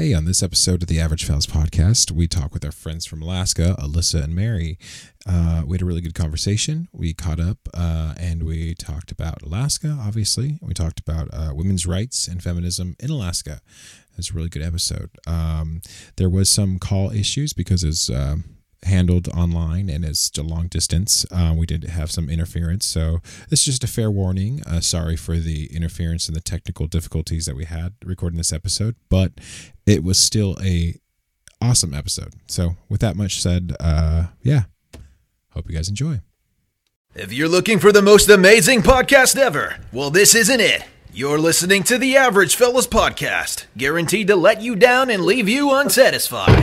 [0.00, 3.20] Hey, on this episode of the Average Fellas podcast, we talk with our friends from
[3.20, 4.78] Alaska, Alyssa and Mary.
[5.26, 6.88] Uh, we had a really good conversation.
[6.90, 10.58] We caught up uh, and we talked about Alaska, obviously.
[10.62, 13.60] We talked about uh, women's rights and feminism in Alaska.
[14.12, 15.10] It was a really good episode.
[15.26, 15.82] Um,
[16.16, 21.26] there was some call issues because it's um, handled online and it's a long distance.
[21.30, 23.18] Uh, we did have some interference, so
[23.48, 24.62] this is just a fair warning.
[24.66, 28.96] Uh, sorry for the interference and the technical difficulties that we had recording this episode,
[29.08, 29.32] but
[29.86, 30.94] it was still a
[31.60, 32.34] awesome episode.
[32.46, 34.62] So with that much said, uh, yeah,
[35.52, 36.20] hope you guys enjoy.
[37.14, 40.84] If you're looking for the most amazing podcast ever, well, this isn't it.
[41.12, 45.74] You're listening to the Average Fellas Podcast, guaranteed to let you down and leave you
[45.74, 46.56] unsatisfied.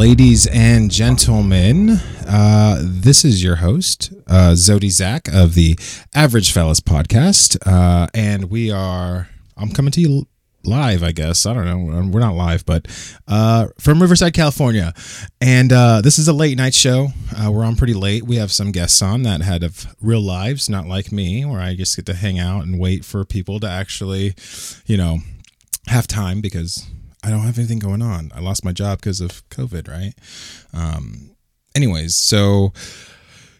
[0.00, 1.90] Ladies and gentlemen?
[2.26, 5.78] Uh, this is your host, uh, Jody Zach of the
[6.14, 9.28] Average Fellas podcast, uh, and we are.
[9.58, 10.26] I'm coming to you
[10.64, 11.44] live, I guess.
[11.44, 11.98] I don't know.
[11.98, 12.88] Um, We're not live, but
[13.28, 14.94] uh, from Riverside, California,
[15.38, 17.08] and uh, this is a late night show.
[17.36, 18.22] Uh, we're on pretty late.
[18.22, 21.74] We have some guests on that had of real lives, not like me, where I
[21.74, 24.32] just get to hang out and wait for people to actually,
[24.86, 25.18] you know,
[25.88, 26.88] have time because
[27.22, 28.32] I don't have anything going on.
[28.34, 30.14] I lost my job because of COVID, right?
[30.72, 31.32] Um,
[31.74, 32.72] anyways, so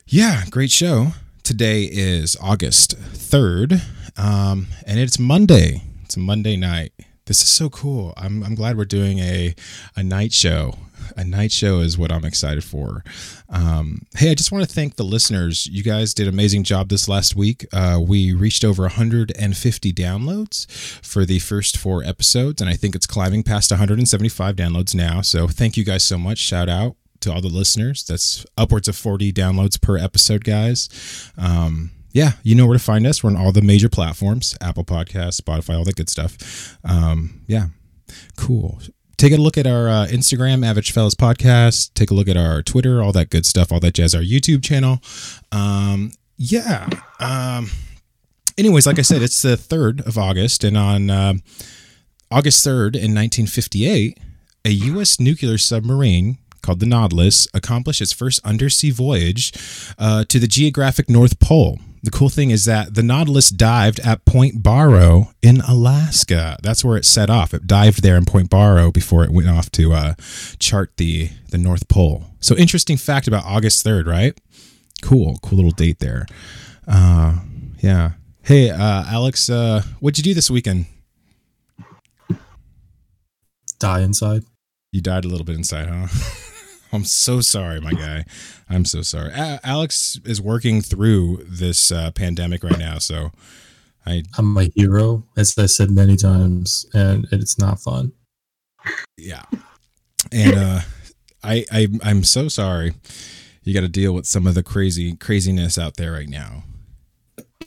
[0.07, 1.09] yeah, great show.
[1.43, 3.83] Today is August 3rd,
[4.19, 5.83] um, and it's Monday.
[6.05, 6.93] It's a Monday night.
[7.27, 8.15] This is so cool.
[8.17, 9.55] I'm, I'm glad we're doing a,
[9.95, 10.75] a night show.
[11.17, 13.05] A night show is what I'm excited for.
[13.49, 15.67] Um, hey, I just want to thank the listeners.
[15.67, 17.67] You guys did amazing job this last week.
[17.73, 20.71] Uh, we reached over 150 downloads
[21.05, 25.21] for the first four episodes, and I think it's climbing past 175 downloads now.
[25.21, 26.39] So thank you guys so much.
[26.39, 28.05] Shout out to all the listeners.
[28.05, 30.89] That's upwards of 40 downloads per episode, guys.
[31.37, 33.23] Um, yeah, you know where to find us.
[33.23, 36.77] We're on all the major platforms Apple Podcasts, Spotify, all that good stuff.
[36.85, 37.67] Um, yeah,
[38.37, 38.81] cool.
[39.21, 41.93] Take a look at our uh, Instagram, Average Fellas Podcast.
[41.93, 44.65] Take a look at our Twitter, all that good stuff, all that jazz, our YouTube
[44.65, 45.03] channel.
[45.53, 46.89] Um, yeah.
[47.19, 47.69] Um,
[48.57, 51.35] anyways, like I said, it's the 3rd of August, and on uh,
[52.31, 54.19] August 3rd in 1958,
[54.65, 55.21] a U.S.
[55.21, 59.53] nuclear submarine called the Nautilus accomplished its first undersea voyage
[59.99, 61.79] uh, to the geographic North Pole.
[62.03, 66.57] The cool thing is that the Nautilus dived at Point Barrow in Alaska.
[66.63, 67.53] That's where it set off.
[67.53, 70.15] It dived there in Point Barrow before it went off to uh,
[70.59, 72.25] chart the the North Pole.
[72.41, 74.41] So interesting fact about August 3rd, right?
[75.03, 76.27] Cool, cool little date there.
[76.89, 77.41] Uh,
[77.81, 78.13] yeah.
[78.43, 80.87] Hey, uh, Alex, uh, what'd you do this weekend?
[83.81, 84.45] die inside.
[84.93, 86.07] You died a little bit inside, huh?
[86.93, 88.25] I'm so sorry, my guy.
[88.69, 89.31] I'm so sorry.
[89.31, 93.31] A- Alex is working through this uh, pandemic right now, so
[94.07, 98.13] I I'm a hero, as I said many times, and it's not fun.
[99.17, 99.45] yeah,
[100.33, 100.81] and uh,
[101.43, 102.95] I I I'm so sorry.
[103.63, 106.65] You got to deal with some of the crazy craziness out there right now.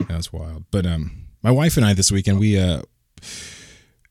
[0.08, 0.64] That's wild.
[0.70, 2.82] But um, my wife and I this weekend we uh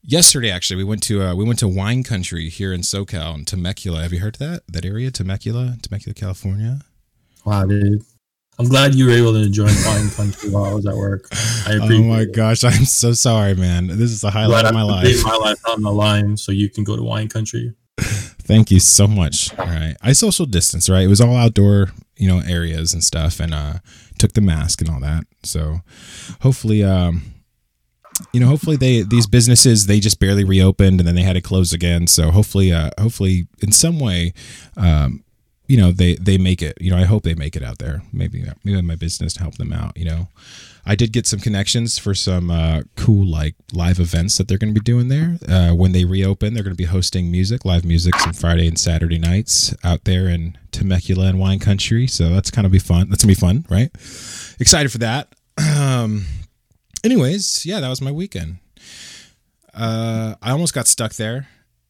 [0.04, 3.46] yesterday actually we went to uh, we went to wine country here in SoCal in
[3.46, 4.02] Temecula.
[4.04, 6.82] Have you heard that that area Temecula, Temecula, California?
[7.46, 8.04] Wow, dude.
[8.60, 11.28] I'm glad you were able to enjoy wine country while I was at work.
[11.66, 12.36] I Oh my it.
[12.36, 13.88] gosh, I'm so sorry, man.
[13.88, 15.24] This is the highlight Glad of my life.
[15.24, 17.74] my life on the line so you can go to wine country.
[18.00, 19.58] Thank you so much.
[19.58, 19.96] All right.
[20.04, 21.02] I social distance, right?
[21.04, 23.76] It was all outdoor, you know, areas and stuff and uh
[24.20, 25.24] took the mask and all that.
[25.44, 25.80] So
[26.42, 27.24] hopefully um
[28.34, 31.42] you know, hopefully they these businesses they just barely reopened and then they had to
[31.42, 32.08] close again.
[32.08, 34.34] So hopefully uh hopefully in some way
[34.76, 35.24] um
[35.68, 38.02] you know they they make it you know i hope they make it out there.
[38.12, 40.28] Maybe maybe my business to help them out you know.
[40.86, 44.74] I did get some connections for some uh, cool like live events that they're going
[44.74, 45.38] to be doing there.
[45.48, 48.80] Uh, when they reopen they're going to be hosting music live music some friday and
[48.80, 52.08] saturday nights out there in temecula and wine country.
[52.08, 53.10] So that's kind of be fun.
[53.10, 53.92] That's gonna be fun right?
[54.60, 55.28] Excited for that.
[55.78, 56.26] Um
[57.04, 58.58] anyways yeah that was my weekend
[59.74, 61.48] uh i almost got stuck there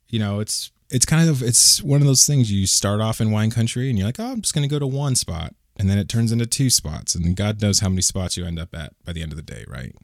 [0.10, 3.32] you know it's it's kind of it's one of those things you start off in
[3.32, 5.98] wine country and you're like, oh, I'm just gonna go to one spot, and then
[5.98, 8.94] it turns into two spots, and God knows how many spots you end up at
[9.04, 9.96] by the end of the day, right?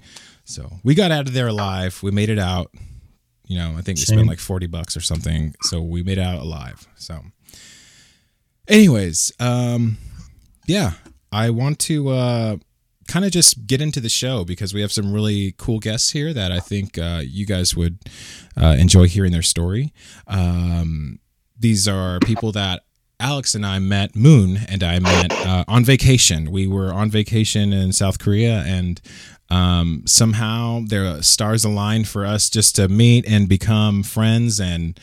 [0.43, 2.01] So we got out of there alive.
[2.01, 2.71] We made it out.
[3.45, 6.23] You know, I think we spent like forty bucks or something, so we made it
[6.23, 6.87] out alive.
[6.95, 7.21] So,
[8.67, 9.97] anyways, um,
[10.65, 10.93] yeah,
[11.31, 12.55] I want to uh,
[13.09, 16.31] kind of just get into the show because we have some really cool guests here
[16.33, 17.97] that I think uh, you guys would
[18.55, 19.91] uh, enjoy hearing their story.
[20.27, 21.19] Um,
[21.59, 22.83] these are people that
[23.19, 26.51] Alex and I met, Moon and I met uh, on vacation.
[26.51, 29.01] We were on vacation in South Korea and
[29.49, 34.59] um, somehow their stars aligned for us just to meet and become friends.
[34.59, 34.97] And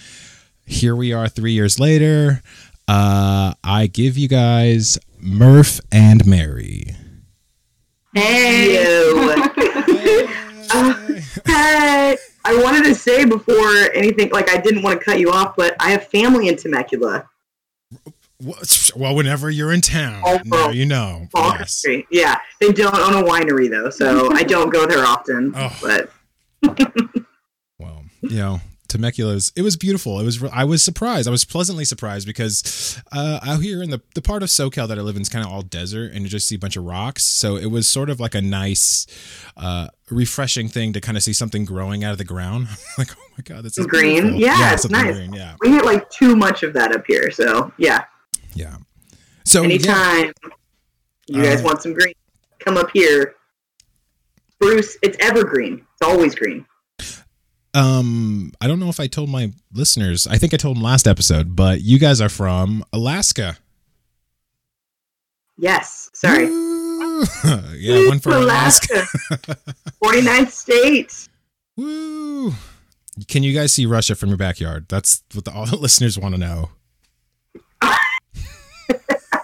[0.64, 2.40] here we are three years later.
[2.88, 6.94] Uh, I give you guys Murph and Mary.
[8.16, 8.82] Hey.
[8.82, 10.32] You.
[10.68, 10.94] Uh,
[11.46, 15.54] hey, I wanted to say before anything, like I didn't want to cut you off,
[15.56, 17.28] but I have family in Temecula,
[18.96, 21.28] Well, whenever you're in town, Oh, now you know.
[21.36, 21.84] Yes.
[22.10, 25.52] Yeah, they don't own a winery though, so I don't go there often.
[25.54, 25.78] Oh.
[25.80, 26.10] But
[27.78, 30.20] Well, you know, Temecula's it was beautiful.
[30.20, 31.26] It was I was surprised.
[31.28, 34.98] I was pleasantly surprised because uh, out here in the the part of SoCal that
[34.98, 36.84] I live in is kind of all desert, and you just see a bunch of
[36.84, 37.24] rocks.
[37.24, 39.06] So it was sort of like a nice,
[39.56, 42.68] uh, refreshing thing to kind of see something growing out of the ground.
[42.98, 44.36] like, oh my god, that's Green?
[44.36, 45.14] Yeah, it's nice.
[45.14, 45.32] green.
[45.32, 47.30] Yeah, we get like too much of that up here.
[47.30, 48.04] So yeah,
[48.54, 48.76] yeah.
[49.44, 50.32] So yeah, anytime
[51.28, 52.14] you guys Uh, want some green,
[52.60, 53.34] come up here.
[54.58, 55.86] Bruce, it's evergreen.
[55.92, 56.64] It's always green.
[57.76, 60.26] Um, I don't know if I told my listeners.
[60.26, 63.58] I think I told them last episode, but you guys are from Alaska.
[65.58, 66.10] Yes.
[66.14, 66.46] Sorry.
[66.46, 67.20] Woo!
[67.76, 69.06] yeah, one for Alaska.
[70.02, 71.28] 49th state.
[71.76, 72.52] Woo!
[73.28, 74.86] Can you guys see Russia from your backyard?
[74.88, 76.70] That's what the, all the listeners want to know.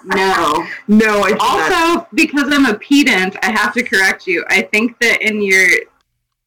[0.05, 0.67] No.
[0.89, 1.73] No, I did not.
[1.73, 4.45] Also, because I'm a pedant, I have to correct you.
[4.49, 5.69] I think that in your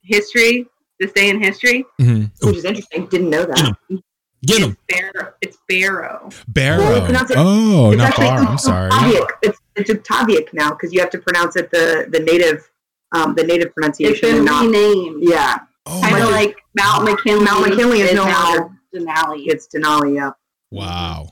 [0.03, 0.67] history,
[1.05, 2.47] this day in history, Mm-hmm.
[2.47, 3.07] which is interesting.
[3.07, 3.77] Didn't know that.
[4.45, 4.77] Get him.
[4.87, 6.29] it's, Bar- it's Barrow.
[6.49, 6.77] Barrow.
[6.79, 8.39] Well, it- oh, It's not actually bar.
[8.39, 8.91] I'm sorry.
[8.91, 9.29] Tavik.
[9.41, 12.69] It's it's Tavik now because you have to pronounce it the the native
[13.13, 15.23] um, the native It's pronunciation been and not renamed.
[15.23, 15.57] yeah.
[15.87, 17.43] Oh, Kind my- of like Mount McKinley.
[17.45, 19.43] Mount McKinley is no now longer- Denali.
[19.47, 20.15] It's Denali.
[20.15, 20.31] Yeah,
[20.71, 21.27] wow.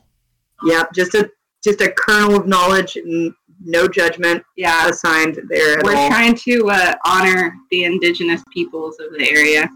[0.64, 0.84] yeah.
[0.94, 1.30] Just a
[1.64, 3.34] just a kernel of knowledge and
[3.64, 4.90] no judgment yeah.
[4.90, 6.10] assigned there at We're all.
[6.10, 9.70] trying to uh, honor the indigenous peoples of the area.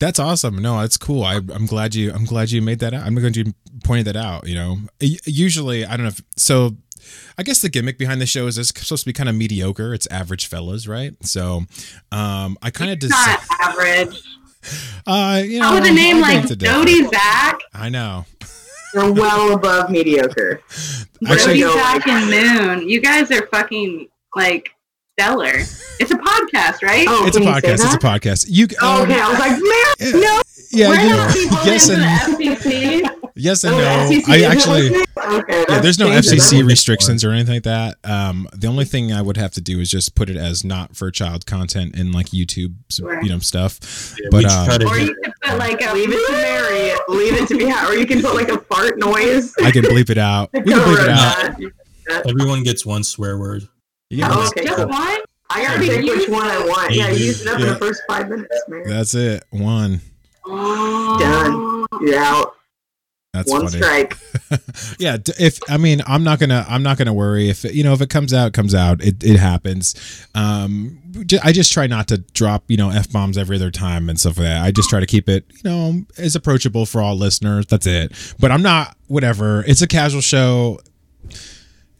[0.00, 0.56] That's awesome.
[0.60, 1.22] No, that's cool.
[1.22, 2.12] I, I'm glad you.
[2.12, 3.06] I'm glad you made that out.
[3.06, 3.54] I'm glad you
[3.84, 4.48] pointed that out.
[4.48, 6.08] You know, usually I don't know.
[6.08, 6.76] If, so,
[7.38, 9.94] I guess the gimmick behind the show is it's supposed to be kind of mediocre.
[9.94, 11.14] It's average fellas, right?
[11.24, 11.62] So,
[12.10, 14.22] um, I kind of It's just, not average.
[15.06, 16.72] uh, you know, How with a name I like beg to differ.
[16.72, 18.24] Jody Zach, I know.
[18.94, 20.60] You're well above mediocre.
[21.26, 22.30] Actually, Jody go Zach and
[22.78, 22.88] Moon.
[22.88, 24.70] You guys are fucking like
[25.18, 25.52] stellar.
[26.00, 27.06] It's a podcast, right?
[27.08, 27.72] Oh, it's a can you say podcast.
[27.84, 28.46] It's a podcast.
[28.48, 28.66] You.
[28.80, 30.42] Oh, um, okay, I was like, man, yeah, no.
[30.72, 33.18] Yeah, We're you- not people yes in and the FCC.
[33.42, 33.84] Yes and Oh, no.
[33.84, 34.90] FCC I actually.
[35.22, 36.08] Okay, Yeah, there's no.
[36.08, 37.96] FCC restrictions or anything like that.
[38.02, 40.96] Um, the only thing I would have to do is just put it as not
[40.96, 43.22] for child content in like YouTube, Right.
[43.22, 43.78] you know, stuff.
[44.20, 46.92] Yeah, But, we um, Or you could put like a Leave it to Mary.
[47.08, 47.72] Leave it to me.
[47.72, 49.54] Or you can put like a fart noise.
[49.62, 50.50] I can bleep it out.
[50.54, 52.26] We can bleep it out.
[52.28, 53.62] everyone gets one swear word.
[54.10, 54.64] Yeah, Oh, that's, okay.
[54.64, 55.18] just one.
[55.50, 56.92] I gotta pick which one I want.
[56.94, 58.88] Yeah, you used it up in the first five minutes, Mary.
[58.88, 59.44] that's it.
[59.50, 60.00] One.
[60.46, 61.16] Oh.
[61.18, 61.86] Done.
[62.04, 62.56] You're out.
[63.32, 63.78] That's one funny.
[63.78, 64.18] strike.
[64.98, 67.94] yeah, if I mean, I'm not gonna, I'm not gonna worry if it, you know
[67.94, 69.02] if it comes out, it comes out.
[69.02, 69.94] It it happens.
[70.34, 70.98] Um,
[71.42, 74.36] I just try not to drop you know f bombs every other time and stuff
[74.36, 74.62] like that.
[74.62, 77.64] I just try to keep it you know as approachable for all listeners.
[77.66, 78.12] That's it.
[78.38, 79.64] But I'm not whatever.
[79.66, 80.80] It's a casual show.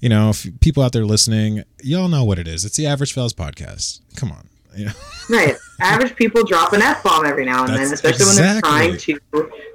[0.00, 2.66] You know, if people out there listening, y'all know what it is.
[2.66, 4.00] It's the Average Fellas podcast.
[4.16, 4.92] Come on, you know.
[5.30, 5.56] Right.
[5.80, 8.96] Average people drop an F bomb every now and then, That's especially when they're trying
[8.96, 9.20] to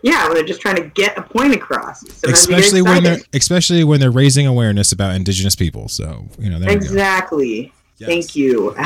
[0.03, 2.01] yeah, when they're just trying to get a point across.
[2.01, 5.87] Sometimes especially when they're especially when they're raising awareness about indigenous people.
[5.87, 6.85] So you know, there you go.
[6.85, 7.73] Exactly.
[7.97, 8.09] Yes.
[8.09, 8.75] Thank you.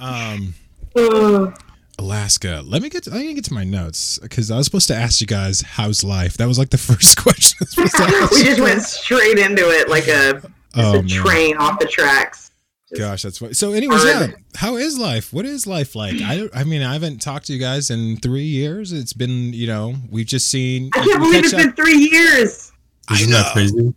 [0.00, 0.54] Um.
[1.98, 2.62] Alaska.
[2.64, 3.04] Let me get.
[3.04, 5.60] To, let me get to my notes because I was supposed to ask you guys
[5.60, 6.38] how's life.
[6.38, 7.58] That was like the first question.
[7.60, 10.42] I was supposed to ask we just went straight into it like a,
[10.74, 12.49] Oh a train off the tracks.
[12.90, 13.56] Just- gosh, that's what.
[13.56, 14.28] So, anyways, yeah.
[14.56, 15.32] How is life?
[15.32, 16.20] What is life like?
[16.22, 16.48] I.
[16.54, 18.92] I mean, I haven't talked to you guys in three years.
[18.92, 20.90] It's been, you know, we've just seen.
[20.94, 22.72] I can't believe catch it's been three years.
[23.08, 23.38] I Isn't know.
[23.38, 23.94] that crazy?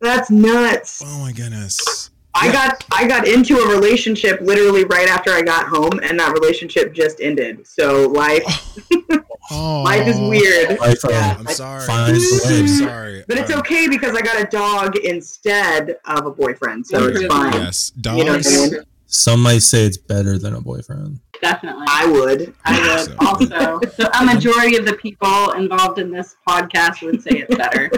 [0.00, 1.02] That's nuts.
[1.04, 2.07] Oh my goodness.
[2.40, 6.32] I got I got into a relationship literally right after I got home, and that
[6.32, 7.66] relationship just ended.
[7.66, 8.44] So life
[9.50, 10.78] Oh, life is weird.
[10.78, 11.36] Life, uh, Yeah.
[11.38, 11.86] I'm sorry.
[11.86, 12.58] Finds the way.
[12.60, 13.24] I'm sorry.
[13.26, 17.52] But it's okay because I got a dog instead of a boyfriend, so it's fine.
[17.54, 18.46] Yes, You know what.
[18.46, 18.80] I mean?
[19.10, 21.20] Some might say it's better than a boyfriend.
[21.40, 21.86] Definitely.
[21.88, 22.54] I would.
[22.66, 23.80] I would So- also.
[24.20, 27.90] A majority of the people involved in this podcast would say it's better.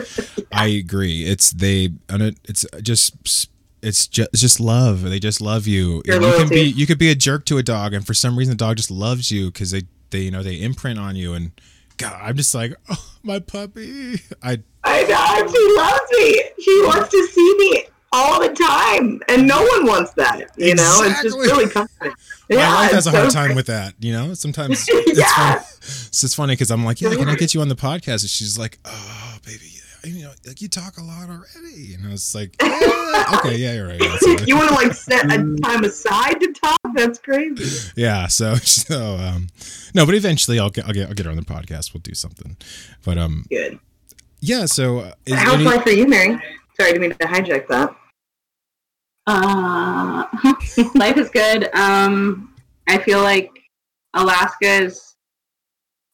[0.53, 1.25] I agree.
[1.25, 1.91] It's they.
[2.09, 3.49] and It's just.
[3.83, 5.03] It's just it's just love.
[5.03, 6.03] They just love you.
[6.05, 8.37] Your you can be you could be a jerk to a dog, and for some
[8.39, 11.33] reason the dog just loves you because they they you know they imprint on you.
[11.35, 11.53] And
[11.97, 14.21] God, I'm just like, oh, my puppy.
[14.43, 16.43] I I know she loves me.
[16.63, 20.51] She wants to see me all the time, and no one wants that.
[20.57, 22.13] You know, it's just really comforting.
[22.51, 23.57] my Yeah, wife has a hard so time great.
[23.57, 23.95] with that.
[24.01, 25.27] You know, sometimes it's Yeah.
[25.55, 25.65] funny.
[25.81, 28.23] It's funny because I'm like, yeah, can I get you on the podcast?
[28.23, 29.71] And she's like, oh, baby,
[30.05, 31.95] you know, like you talk a lot already.
[31.95, 34.01] And I was like, yeah, okay, yeah, you're right.
[34.47, 36.79] You want to like set a time aside to talk?
[36.95, 37.91] That's crazy.
[37.97, 38.27] yeah.
[38.27, 39.49] So, so, um,
[39.95, 41.95] no, but eventually I'll get, I'll get, I'll get her on the podcast.
[41.95, 42.57] We'll do something.
[43.05, 43.79] But, um, Good.
[44.41, 44.67] yeah.
[44.67, 46.41] So, uh, is How's any, life for you, Mary?
[46.75, 47.95] Sorry, I didn't mean to hijack that.
[49.27, 50.25] Uh,
[50.95, 51.73] life is good.
[51.75, 52.55] Um,
[52.89, 53.51] I feel like
[54.15, 55.10] Alaska is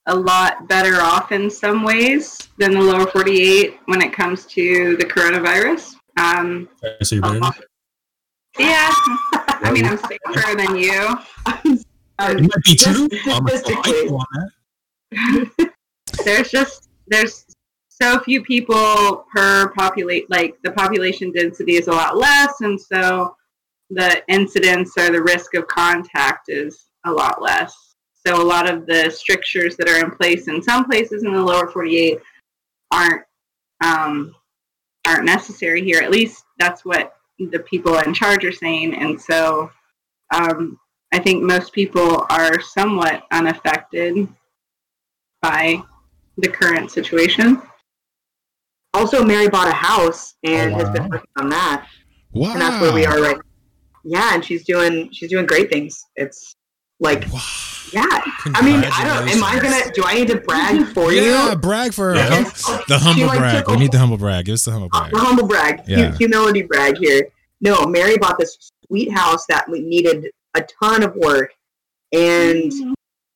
[0.08, 4.96] a lot better off in some ways than the lower 48 when it comes to
[4.98, 5.94] the coronavirus.
[6.16, 7.64] Um, Okay, so you're better.
[8.58, 8.90] yeah,
[9.34, 11.16] I mean, I'm safer than you.
[11.64, 11.84] It
[12.18, 13.08] Um, might be true.
[13.08, 14.08] Just I'm a statistically.
[14.08, 14.24] on
[15.12, 15.72] that.
[16.24, 17.44] there's just there's
[17.90, 23.36] so few people per populate like the population density is a lot less and so
[23.90, 27.85] the incidence or the risk of contact is a lot less
[28.26, 31.42] so a lot of the strictures that are in place in some places in the
[31.42, 32.18] lower 48
[32.90, 33.22] aren't
[33.84, 34.34] um,
[35.06, 39.70] aren't necessary here at least that's what the people in charge are saying and so
[40.34, 40.78] um,
[41.12, 44.26] i think most people are somewhat unaffected
[45.42, 45.80] by
[46.38, 47.62] the current situation.
[48.94, 51.86] Also, Mary bought a house and Oh, has been working on that,
[52.32, 52.52] wow.
[52.52, 53.36] and that's where we are right.
[54.04, 56.06] Yeah, and she's doing she's doing great things.
[56.16, 56.54] It's
[57.00, 57.40] like Wow.
[57.92, 58.04] Yeah.
[58.54, 59.28] I mean, I don't.
[59.28, 59.92] Am I gonna?
[59.92, 61.28] Do I need to brag for Yeah, you?
[61.28, 62.16] Yeah, brag for her.
[62.16, 62.42] Yeah.
[62.44, 63.64] the She, humble like, brag.
[63.64, 64.44] took We need the humble brag.
[64.46, 65.12] Give us the humble brag.
[65.12, 66.16] The humble brag, hu- Yeah.
[66.16, 67.28] humility brag here.
[67.60, 71.52] No, Mary bought this sweet house that we needed a ton of work,
[72.12, 72.72] and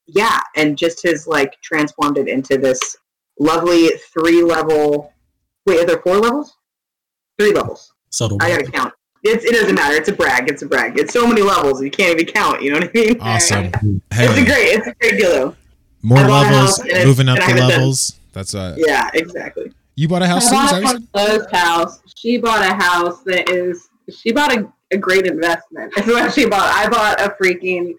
[0.07, 2.97] yeah, and just has like transformed it into this
[3.39, 5.13] lovely three level.
[5.67, 6.57] Wait, are there four levels?
[7.39, 7.93] Three levels.
[8.11, 8.39] Subtle.
[8.41, 8.93] I gotta count.
[9.23, 9.97] It's, it doesn't matter.
[9.97, 10.49] It's a brag.
[10.49, 10.99] It's a brag.
[10.99, 12.63] It's so many levels you can't even count.
[12.63, 13.21] You know what I mean?
[13.21, 13.71] Awesome.
[14.13, 14.69] It's a great.
[14.79, 15.57] It's a great deal though.
[16.03, 18.19] more I levels, house and it's- moving up the haven't done- levels.
[18.33, 19.73] That's uh Yeah, exactly.
[19.97, 20.51] You bought a house?
[20.51, 22.01] I bought a you closed house.
[22.17, 23.89] She bought a house that is.
[24.09, 25.93] She bought a, a great investment.
[25.99, 26.63] Is what she bought.
[26.75, 27.95] I bought a freaking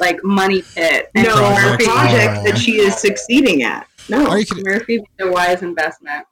[0.00, 1.10] like money pit.
[1.14, 1.82] And No, Project.
[1.82, 3.86] her project that she is succeeding at.
[4.08, 4.64] No, Are you kidding?
[4.64, 6.26] Murphy was a wise investment.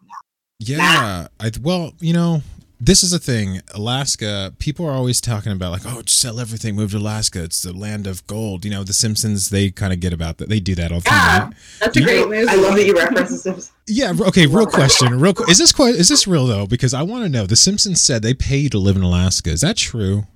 [0.59, 1.29] Yeah.
[1.39, 2.43] I well, you know,
[2.81, 3.61] this is a thing.
[3.75, 7.43] Alaska, people are always talking about like, oh, just sell everything, move to Alaska.
[7.43, 8.65] It's the land of gold.
[8.65, 10.49] You know, the Simpsons, they kind of get about that.
[10.49, 11.43] They do that all the Yeah, time.
[11.49, 11.55] right?
[11.81, 12.49] that's Do a great movie.
[12.49, 13.73] I love that you reference the Simpsons.
[13.87, 14.13] Yeah.
[14.29, 14.47] Okay.
[14.47, 15.19] Real question.
[15.19, 15.35] Real.
[15.35, 16.67] que- Is this que- is this real though?
[16.67, 17.47] Because I want to know.
[17.47, 19.51] The Simpsons said they pay you to live in Alaska.
[19.51, 20.27] Is that true?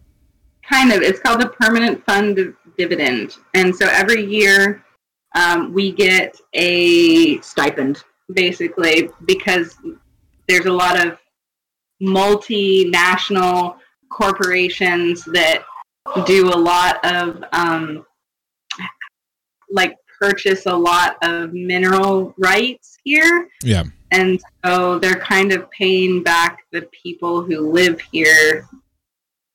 [0.69, 1.03] kind of.
[1.03, 4.83] It's called the permanent fund dividend, and so every year
[5.35, 8.03] um, we get a Stipend.
[8.33, 9.77] basically because
[10.49, 11.19] there's a lot of
[12.03, 13.77] multinational
[14.11, 15.65] corporations that
[16.27, 18.05] do a lot of um,
[19.71, 23.85] like purchase a lot of mineral rights here Yeah.
[24.11, 28.69] and so they're kind of paying back the people who live here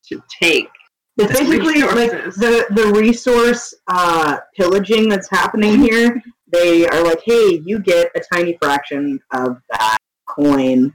[0.10, 0.70] to take
[1.18, 6.22] It's basically like the the resource uh, pillaging that's happening here.
[6.52, 9.98] They are like, hey, you get a tiny fraction of that
[10.30, 10.94] coin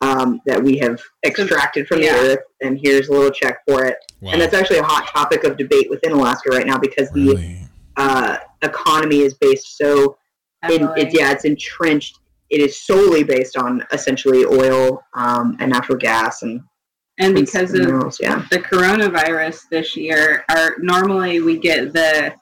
[0.00, 2.12] um, that we have extracted from Yeah.
[2.12, 3.96] the earth, and here's a little check for it.
[4.20, 4.32] Wow.
[4.32, 7.58] And that's actually a hot topic of debate within Alaska right now because the
[7.96, 10.16] uh, economy is based so
[10.64, 12.18] in, it, yeah, it's entrenched.
[12.50, 16.62] It is solely based on essentially oil um, and natural gas and
[17.20, 18.18] and because of minerals.
[18.20, 22.34] Yeah, the coronavirus this year, our normally we get the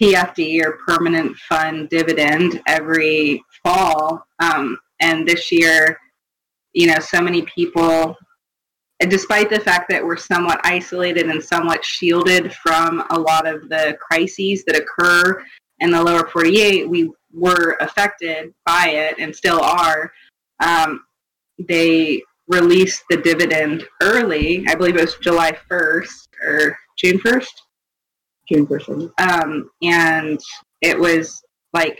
[0.00, 5.98] PFD or permanent fund dividend every fall, um, and this year,
[6.78, 8.16] you know, so many people,
[9.00, 13.98] despite the fact that we're somewhat isolated and somewhat shielded from a lot of the
[14.00, 15.42] crises that occur
[15.80, 20.12] in the lower 48, we were affected by it and still are.
[20.60, 21.04] Um,
[21.68, 24.64] they released the dividend early.
[24.68, 27.54] I believe it was July 1st or June 1st.
[28.48, 29.10] June 1st.
[29.18, 30.38] Um, and
[30.82, 31.42] it was
[31.72, 31.98] like,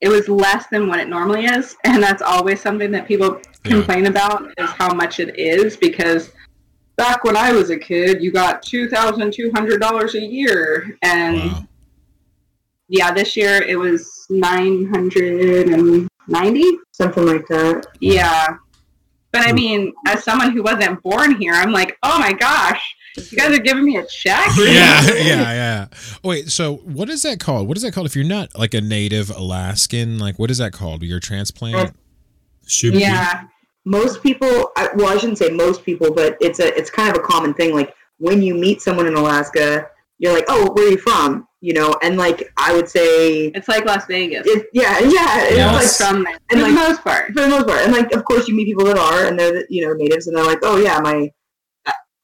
[0.00, 1.76] it was less than what it normally is.
[1.84, 3.72] And that's always something that people Yeah.
[3.72, 6.30] complain about is how much it is because
[6.96, 10.96] back when I was a kid, you got $2,200 a year.
[11.02, 11.66] And Wow.
[12.88, 17.86] yeah, this year it was 990 Something like that.
[18.00, 18.46] Yeah.
[19.32, 19.56] But I hmm.
[19.56, 23.62] mean, as someone who wasn't born here, I'm like, oh my gosh, you guys are
[23.62, 24.46] giving me a check?
[24.58, 25.86] yeah, yeah, yeah.
[26.24, 27.68] Oh, wait, so what is that called?
[27.68, 30.18] What is that called if you're not like a native Alaskan?
[30.18, 31.02] Like, what is that called?
[31.02, 31.90] Your transplant?
[31.90, 31.98] Oh,
[32.66, 33.00] Should be.
[33.00, 33.44] Yeah.
[33.84, 37.16] Most people, I- well, I shouldn't say most people, but it's a it's kind of
[37.22, 37.74] a common thing.
[37.74, 39.88] Like when you meet someone in Alaska,
[40.18, 43.66] you're like, "Oh, where are you from?" You know, and like I would say, It's
[43.68, 44.46] like Las Vegas.
[44.46, 46.00] it, yeah, yeah, it's Yes.
[46.00, 46.38] like from there.
[46.50, 47.26] And For like- the most part.
[47.32, 47.80] for the most part.
[47.80, 50.36] And like, of course, you meet people that are, and they're you know natives, and
[50.36, 51.32] they're like, oh yeah, my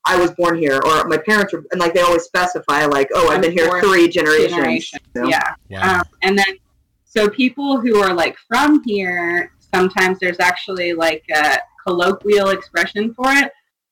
[0.05, 3.09] I- I was born here, or my parents were, and like they always specify like,
[3.13, 4.51] oh, I've been here three generations.
[4.53, 4.99] Generation.
[5.15, 5.27] you know?
[5.29, 5.55] Yeah.
[5.69, 5.99] Wow.
[5.99, 6.57] Um, and then,
[7.05, 13.25] so people who are like from here, sometimes there's actually like a colloquial expression for
[13.27, 13.51] it.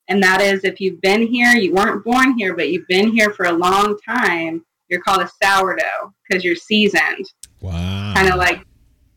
[0.10, 3.32] And that is if you've been here, you weren't born here, but you've been here
[3.32, 7.26] for a long time, you're called a sourdough because you're seasoned.
[7.62, 8.14] wow.
[8.16, 8.66] kind of like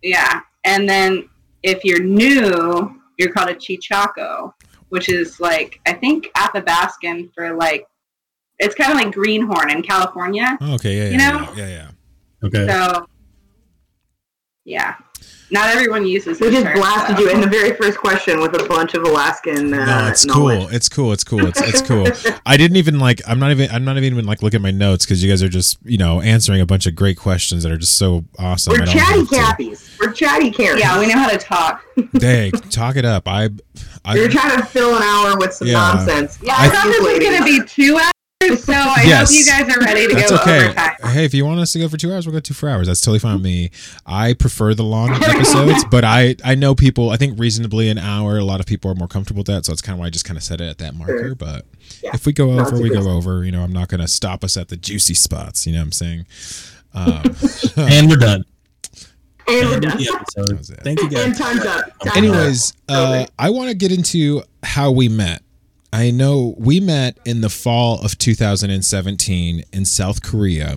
[0.02, 1.28] yeah and then
[1.62, 4.52] if you're new you're called a cheechako
[4.88, 7.86] which is like i think athabascan for like
[8.58, 11.52] it's kind of like greenhorn in california Oh, okay, yeah, yeah, you know?
[11.56, 12.46] yeah, yeah, yeah.
[12.46, 12.66] Okay.
[12.68, 13.06] so
[14.64, 14.96] yeah
[15.50, 17.22] not everyone uses We the just term, blasted so.
[17.22, 19.72] you in the very first question with a bunch of Alaskan.
[19.72, 20.58] Uh, no, it's knowledge.
[20.60, 20.68] cool.
[20.74, 21.12] It's cool.
[21.12, 21.46] It's cool.
[21.46, 22.06] It's it's cool.
[22.46, 23.20] I didn't even like.
[23.28, 23.70] I'm not even.
[23.70, 26.20] I'm not even like looking at my notes because you guys are just you know
[26.20, 28.72] answering a bunch of great questions that are just so awesome.
[28.72, 29.98] We're chatty have to- Cappies.
[30.00, 30.80] We're chatty Karens.
[30.80, 33.26] yeah we know how to talk Dang, talk it up.
[33.28, 33.48] I.
[33.48, 35.74] We were I trying to fill an hour with some Yeah.
[35.74, 36.38] nonsense.
[36.42, 38.12] yeah i, I- thought this was going to be two hours
[38.56, 39.30] so i Yes.
[39.30, 40.64] hope you guys are ready to that's go okay.
[40.66, 42.68] overtime Hey, if you want us to go for two hours, we'll go two for
[42.68, 42.88] hours.
[42.88, 43.70] That's totally fine with me.
[44.04, 47.10] I prefer the long episodes, but I I know people.
[47.10, 48.36] I think reasonably an hour.
[48.38, 50.10] A lot of people are more comfortable with that, so it's kind of why I
[50.10, 51.18] just kind of set it at that marker.
[51.28, 51.34] Sure.
[51.36, 51.64] But
[52.02, 52.10] Yeah.
[52.14, 53.44] if we go No, over, it's we good- go over.
[53.44, 55.66] You know, I'm not going to stop us at the juicy spots.
[55.66, 56.26] You know what I'm saying?
[56.94, 57.22] Um,
[57.76, 58.44] and we're done.
[59.48, 59.98] And we're done.
[59.98, 60.58] the That episode.
[60.58, 60.80] was it.
[60.82, 61.24] Thank you guys.
[61.26, 61.84] And time's up.
[62.02, 62.92] Time's Anyways, uh,
[63.22, 63.26] Okay.
[63.38, 65.42] I want to get into how we met.
[65.96, 70.76] I know we met in the fall of 2017 in South Korea,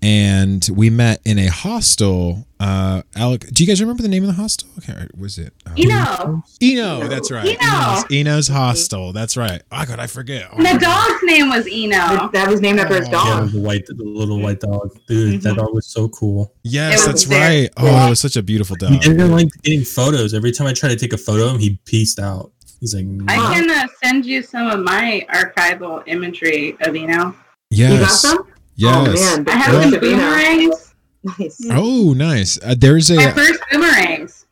[0.00, 2.46] and we met in a hostel.
[2.60, 4.68] Uh, Alec, do you guys remember the name of the hostel?
[4.78, 5.52] Okay, was it?
[5.66, 7.08] Uh, you know Eno.
[7.08, 7.46] That's right.
[7.46, 7.58] Eno.
[7.60, 9.12] Eno's, Eno's hostel.
[9.12, 9.60] That's right.
[9.72, 10.46] Oh God, I forget.
[10.52, 11.08] Oh, and my the God.
[11.08, 13.10] dog's name was eno That was named after his Oh.
[13.10, 13.50] Yeah, dog.
[13.50, 15.42] the white, the little white dog, dude.
[15.42, 16.54] That dog was so cool.
[16.62, 17.70] Yes, that's was right.
[17.76, 18.90] Oh, it was such a beautiful dog.
[18.90, 19.16] He dog.
[19.16, 20.32] didn't like getting photos.
[20.32, 22.52] Every time I tried to take a photo of him, he pieced out.
[22.80, 27.34] He's like, I can uh, send you some of my archival imagery of Eno.
[27.70, 28.20] You got Yes.
[28.22, 28.46] some?
[28.76, 28.94] Yes.
[29.20, 30.16] Oh man, I have the some Sabina.
[30.16, 30.94] boomerangs.
[31.38, 31.60] Nice.
[31.70, 32.58] Oh, nice.
[32.62, 34.46] Uh, there's My a first boomerangs.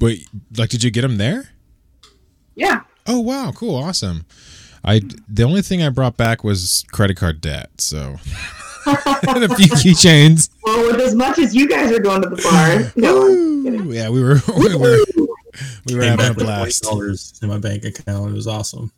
[0.00, 0.28] wait.
[0.56, 1.48] Like, did you get them there?
[2.54, 2.82] Yeah.
[3.06, 4.26] Oh wow, cool, awesome.
[4.84, 8.16] I the only thing I brought back was credit card debt, so
[8.86, 10.50] and a few keychains.
[10.62, 13.86] Well, with as much as you guys are going to the bar, no, I'm kidding.
[13.86, 13.92] Woo!
[13.94, 14.98] Yeah, we were we were
[15.86, 16.82] we were came having a back with twenty blast.
[16.82, 18.30] dollars in my bank account.
[18.30, 18.92] It was awesome.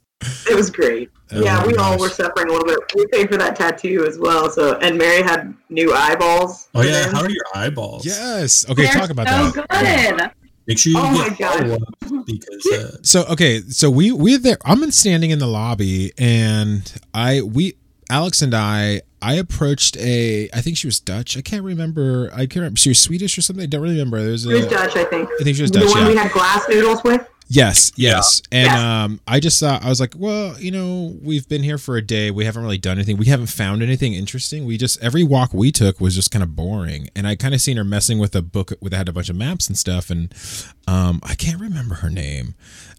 [0.48, 1.10] it was great.
[1.32, 2.78] Oh yeah, my we all were suffering a little bit.
[2.94, 4.48] We paid for that tattoo as well.
[4.50, 6.68] So, and Mary had new eyeballs.
[6.74, 8.06] Oh yeah, put how are your eyeballs?
[8.06, 8.68] Yes.
[8.70, 10.18] Okay, They're talk about so that.
[10.20, 10.30] good.
[10.68, 11.80] Make sure you Oh get God.
[12.00, 14.58] follow because uh, So okay, so we we there.
[14.64, 17.74] I'm in standing in the lobby, and I we
[18.08, 21.36] Alex and I I approached a I think she was Dutch.
[21.36, 22.30] I can't remember.
[22.32, 22.76] I can't remember.
[22.78, 23.62] She was Swedish or something.
[23.62, 24.22] I don't really remember.
[24.22, 25.28] There's She was a Dutch, I think.
[25.40, 25.90] I think she was the Dutch.
[25.90, 26.08] one Yeah.
[26.08, 27.26] we had glass noodles with.
[27.48, 28.40] Yes, yes.
[28.50, 29.04] And Yeah.
[29.04, 32.02] um I just thought I was like, well, you know, we've been here for a
[32.02, 32.30] day.
[32.30, 33.18] We haven't really done anything.
[33.18, 34.64] We haven't found anything interesting.
[34.64, 37.08] We just every walk we took was just kind of boring.
[37.14, 39.36] And I kind of seen her messing with a book that had a bunch of
[39.36, 40.32] maps and stuff and
[40.86, 42.54] um I can't remember her name.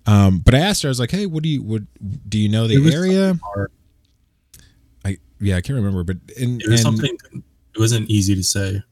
[0.05, 1.81] Um but I asked her I was like, "Hey, what do you what
[2.29, 3.71] do you know the area?" hard.
[5.43, 7.17] I yeah, I can't remember, but and, it was and- something.
[7.75, 8.83] It wasn't easy to say.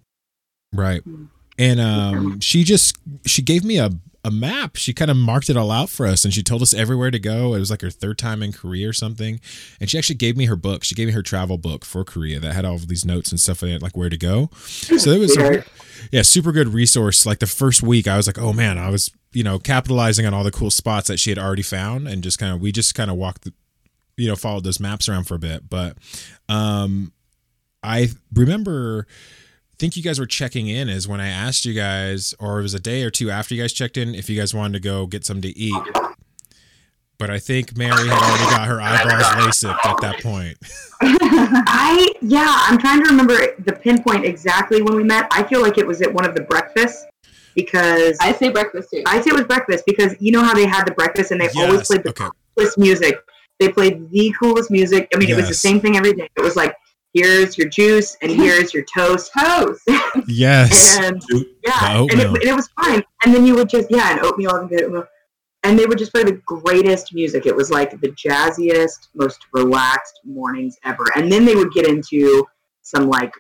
[0.74, 1.04] Right.
[1.60, 3.92] And um she just she gave me a
[4.24, 4.76] a map.
[4.76, 7.18] She kind of marked it all out for us and she told us everywhere to
[7.20, 7.56] go.
[7.56, 9.40] It was like her third time in Korea or something.
[9.80, 10.84] And she actually gave me her book.
[10.84, 13.40] She gave me her travel book for Korea that had all of these notes and
[13.40, 14.50] stuff like that, like where to go.
[14.54, 15.64] So it was a,
[16.12, 17.26] yeah, super good resource.
[17.26, 20.34] Like the first week I was like, "Oh man, I was, you know, capitalizing on
[20.36, 22.94] all the cool spots that she had already found and just kind of we just
[22.94, 23.54] kind of walked the
[24.22, 25.98] you know, followed those maps around for a bit, but
[26.48, 27.12] um
[27.84, 29.08] I remember
[29.80, 32.76] think you guys were checking in is when I asked you guys, or it was
[32.76, 35.08] a day or two after you guys checked in, if you guys wanted to go
[35.08, 35.84] get something to eat.
[37.18, 39.24] But I think Mary had already got her eyeballs
[39.64, 40.58] LASIK at that point.
[41.02, 45.28] I yeah, I'm trying to remember the pinpoint exactly when we met.
[45.32, 47.06] I feel like it was at one of the breakfasts
[47.56, 49.04] because I say breakfast too.
[49.08, 51.50] I say it was breakfast because you know how they had the breakfast and they
[51.58, 52.28] always played the Okay.
[52.56, 53.16] coolest music.
[53.62, 55.08] They played the coolest music.
[55.14, 56.28] I mean, it was the same thing every day.
[56.36, 56.76] It was like,
[57.14, 59.32] here's your juice and here's your toast.
[59.40, 59.82] Toast.
[60.28, 60.98] Yes.
[61.00, 61.22] And
[61.66, 63.04] yeah, and it, and it was fine.
[63.24, 65.06] And then you would just yeah, and oatmeal and good oatmeal.
[65.64, 67.46] And they would just play the greatest music.
[67.46, 71.06] It was like the jazziest, most relaxed mornings ever.
[71.16, 72.46] And then they would get into
[72.82, 73.32] some like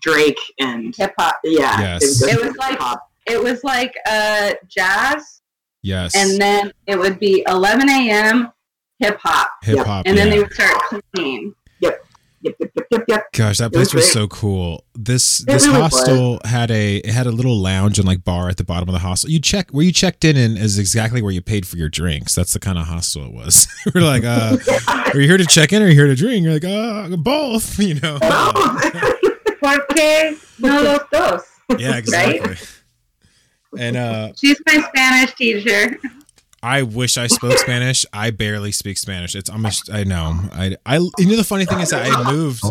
[0.00, 1.38] Drake and Hip hop.
[1.44, 2.22] yeah, Yes.
[2.22, 3.02] It was like- hip-hop.
[3.26, 5.40] It was like uh, jazz,
[5.82, 6.14] Yes.
[6.14, 8.52] and then it would be 11 a.m.
[9.04, 10.06] hip hop, Hip hop.
[10.06, 10.34] and then yeah.
[10.34, 11.54] they would start cleaning.
[11.80, 12.04] Yep,
[12.42, 13.32] yep, yep, yep, yep.
[13.32, 14.12] Gosh, that It was place was great.
[14.12, 14.84] so cool.
[14.94, 18.48] This It this really hostel had a it had a little lounge and like bar
[18.48, 19.30] at the bottom of the hostel.
[19.30, 22.34] You check where you checked in and is exactly where you paid for your drinks.
[22.34, 23.66] That's the kind of hostel it was.
[23.94, 24.56] We're like, uh,
[24.88, 26.44] are you here to check in or are you here to drink?
[26.44, 27.78] You're like, uh, both.
[27.84, 28.18] You know.
[29.60, 31.42] Porque no los dos.
[31.78, 32.56] yeah, exactly.
[33.78, 35.98] And uh, She's my Spanish teacher.
[36.64, 38.06] I wish I spoke Spanish.
[38.12, 39.34] I barely speak Spanish.
[39.34, 40.40] It's almost I know.
[40.52, 42.64] I I you know the funny thing is that I moved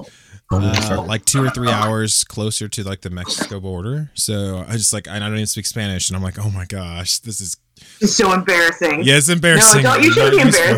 [0.52, 4.10] uh, like two or three hours closer to like the Mexico border.
[4.16, 7.20] So I just like I don't even speak Spanish, and I'm like, oh my gosh,
[7.20, 7.56] this is
[8.02, 9.04] It's so embarrassing.
[9.04, 9.84] yeah, it's embarrassing.
[9.84, 10.74] No, don't- you I'm shouldn't not be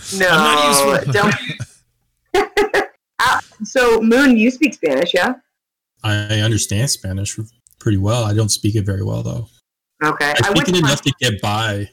[0.00, 0.18] useful.
[0.18, 1.34] No, I'm not don't.
[3.20, 5.34] Uh, so, Moon, you speak Spanish, yeah?
[6.02, 7.38] I understand Spanish
[7.78, 8.24] pretty well.
[8.24, 9.46] I don't speak it very well though.
[10.02, 10.32] Okay.
[10.42, 11.88] I speak it enough to get by.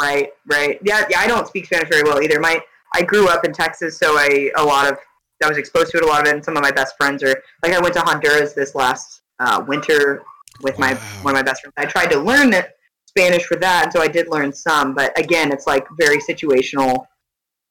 [0.00, 0.78] Right, right.
[0.82, 1.20] Yeah, yeah.
[1.20, 2.40] I don't speak Spanish very well either.
[2.40, 2.60] My
[2.94, 4.98] I grew up in Texas, so I a lot of
[5.42, 6.34] I was exposed to it a lot of it.
[6.34, 9.64] And some of my best friends are like I went to Honduras this last uh,
[9.66, 10.22] winter
[10.62, 11.00] with my Wow.
[11.22, 11.74] one of my best friends.
[11.76, 12.70] I tried to learn it,
[13.06, 14.94] Spanish for that, and so I did learn some.
[14.94, 17.06] But again, it's like very situational.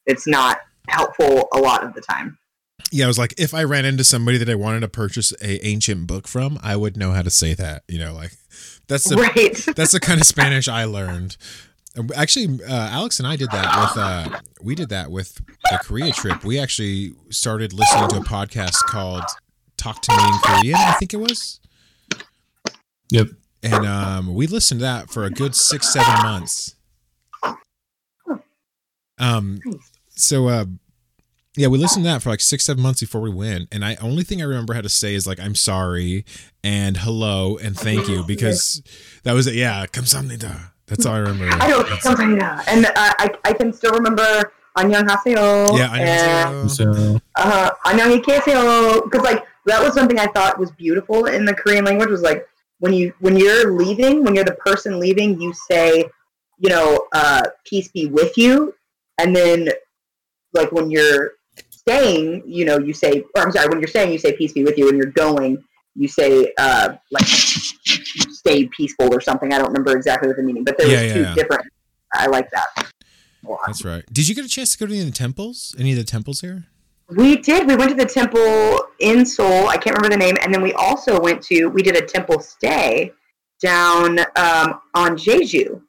[0.06, 2.38] It's not helpful a lot of the time.
[2.92, 5.64] Yeah, I was like, if I ran into somebody that I wanted to purchase a
[5.66, 7.84] ancient book from, I would know how to say that.
[7.88, 8.32] You know, like
[8.90, 9.56] that's the right.
[9.76, 11.38] that's the kind of Spanish I learned.
[12.16, 15.36] Actually, uh, Alex and I did that with uh, we did that with
[15.72, 16.44] the Korea trip.
[16.44, 19.24] We actually started listening to a podcast called
[19.78, 21.60] "Talk to Me in Korean." I think it was,
[23.12, 23.30] Yep.
[23.64, 26.76] and um, we listened to that for a good six seven months.
[29.18, 29.60] Um,
[30.10, 30.66] so uh,
[31.58, 33.96] yeah, we listened to that for like six, seven months before we went, and I
[34.02, 36.24] only thing I remember how to say is like "I'm sorry"
[36.64, 38.84] and "hello" and "thank you" because
[39.24, 39.56] that was it.
[39.56, 41.58] Yeah, "kamsamnida." That's all I remember.
[41.60, 49.04] I don't "kamsamnida," and uh, I I can still remember "annyeonghaseyo." Yeah, "annyeonghaseyo." Uh, "annyeonghaseyo,"
[49.06, 52.48] because like that was something I thought was beautiful in the Korean language was like
[52.78, 56.06] when you when you're leaving, when you're the person leaving, you say,
[56.60, 58.76] you know, uh, "peace be with you,"
[59.18, 59.70] and then
[60.54, 61.34] like when you're
[61.94, 64.64] staying, you know, you say, or I'm sorry, when you're staying, you say peace be
[64.64, 64.90] with you.
[64.90, 65.64] and you're going,
[65.96, 69.52] you say uh, like stay peaceful or something.
[69.54, 71.34] I don't remember exactly what the meaning, but there Yeah, was yeah, two yeah.
[71.36, 71.66] different.
[72.14, 72.92] I like that.
[73.66, 74.04] That's right.
[74.12, 75.76] Did you get a chance to go to any of the temples?
[75.80, 76.66] Any of the temples here?
[77.10, 77.68] We did.
[77.68, 79.68] We went to the temple in Seoul.
[79.68, 80.36] I can't remember the name.
[80.44, 83.12] And then we also went to, we did a temple stay
[83.62, 85.82] down um, on Jeju,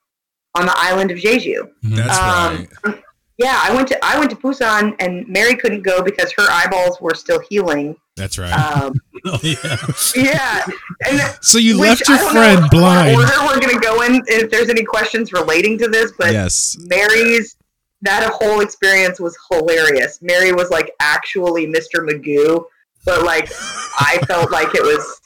[0.55, 1.71] on the island of Jeju.
[1.83, 3.03] That's Um, right.
[3.41, 7.01] Yeah, I went to I went to Busan, and Mary couldn't go because her eyeballs
[7.01, 7.97] were still healing.
[8.15, 8.53] That's right.
[8.53, 8.93] Um,
[9.25, 9.77] oh, yeah.
[10.15, 10.65] yeah,
[11.07, 13.17] and so you left your don't know friend blind.
[13.17, 16.77] Order we're gonna go in if there's any questions relating to this, but Yes.
[16.81, 17.57] Mary's
[18.03, 20.21] that whole experience was hilarious.
[20.21, 22.07] Mary was like actually Mr.
[22.07, 22.63] Magoo,
[23.07, 23.51] but like
[23.99, 25.19] I felt like it was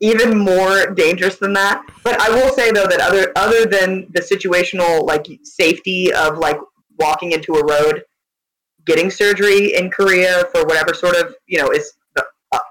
[0.00, 1.82] even more dangerous than that.
[2.04, 6.58] But I will say though that other other than the situational like safety of like
[6.98, 8.02] walking into a road,
[8.86, 12.22] getting surgery in Korea for whatever sort of you know is a,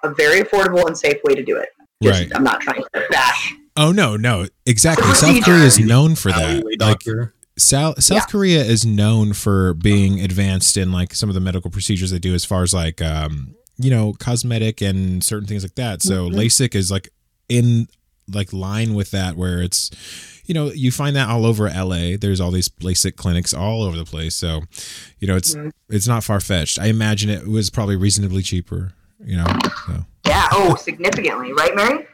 [0.04, 1.70] a very affordable and safe way to do it.
[2.04, 2.32] Just, Right.
[2.36, 3.54] I'm not trying to bash.
[3.78, 5.14] Oh no, no, exactly.
[5.14, 6.64] South Korea is known for that.
[6.80, 7.02] Like.
[7.58, 8.26] South South Yeah.
[8.26, 12.34] Korea is known for being advanced in like some of the medical procedures they do
[12.34, 16.02] as far as like um you know cosmetic and certain things like that.
[16.02, 16.36] So Mhm.
[16.36, 17.10] LASIK is like
[17.48, 17.88] in
[18.32, 19.92] like line with that where it's
[20.46, 22.18] you know you find that all over LA.
[22.20, 24.36] There's all these LASIK clinics all over the place.
[24.36, 24.62] So
[25.20, 25.72] you know it's Mhm.
[25.90, 26.80] it's not far fetched.
[26.80, 28.94] I imagine it was probably reasonably cheaper.
[29.24, 29.46] You know.
[29.88, 30.06] So.
[30.26, 30.48] Yeah.
[30.52, 32.06] Oh, significantly, right, Mary?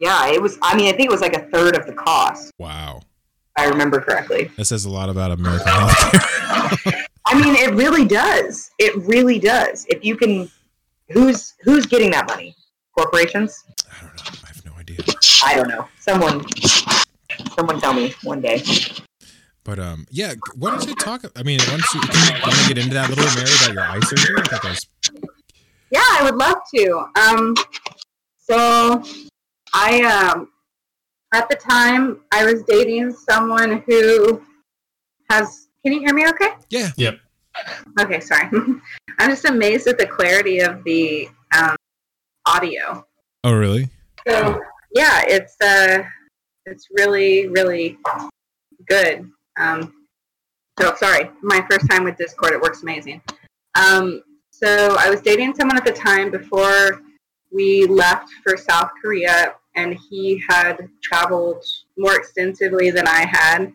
[0.00, 0.58] Yeah, it was.
[0.62, 2.52] I mean, I think it was like a third of the cost.
[2.58, 3.02] Wow.
[3.56, 4.50] I remember correctly.
[4.56, 7.04] That says a lot about American healthcare.
[7.26, 8.70] I mean, it really does.
[8.78, 9.84] It really does.
[9.88, 10.48] If you can,
[11.10, 12.54] who's who's getting that money?
[12.96, 13.64] corporations?
[13.92, 14.47] I don't know.
[15.42, 15.68] I have no idea.
[15.68, 15.88] I don't know.
[16.00, 16.44] Someone,
[17.54, 18.62] someone tell me one day.
[19.64, 20.34] But um, yeah.
[20.54, 21.24] Why don't you talk?
[21.36, 23.50] I mean, why don't you, can you want to get into that a little, Mary,
[23.60, 24.34] about your eye surgery?
[24.38, 24.86] I thought that was
[25.90, 27.04] Yeah, I would love to.
[27.20, 27.54] Um,
[28.38, 29.02] so
[29.74, 30.48] I um,
[31.34, 34.42] at the time I was dating someone who
[35.30, 35.68] has.
[35.84, 36.26] Can you hear me?
[36.28, 36.48] Okay.
[36.70, 36.90] yeah.
[36.96, 37.20] Yep.
[38.00, 38.48] Okay, sorry.
[39.18, 41.76] I'm just amazed at the clarity of the um,
[42.46, 43.06] audio.
[43.44, 43.88] Oh, really?
[44.26, 44.60] So
[44.92, 46.02] yeah, it's uh,
[46.66, 47.98] it's really really
[48.88, 49.30] good.
[49.58, 49.92] Um,
[50.80, 53.20] so sorry, my first time with Discord, it works amazing.
[53.74, 57.02] Um, so I was dating someone at the time before
[57.50, 61.64] we left for South Korea, and he had traveled
[61.96, 63.72] more extensively than I had.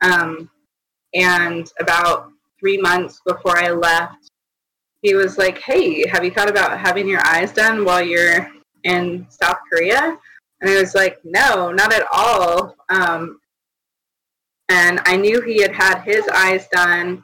[0.00, 0.50] Um,
[1.14, 4.30] and about three months before I left,
[5.02, 8.48] he was like, "Hey, have you thought about having your eyes done while you're
[8.84, 10.18] in South Korea?"
[10.62, 13.40] And I was like, "No, not at all." Um,
[14.68, 17.22] and I knew he had had his eyes done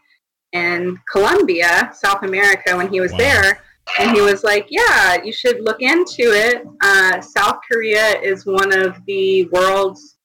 [0.52, 3.18] in Colombia, South America, when he was Wow.
[3.18, 3.62] there.
[3.98, 6.62] And he was like, "Yeah, you should look into it.
[6.82, 10.18] Uh, South Korea is one of the world's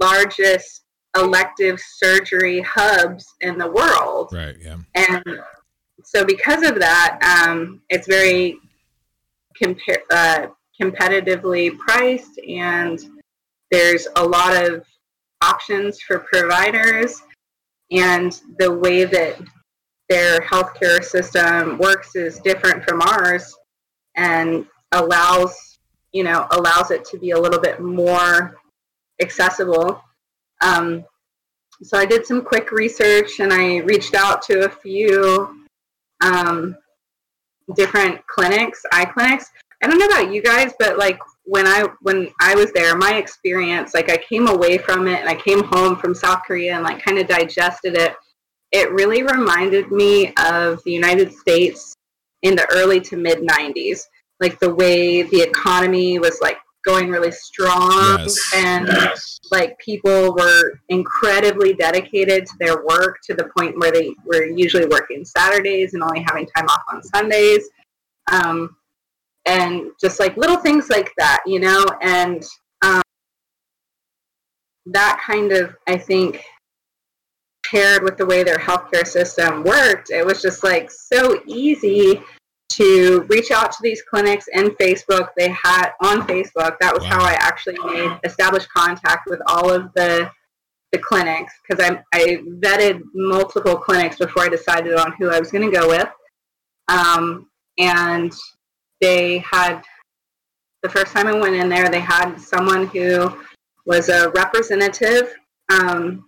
[0.00, 0.82] largest
[1.16, 4.56] elective surgery hubs in the world." Right.
[4.60, 4.76] Yeah.
[4.94, 5.40] and
[6.04, 8.58] so because of that um, it's very
[9.60, 10.46] compa- uh,
[10.80, 13.00] competitively priced and
[13.70, 14.84] there's a lot of
[15.42, 17.22] options for providers
[17.90, 19.40] and the way that
[20.08, 23.54] their healthcare system works is different from ours
[24.16, 25.78] and allows
[26.12, 28.56] you know allows it to be a little bit more
[29.20, 30.02] accessible
[30.62, 31.04] um,
[31.82, 35.66] so I did some quick research and I reached out to a few
[36.20, 36.76] um,
[37.74, 39.50] different clinics, eye clinics.
[39.82, 43.14] I don't know about you guys, but like when I when I was there, my
[43.14, 46.84] experience, like I came away from it and I came home from South Korea and
[46.84, 48.14] like kind of digested it.
[48.70, 51.94] It really reminded me of the United States
[52.42, 54.02] in the early to mid '90s,
[54.40, 58.36] like the way the economy was like going really strong Yes.
[58.56, 58.88] and
[59.52, 64.86] like people were incredibly dedicated to their work to the point where they were usually
[64.86, 67.68] working Saturdays and only having time off on Sundays.
[68.32, 68.76] Um,
[69.46, 72.42] and just like little things like that, you know, and
[72.82, 73.02] um,
[74.86, 76.44] that kind of, I think,
[77.64, 82.22] paired with the way their healthcare system worked, it was just like so easy
[82.70, 85.28] to reach out to these clinics in Facebook.
[85.36, 86.76] They had on Facebook.
[86.80, 90.30] That was how I actually made established contact with all of the
[90.92, 95.50] the clinics because I I vetted multiple clinics before I decided on who I was
[95.50, 96.08] going to go with.
[96.88, 98.32] Um, and
[99.02, 99.82] they had
[100.82, 103.36] the first time I went in there, they had someone who
[103.84, 105.34] was a representative,
[105.70, 106.24] um,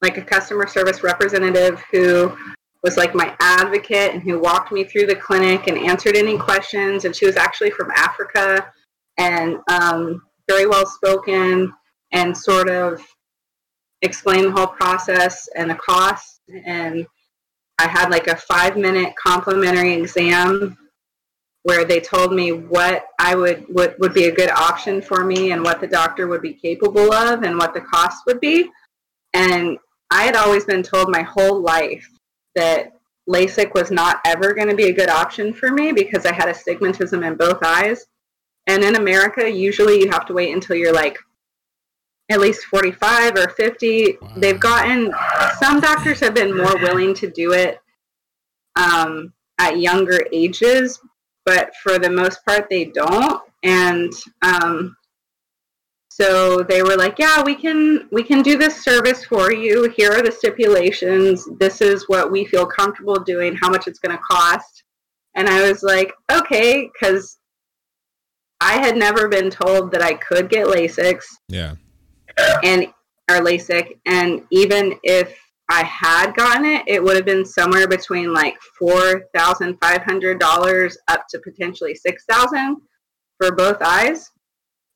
[0.00, 2.36] like a customer service representative who
[2.82, 7.04] was like my advocate and who walked me through the clinic and answered any questions.
[7.04, 8.72] And she was actually from Africa
[9.18, 11.72] and um, very well spoken
[12.12, 13.04] and sort of
[14.02, 16.40] explained the whole process and the cost.
[16.66, 17.06] And
[17.78, 20.76] I had like a five minute complimentary exam
[21.64, 25.52] where they told me what I would what would be a good option for me
[25.52, 28.68] and what the doctor would be capable of and what the cost would be.
[29.32, 29.78] And
[30.10, 32.08] I had always been told my whole life
[32.54, 32.92] that
[33.28, 36.48] LASIK was not ever going to be a good option for me because I had
[36.48, 38.06] astigmatism in both eyes.
[38.66, 41.18] And in America, usually you have to wait until you're like
[42.30, 44.18] at least 45 or 50.
[44.20, 44.32] Wow.
[44.36, 45.12] They've gotten,
[45.58, 47.80] some doctors have been more willing to do it
[48.76, 51.00] um, at younger ages,
[51.44, 53.42] but for the most part, they don't.
[53.62, 54.96] And um,
[56.10, 59.88] so they were like, "Yeah, we can we can do this service for you.
[59.96, 61.48] Here are the stipulations.
[61.58, 63.56] This is what we feel comfortable doing.
[63.56, 64.84] How much it's going to cost."
[65.34, 67.38] And I was like, "Okay," because
[68.60, 71.74] I had never been told that I could get LASIX Yeah.
[72.62, 72.86] and
[73.30, 75.36] or LASIK, and even if
[75.72, 80.38] I had gotten it, it would have been somewhere between like four thousand five hundred
[80.38, 82.76] dollars up to potentially six thousand
[83.38, 84.30] for both eyes.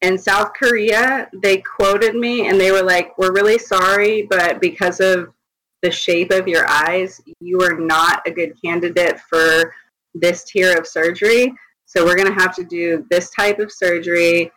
[0.02, 5.00] In South Korea, they quoted me and they were like, "We're really sorry, but because
[5.00, 5.32] of
[5.80, 9.72] the shape of your eyes, you are not a good candidate for
[10.14, 11.54] this tier of surgery.
[11.86, 14.52] So we're going to have to do this type of surgery,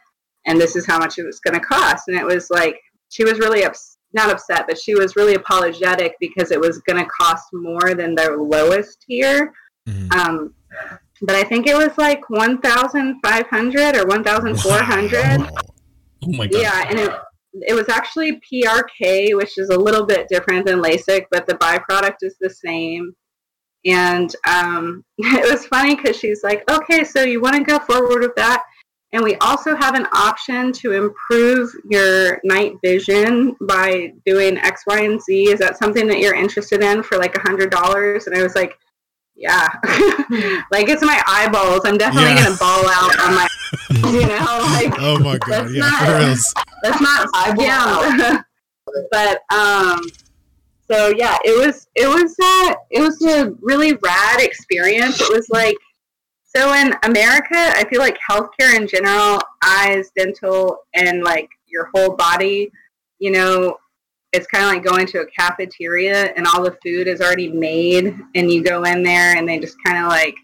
[0.45, 3.23] and this is how much it was going to cost." And it was like she
[3.23, 7.09] was really ups- not upset, but she was really apologetic because it was going to
[7.09, 9.53] cost more than their lowest tier.
[9.87, 10.13] Mhm.
[10.13, 10.53] Um,
[11.21, 15.39] but I think it was like 1,500 or 1,400.
[15.39, 15.49] Wow.
[16.23, 16.61] Oh my god.
[16.61, 17.11] Yeah, and it
[17.53, 22.17] it was actually PRK, which is a little bit different than LASIK, but the byproduct
[22.21, 23.13] is the same.
[23.85, 28.21] And um, it was funny because she's like, "Okay, so you want to go forward
[28.21, 28.63] with that?"
[29.11, 34.99] And we also have an option to improve your night vision by doing X, Y,
[35.01, 35.49] and Z.
[35.49, 38.27] Is that something that you're interested in for like a hundred dollars?
[38.27, 38.77] And I was like,
[39.35, 39.67] yeah,
[40.71, 41.81] like it's my eyeballs.
[41.85, 42.43] I'm definitely Yeah.
[42.43, 43.47] gonna ball out on my,
[44.11, 45.63] you know, like Oh my god.
[45.65, 46.53] That's Yeah, not- for reals.
[46.83, 48.41] that's not Eyeball yeah.
[49.11, 50.01] but um,
[50.89, 55.19] so yeah, it was it was uh, it was a really rad experience.
[55.21, 55.75] It was like
[56.55, 62.15] so in America, I feel like healthcare in general, eyes, dental, and like your whole
[62.15, 62.71] body,
[63.19, 63.77] you know,
[64.33, 68.15] it's kind of like going to a cafeteria and all the food is already made,
[68.33, 70.35] and you go in there and they just kind of like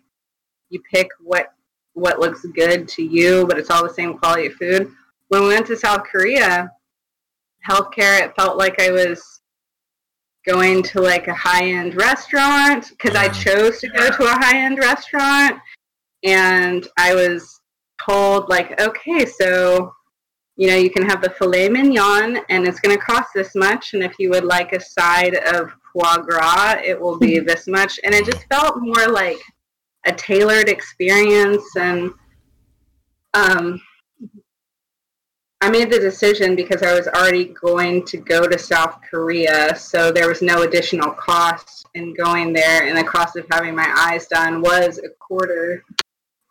[0.69, 1.53] you pick what
[1.93, 4.91] what looks good to you, but it's all the same quality of food.
[5.29, 6.71] When we went to South Korea,
[7.67, 9.41] healthcare, it felt like I was
[10.45, 14.57] going to like a high end restaurant because I chose to go to a high
[14.57, 15.59] end restaurant.
[16.25, 17.61] And I was
[18.03, 19.93] told, like, okay, so,
[20.57, 23.93] you know, you can have the filet mignon and it's going to cost this much.
[23.93, 27.99] And if you would like a side of foie gras, it will be this much.
[28.03, 29.37] And it just felt more like
[30.07, 31.63] a tailored experience.
[31.77, 32.11] And,
[33.35, 33.79] um,
[35.61, 40.11] I made the decision because I was already going to go to South Korea, so
[40.11, 44.27] there was no additional cost in going there, and the cost of having my eyes
[44.27, 45.83] done was a quarter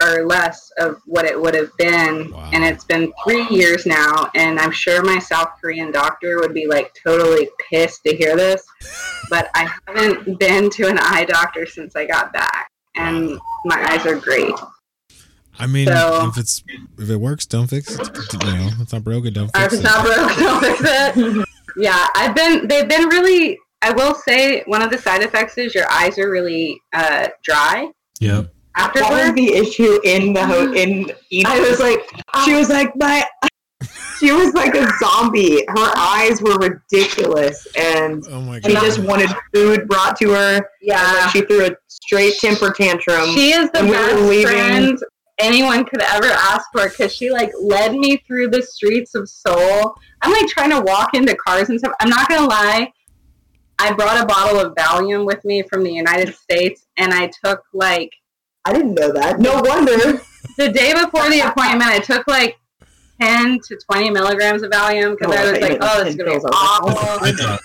[0.04, 2.30] or less of what it would have been.
[2.30, 2.50] Wow.
[2.52, 6.66] And it's been three years now, and I'm sure my South Korean doctor would be
[6.66, 8.62] like totally pissed to hear this,
[9.30, 14.04] but I haven't been to an eye doctor since I got back, and my eyes
[14.06, 14.54] are great.
[15.58, 16.64] I mean, So- if it's
[16.98, 18.00] if it works, don't fix it.
[18.32, 19.84] You know, if it's not broken, don't Or if fix it's it.
[19.84, 20.80] not broke, don't fix
[21.16, 21.48] it.
[21.76, 22.68] Yeah, I've been.
[22.68, 23.58] They've been really.
[23.82, 27.88] I will say one of the side effects is your eyes are really uh, dry
[28.76, 28.92] Yep.
[28.94, 31.52] That was the issue in the ho- in Egypt.
[31.54, 32.00] I was like,
[32.44, 33.24] she was like my
[34.18, 35.64] she was like a zombie.
[35.68, 40.56] Her eyes were ridiculous and Oh my she just wanted food brought to her.
[40.56, 43.30] And yeah, then she threw a straight temper tantrum.
[43.30, 44.98] she is the and we best friend
[45.38, 49.94] anyone could ever ask for because she like led me through the streets of Seoul.
[50.22, 51.92] I'm like trying to walk into cars and stuff.
[52.00, 52.92] I'm not gonna lie.
[53.78, 57.64] I brought a bottle of Valium with me from the United States, and I took
[57.72, 58.10] like
[58.66, 59.40] I didn't know that.
[59.40, 60.20] No wonder.
[60.58, 62.58] the day before the appointment, I took like
[63.20, 66.16] 10 to 20 milligrams of Valium because Oh, I I was like, oh, this is
[66.16, 66.44] going to be pills.
[66.44, 66.98] I was like, awful.
[66.98, 67.60] Oh I thought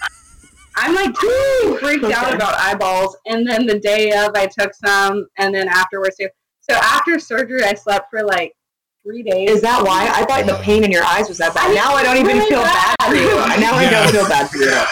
[0.75, 2.35] I'm like too freaked out Okay.
[2.35, 3.17] about eyeballs.
[3.25, 6.29] And then the day of, I took some, and then afterwards, too.
[6.61, 8.55] So after surgery, I slept for like
[9.03, 9.49] three days.
[9.49, 10.07] Is that why?
[10.13, 11.71] I thought the pain in your eyes was that bad.
[11.71, 13.09] I Now I don't even really feel bad bad.
[13.09, 13.35] for you.
[13.59, 14.83] Now I don't feel bad for you.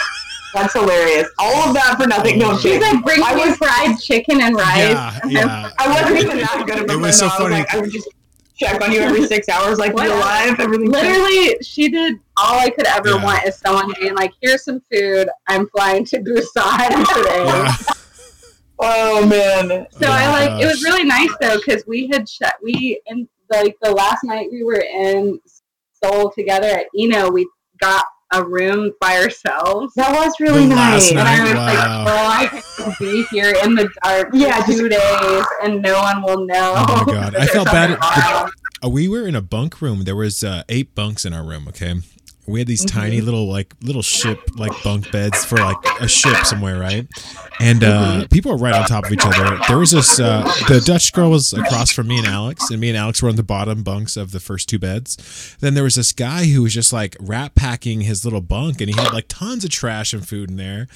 [0.62, 1.28] That's hilarious.
[1.38, 2.38] All of that for nothing.
[2.38, 2.82] No, Oh, She's shit.
[2.82, 4.78] like, bring I me was- fried chicken and rice.
[4.90, 5.70] yeah, yeah.
[5.78, 7.56] I wasn't even that good of a It was so friend, though.
[7.56, 7.64] I funny.
[7.64, 8.08] like, I would just
[8.56, 10.58] check on you every six hours, like, you're alive?
[10.58, 10.90] Everything.
[10.90, 13.24] Literally, she did all I could ever Yeah.
[13.24, 15.28] want is someone being like, here's some food.
[15.46, 17.44] I'm flying to Busan today.
[17.44, 17.74] yeah.
[18.80, 19.68] Oh, man.
[19.90, 23.00] So Oh I my like it was really nice though because we had sh- we
[23.06, 25.40] in like the last night we were in
[26.00, 27.48] Seoul together at Eno we
[27.80, 31.10] got a room by ourselves That was really The nice.
[31.10, 32.04] and I was Wow.
[32.04, 35.80] like oh I can be here in the dark for Yeah, just- two days and
[35.82, 36.74] no one will know.
[36.76, 37.36] Oh my God.
[37.36, 38.50] I felt bad something at- wrong.
[38.84, 40.04] Uh, we were in a bunk room.
[40.04, 41.66] There was uh, eight bunks in our room.
[41.68, 41.94] Okay,
[42.48, 42.98] we had these Mm-hmm.
[42.98, 47.06] tiny little like little ship like bunk beds for like a ship somewhere, right?
[47.60, 48.22] And uh, Mm-hmm.
[48.26, 49.58] people were right on top of each other.
[49.68, 52.88] There was this uh, the Dutch girl was across from me and Alex, and me
[52.88, 55.56] and Alex were on the bottom bunks of the first two beds.
[55.60, 58.88] Then there was this guy who was just like rat packing his little bunk, and
[58.88, 60.86] he had like tons of trash and food in there.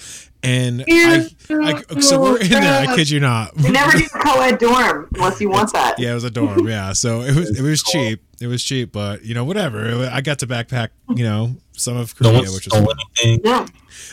[0.45, 2.89] And I, I so we're in there.
[2.89, 3.55] I kid you not.
[3.55, 6.01] They never do a co-ed dorm unless you want that.
[6.01, 6.67] Yeah, it was a dorm.
[6.67, 8.23] Yeah, so it was it was cheap.
[8.41, 10.09] It was cheap, but you know whatever.
[10.13, 12.97] I got to backpack, you know, some of no Korea, one which was.
[13.23, 13.41] anything.
[13.45, 13.67] Yeah.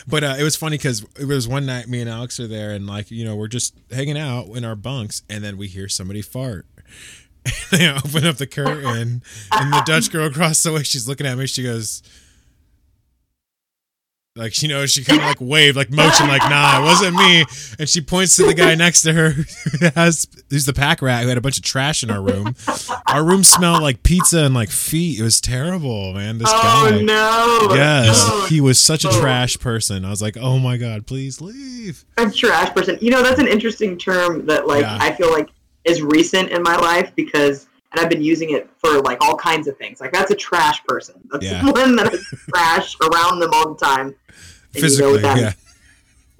[0.06, 2.70] But uh, it was funny because it was one night me and Alex are there,
[2.70, 5.88] and like you know we're just hanging out in our bunks, and then we hear
[5.88, 6.64] somebody fart.
[7.72, 11.36] they open up the curtain, and the Dutch girl across the way, she's looking at
[11.36, 11.46] me.
[11.46, 12.02] She goes.
[14.36, 17.44] Like you know, she kind of like waved, like motion, like nah, it wasn't me.
[17.80, 19.30] And she points to the guy next to her,
[19.80, 22.54] who has who's the pack rat who had a bunch of trash in our room.
[23.08, 25.18] Our room smelled like pizza and like feet.
[25.18, 26.38] It was terrible, man.
[26.38, 27.00] This Oh guy.
[27.00, 27.74] no.
[27.74, 30.04] Yes, Oh, he was such a trash person.
[30.04, 32.04] I was like, oh my god, please leave.
[32.16, 32.98] a trash person.
[33.00, 34.96] You know, that's an interesting term that like Yeah.
[35.00, 35.48] I feel like
[35.84, 39.66] is recent in my life because and I've been using it for like all kinds
[39.68, 40.00] of things.
[40.00, 41.14] Like that's a trash person.
[41.30, 41.64] That's Yeah.
[41.70, 44.14] one that is trash around them all the time.
[44.74, 45.52] And you know Physically, yeah.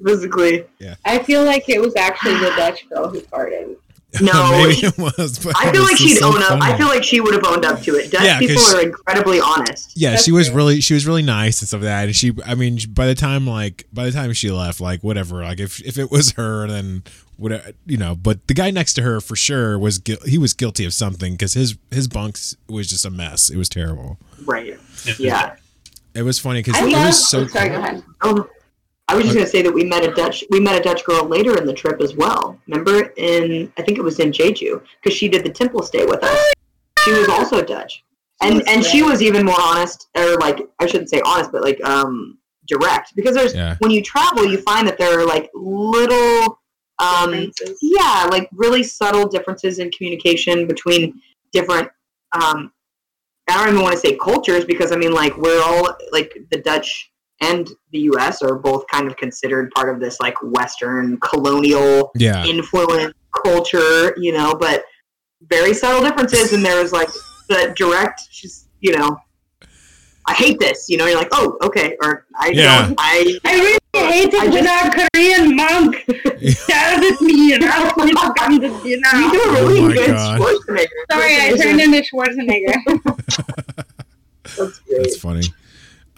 [0.04, 0.64] Physically,
[1.04, 3.76] I feel like it was actually the Dutch girl who farted.
[4.20, 4.50] no.
[4.66, 5.38] Maybe it was.
[5.38, 6.60] But I feel was like she'd so own up.
[6.62, 8.10] I feel like she would have owned up to it.
[8.10, 9.92] Dutch Yeah, 'cause people she- are incredibly honest.
[9.96, 10.56] yeah, That's she was true.
[10.56, 12.04] really she was really nice and stuff like that.
[12.06, 15.42] And she, I mean, by the time like by the time she left, like whatever,
[15.44, 17.04] like if if it was her, then
[17.36, 18.16] whatever, you know.
[18.16, 21.34] But the guy next to her for sure was guil- he was guilty of something
[21.34, 23.48] because his his bunks was just a mess.
[23.48, 24.18] It was terrible.
[24.44, 24.76] Right.
[25.18, 25.54] Yeah.
[26.14, 27.42] It was funny because it was so.
[27.42, 27.78] oh, sorry, cool.
[27.78, 28.02] go ahead.
[28.22, 28.48] Oh,
[29.10, 30.44] I was just gonna say that we met a Dutch.
[30.50, 32.60] We met a Dutch girl later in the trip as well.
[32.68, 36.22] Remember in I think it was in Jeju because she did the temple stay with
[36.22, 36.52] us.
[37.00, 38.04] She was also Dutch,
[38.40, 41.82] and and she was even more honest, or like I shouldn't say honest, but like
[41.84, 42.38] um
[42.68, 43.74] direct because there's Yeah.
[43.80, 46.60] when you travel you find that there are like little
[47.00, 47.50] um
[47.82, 51.20] yeah like really subtle differences in communication between
[51.52, 51.88] different
[52.32, 52.70] um
[53.48, 56.58] i don't even want to say cultures because i mean like we're all like the
[56.58, 57.09] dutch
[57.40, 62.44] and the us are both kind of considered part of this like western colonial Yeah,
[62.44, 63.14] influence
[63.44, 64.84] culture you know but
[65.48, 67.08] very subtle differences and there was like
[67.48, 69.16] the direct just you know
[70.26, 72.86] i hate this you know you're like oh okay or i Yeah.
[72.86, 75.96] don't i I really hate I it when just- our Korean monk
[76.68, 79.10] shouted at me and asked me to come to dinner.
[79.14, 80.40] you do a Oh really my good God.
[80.40, 80.86] Schwarzenegger.
[81.10, 82.76] Sorry, I turned into Schwarzenegger.
[84.56, 84.98] That's great.
[85.02, 85.42] that's funny.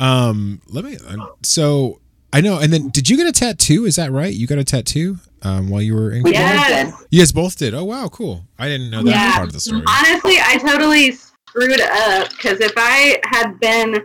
[0.03, 0.97] Um, let me.
[1.07, 2.01] uh, So
[2.33, 2.59] I know.
[2.59, 3.85] And then, did you get a tattoo?
[3.85, 4.33] Is that right?
[4.33, 6.23] You got a tattoo um, while you were in.
[6.25, 6.69] We Yes.
[6.87, 7.07] did.
[7.11, 7.75] You guys both did.
[7.75, 8.45] Oh wow, cool.
[8.59, 9.33] I didn't know that Yeah.
[9.35, 9.85] part of the story.
[9.87, 14.05] Honestly, I totally screwed up because if I had been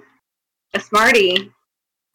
[0.73, 1.51] a smarty,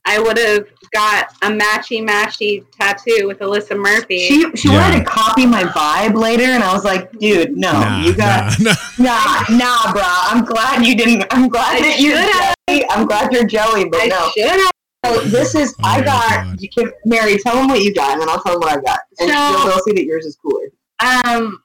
[0.04, 4.18] I would have got a matchy matchy tattoo with Alyssa Murphy.
[4.18, 4.80] She she Yeah.
[4.82, 8.58] wanted to copy my vibe later, and I was like, dude, no, Nah, you got
[8.60, 9.44] nah, nah.
[9.48, 10.02] nah, nah, bro.
[10.04, 11.24] I'm glad you didn't.
[11.30, 12.54] I'm glad I that you're should have.
[12.80, 12.86] Jelly.
[12.90, 14.30] I'm glad you're jelly, but I no.
[14.36, 14.70] should.
[15.04, 16.28] So this is Oh I got.
[16.44, 16.60] God.
[16.60, 17.36] You can Mary.
[17.38, 19.34] Tell them what you got, and then I'll tell them what I got, and So-
[19.34, 20.66] they'll, they'll see that yours is cooler.
[21.00, 21.62] Um,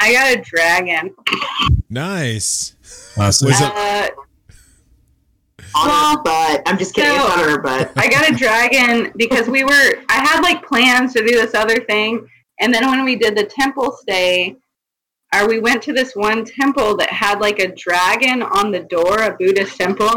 [0.00, 1.14] I got a dragon.
[1.90, 2.74] Nice.
[3.14, 3.48] Classic.
[3.48, 4.08] Was it- Uh,
[5.74, 6.62] On Well, her.
[6.66, 7.10] I'm just kidding.
[7.18, 7.92] so- it's on her butt.
[7.96, 9.94] I got a dragon because we were.
[10.08, 12.26] I had like plans to do this other thing,
[12.60, 14.56] and then when we did the temple stay,
[15.34, 19.22] or we went to this one temple that had like a dragon on the door,
[19.22, 20.12] a Buddhist temple,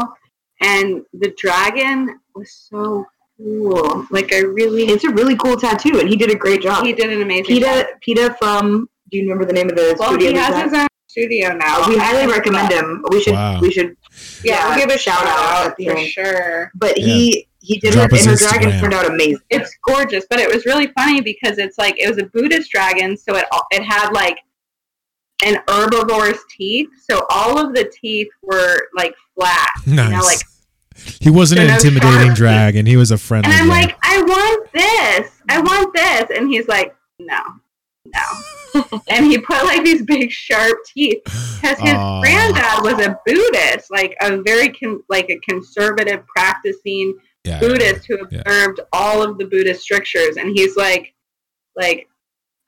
[0.60, 3.04] and the dragon was so
[3.38, 4.06] cool.
[4.10, 6.84] Like I really, It's a really cool tattoo, and he did a great job.
[6.84, 7.86] he did an amazing job.
[8.02, 8.88] Peta, Peta from.
[9.10, 10.30] Do you remember the name of the Well, studio?
[10.32, 11.88] he has his own studio now.
[11.88, 13.04] we highly recommend him.
[13.10, 13.34] We should.
[13.34, 13.60] Wow.
[13.60, 13.96] We should.
[14.42, 16.08] Yeah, we'll give a shout out at the for end.
[16.08, 16.70] sure.
[16.74, 19.38] But he he did Drop it, and her dragon turned out amazing.
[19.50, 23.16] it's gorgeous, but it was really funny because it's like it was a Buddhist dragon,
[23.16, 24.38] so it it had like
[25.44, 30.06] an herbivore's teeth, so all of the teeth were like flat, Nice.
[30.08, 30.40] you know, like.
[31.20, 32.86] he wasn't an intimidating dragon.
[32.86, 33.50] He was a friendly.
[33.50, 33.88] And I'm dragon.
[33.88, 37.38] like, I want this, I want this, and he's like, no,
[38.06, 43.90] no, and he put like these big sharp teeth because his granddad was a Buddhist,
[43.90, 47.14] like a very con- like a conservative practicing
[47.44, 48.40] yeah, Buddhist who Yeah.
[48.40, 51.14] observed all of the Buddhist strictures, and he's like,
[51.76, 52.08] like,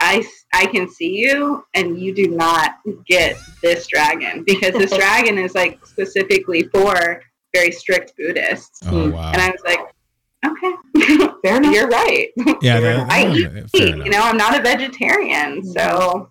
[0.00, 2.76] I, s- I can see you, and you do not
[3.06, 7.22] get this dragon because this dragon is like specifically for
[7.54, 9.32] very strict Buddhists, Oh wow.
[9.32, 9.80] and I was like,
[10.46, 11.74] okay, Fair enough.
[11.74, 12.28] you're right.
[12.62, 14.04] yeah, that, I that- eat fair meat, enough.
[14.06, 16.30] you know, I'm not a vegetarian, so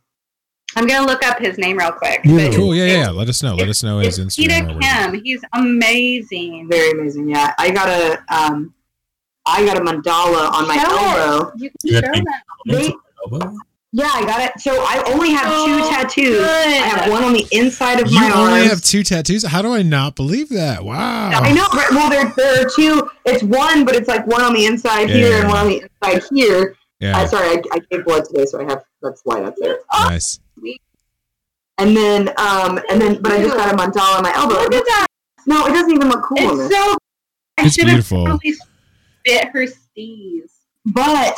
[0.76, 2.22] I'm gonna look up his name real quick.
[2.24, 2.48] Yeah.
[2.50, 2.76] but Cool.
[2.76, 3.10] Yeah, yeah, yeah.
[3.10, 3.56] Let us know.
[3.56, 4.36] Let us know his Instagram.
[4.36, 4.80] Peter or.
[4.80, 5.22] Kim.
[5.24, 6.68] He's amazing.
[6.70, 7.30] Very amazing.
[7.30, 8.74] Yeah, I got a um,
[9.46, 11.18] I got a mandala on my Show it.
[11.20, 11.52] elbow.
[11.58, 12.26] You can show got them.
[12.68, 12.94] They,
[13.32, 13.56] Elbow?
[13.92, 14.60] yeah, I got it.
[14.62, 16.42] So I only have two So tattoos.
[16.46, 18.32] I have one on the inside of You my arm.
[18.32, 18.70] You only arms.
[18.72, 19.46] have two tattoos.
[19.46, 20.84] How do I not believe that?
[20.84, 21.30] Wow.
[21.32, 21.68] I know.
[21.74, 21.88] Right?
[21.92, 23.10] Well, there there are two.
[23.26, 25.84] It's one, but it's like one on the inside Yeah, here and one on the
[26.02, 26.76] inside here.
[27.00, 27.18] Yeah.
[27.18, 29.80] Uh, sorry, I, I gave blood today, so I have that's why that's there.
[29.94, 30.40] nice.
[31.80, 34.56] And then um and then but I just got a mandala on my elbow.
[34.56, 35.08] Look at that.
[35.46, 36.38] No, it doesn't even look cool.
[36.40, 36.72] It's this.
[36.72, 36.98] so.
[37.60, 38.26] I It's should have beautiful.
[38.26, 40.50] totally spit her steez.
[40.86, 41.38] but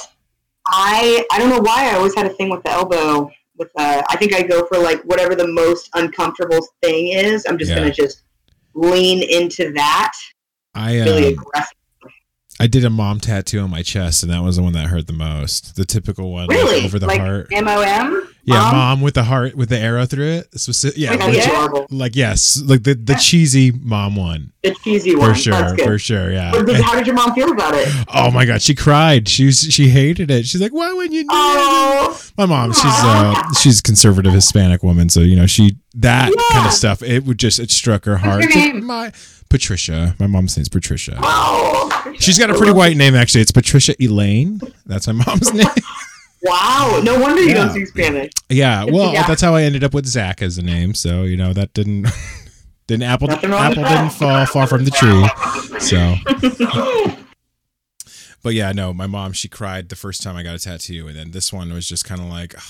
[0.70, 3.30] I I don't know why I always had a thing with the elbow.
[3.58, 7.46] With uh, I think I go for like whatever the most uncomfortable thing is.
[7.48, 7.80] I'm just Yeah.
[7.80, 8.24] gonna just
[8.74, 10.14] lean into that
[10.76, 11.76] I really um, aggressive.
[12.62, 15.08] I did a mom tattoo on my chest, and that was the one that hurt
[15.08, 15.76] the most.
[15.76, 17.48] The typical one, like, over the like heart.
[17.54, 18.29] M O M.
[18.46, 18.76] Yeah, Mom?
[18.76, 20.52] mom with the heart with the arrow through it.
[20.52, 21.68] Speci- yeah, Like, legit- yeah.
[21.92, 25.34] like yes, like the the cheesy mom one The cheesy one.
[25.34, 25.86] for sure, That's good.
[25.86, 26.32] for sure.
[26.32, 26.52] Yeah.
[26.52, 27.88] But did- how did your mom feel about it?
[28.14, 29.28] Oh my god, she cried.
[29.28, 30.46] She was, she hated it.
[30.48, 34.34] She's like, "Why wouldn't you?" Do that?" Oh, My mom, she's uh, she's a conservative
[34.34, 37.04] Hispanic woman, so you know she that kind of stuff.
[37.04, 38.42] It would just it struck her heart.
[38.42, 38.84] your name?
[38.86, 39.12] My
[39.50, 40.16] Patricia.
[40.20, 41.20] My mom's name's Patricia.
[41.22, 42.16] oh.
[42.20, 43.42] She's got a pretty white name actually.
[43.42, 44.60] It's Patricia Elaine.
[44.86, 45.68] That's my mom's name.
[46.42, 47.02] Wow.
[47.04, 47.54] No wonder you Yeah.
[47.56, 48.32] don't speak Spanish.
[48.50, 49.28] Yeah, well, Yeah.
[49.28, 50.94] that's how I ended up with Zach as a name.
[50.94, 52.08] So you know that didn't
[52.88, 55.28] didn't apple apple didn't fall far from the tree.
[55.80, 56.16] So,
[58.44, 61.16] but yeah, no, my mom she cried the first time I got a tattoo, and
[61.18, 62.64] then this one was just kind of like, "Ugh,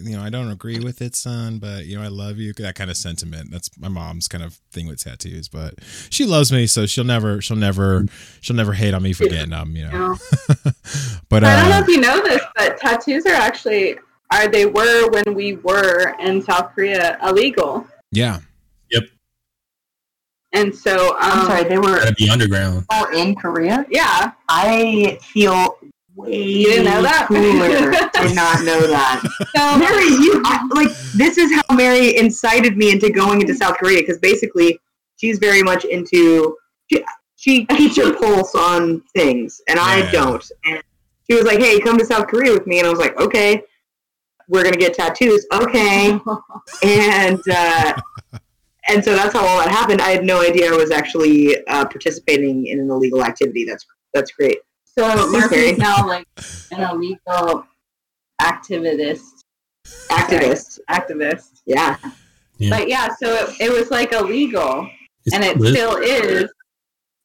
[0.00, 2.52] you know, I don't agree with it, son, but you know, I love you.
[2.52, 3.50] That kind of sentiment.
[3.50, 5.48] That's my mom's kind of thing with tattoos.
[5.48, 5.74] But
[6.10, 8.04] she loves me, so she'll never, she'll never,
[8.40, 9.74] she'll never hate on me for getting them.
[9.74, 9.90] You know.
[9.90, 10.16] No.
[11.28, 13.96] but I don't know uh, if you know this, but tattoos are actually
[14.30, 18.40] are they were when we were in South Korea illegal, yeah,
[18.90, 19.04] Yep.
[20.52, 22.84] and so um, I'm sorry, they were Gotta be underground.
[22.90, 23.86] all in Korea.
[23.90, 25.77] Yeah, I feel way
[26.26, 27.26] You didn't know that?
[27.28, 27.90] cooler.
[28.26, 29.22] Did not know that.
[29.56, 33.78] so Mary, you I, like this is how Mary incited me into going into South
[33.78, 34.78] Korea because basically
[35.16, 36.56] she's very much into
[36.90, 37.04] she,
[37.36, 40.44] she keeps her pulse on things and I don't.
[40.64, 40.82] And
[41.28, 43.62] she was like, "Hey, come to South Korea with me," and I was like, "Okay."
[44.50, 46.18] We're gonna get tattoos, okay?
[46.82, 47.92] And uh,
[48.88, 50.00] and so that's how all that happened.
[50.00, 53.66] I had no idea I was actually uh, participating in an illegal activity.
[53.66, 54.56] That's that's great.
[54.98, 55.40] So Mary.
[55.42, 56.26] Murphy's now like
[56.72, 57.64] an illegal
[58.42, 59.20] activist,
[60.10, 61.60] Activist, activist.
[61.66, 61.96] yeah.
[62.58, 62.70] Yeah.
[62.70, 64.88] But yeah, so it, it was like illegal,
[65.24, 65.74] It's and it lit.
[65.74, 66.50] still is.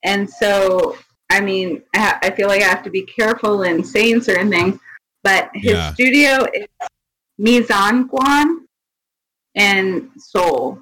[0.03, 0.95] And so,
[1.31, 4.51] I mean, I, ha- I feel like I have to be careful in saying certain
[4.51, 4.77] things.
[5.23, 5.93] But his Yeah.
[5.93, 6.67] studio is
[7.39, 8.57] Mizanguan
[9.55, 10.79] in Seoul,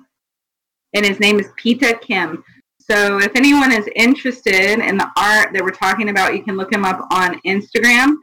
[0.94, 2.44] and his name is Pita Kim.
[2.92, 6.74] So if anyone is interested in the art that we're talking about, you can look
[6.74, 8.16] him up on Instagram.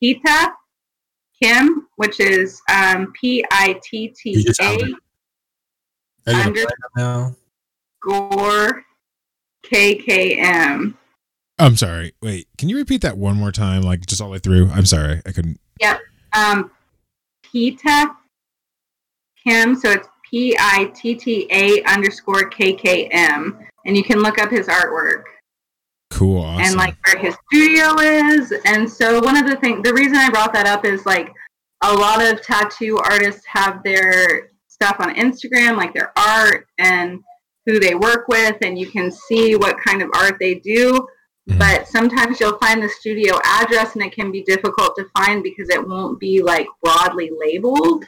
[0.00, 0.52] Pita
[1.42, 4.94] Kim, which is um, P I T You T just A found it.
[6.28, 7.34] Are you gonna under- play it now?
[8.00, 8.84] Gore
[9.66, 10.94] KKM.
[11.58, 12.14] I'm sorry.
[12.22, 14.68] Wait, can you repeat that one more time, like just all the way through?
[14.70, 15.58] I'm sorry, I couldn't.
[16.32, 16.70] Um,
[17.42, 18.12] Pita
[19.42, 23.66] Kim, so it's P I T T A underscore KKM.
[23.86, 25.22] And you can look up his artwork
[26.10, 26.64] Cool, awesome.
[26.66, 28.52] and like where his studio is.
[28.64, 31.32] And so one of the things, the reason I brought that up is like
[31.82, 37.20] a lot of tattoo artists have their stuff on Instagram, like their art and
[37.66, 41.06] who they work with, and you can see what kind of art they do.
[41.48, 41.58] Mhm.
[41.58, 45.70] But sometimes you'll find the studio address, and it can be difficult to find because
[45.70, 48.04] it won't be like broadly labeled.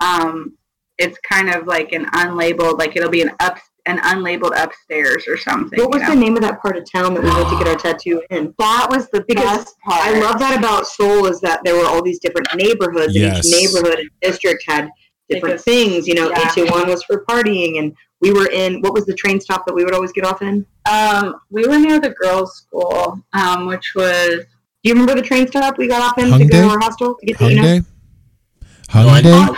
[0.00, 0.56] Um,
[0.98, 5.36] it's kind of like an unlabeled, like it'll be an up, an unlabeled upstairs or
[5.36, 5.78] something.
[5.80, 7.68] What was you the name of that part of town that we went to get
[7.68, 8.54] our tattoo in?
[8.58, 10.00] That was the Because best part.
[10.06, 13.36] I love that about Seoul is that there were all these different neighborhoods, Yes.
[13.36, 14.88] and each neighborhood and district had
[15.28, 16.06] different Because- things.
[16.08, 16.42] You know, yeah.
[16.46, 19.64] eight two one was for partying, and we were in what was the train stop
[19.66, 20.66] that we would always get off in?
[20.90, 24.44] Um, we were near the girls' school, um, which was
[24.82, 26.50] Do you remember the train stop we got off in to Hyundai?
[26.50, 27.62] go to our hostel to get to Eno?
[27.62, 27.84] Hyundai.
[29.22, 29.56] No,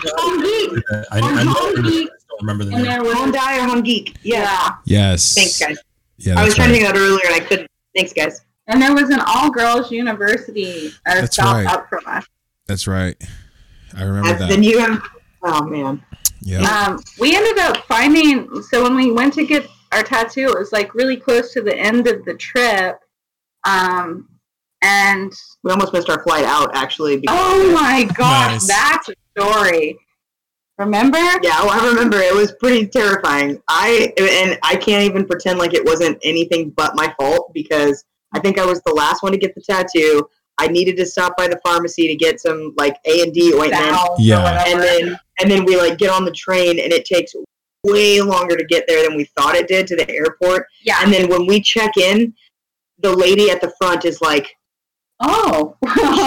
[1.10, 2.08] I,
[2.43, 2.93] Remember the and name.
[2.93, 4.16] there was Hyundai or Home Geek?
[4.22, 4.43] Yeah.
[4.43, 5.34] yeah, Yes.
[5.34, 5.78] Thanks, guys.
[6.18, 7.68] Yeah, I was that's trying to think of that earlier and I couldn't.
[7.97, 8.40] Thanks, guys.
[8.68, 11.66] and there was an all-girls university a That's stop right.
[11.66, 12.24] up from us.
[12.66, 13.16] That's right.
[13.97, 14.49] I remember Uh, that.
[14.49, 15.03] Then you have.
[15.43, 16.03] Oh man.
[16.43, 16.61] yeah.
[16.86, 20.72] Um, we ended up finding so when we went to get our tattoo, it was
[20.72, 22.99] like really close to the end of the trip.
[23.64, 24.28] Um,
[24.82, 25.32] and
[25.62, 27.18] We almost missed our flight out actually.
[27.18, 28.66] because- oh my gosh, Nice.
[28.68, 29.99] that's a story.
[30.85, 31.18] Remember?
[31.43, 33.62] Yeah, well, I remember it was pretty terrifying.
[33.68, 38.05] I and I can't even pretend like it wasn't anything but my fault because
[38.35, 40.26] I think I was the last one to get the tattoo.
[40.59, 43.97] I needed to stop by the pharmacy to get some like A and D ointment,
[44.18, 44.64] Yeah.
[44.66, 47.33] and then and then we like get on the train and it takes
[47.85, 50.66] way longer to get there than we thought it did to the airport.
[50.85, 51.01] yeah.
[51.03, 52.35] And then when we check in,
[52.99, 54.55] the lady at the front is like,
[55.22, 55.76] oh,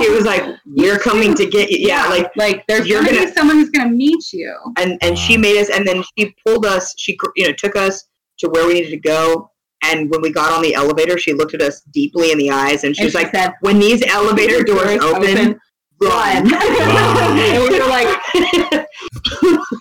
[0.01, 3.27] she was like, "We're coming to get you." Yeah, like like there's you're gonna, gonna-
[3.27, 4.55] be someone who's gonna meet you.
[4.77, 8.05] and and she made us and then she pulled us she you know took us
[8.39, 9.49] to where we needed to go
[9.83, 12.83] and when we got on the elevator she looked at us deeply in the eyes
[12.83, 15.59] and she And was she like said, when these elevator doors open
[16.01, 17.29] run Wow.
[17.29, 18.07] and we were like,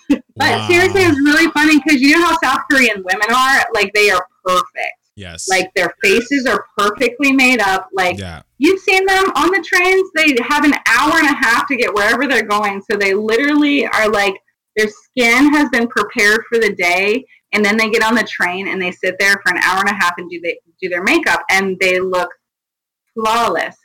[0.09, 0.67] but Wow.
[0.67, 3.65] seriously, it was really funny because you know how South Korean women are?
[3.73, 5.04] Like they are perfect.
[5.15, 5.47] Yes.
[5.47, 7.89] Like their faces are perfectly made up.
[7.93, 8.41] Like yeah.
[8.57, 10.09] you've seen them on the trains.
[10.13, 12.81] They have an hour and a half to get wherever they're going.
[12.81, 14.35] So they literally are like
[14.75, 18.67] their skin has been prepared for the day, and then they get on the train
[18.67, 21.03] and they sit there for an hour and a half and do they do their
[21.03, 22.29] makeup, and they look
[23.13, 23.77] flawless.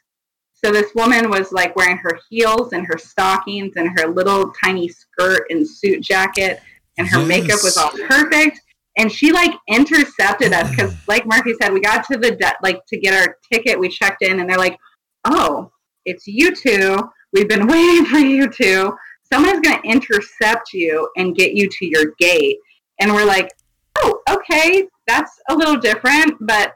[0.53, 4.89] So this woman was like wearing her heels and her stockings and her little tiny
[4.89, 6.61] skirt and suit jacket,
[6.99, 8.61] and her makeup was all perfect.
[8.97, 12.85] And she like intercepted us because, like Murphy said, we got to the de- like
[12.87, 13.79] to get our ticket.
[13.79, 14.79] We checked in, and they're like,
[15.25, 15.71] "Oh,
[16.05, 16.99] it's you two.
[17.33, 18.93] We've been waiting for you two.
[19.33, 22.59] Someone's going to intercept you and get you to your gate."
[23.01, 23.51] And we're like,
[23.99, 26.75] "Oh, okay, that's a little different." But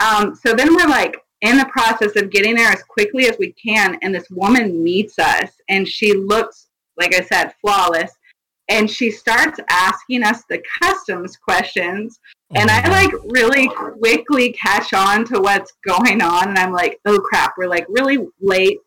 [0.00, 3.52] um, so then we're like in the process of getting there as quickly as we
[3.52, 8.12] can, and this woman meets us, and she looks like I said, flawless.
[8.68, 12.20] And she starts asking us the customs questions
[12.54, 12.90] and I mm-hmm.
[12.90, 17.54] like really quickly catch on to what's going on, and I'm like, "Oh crap!
[17.58, 18.78] We're like really late.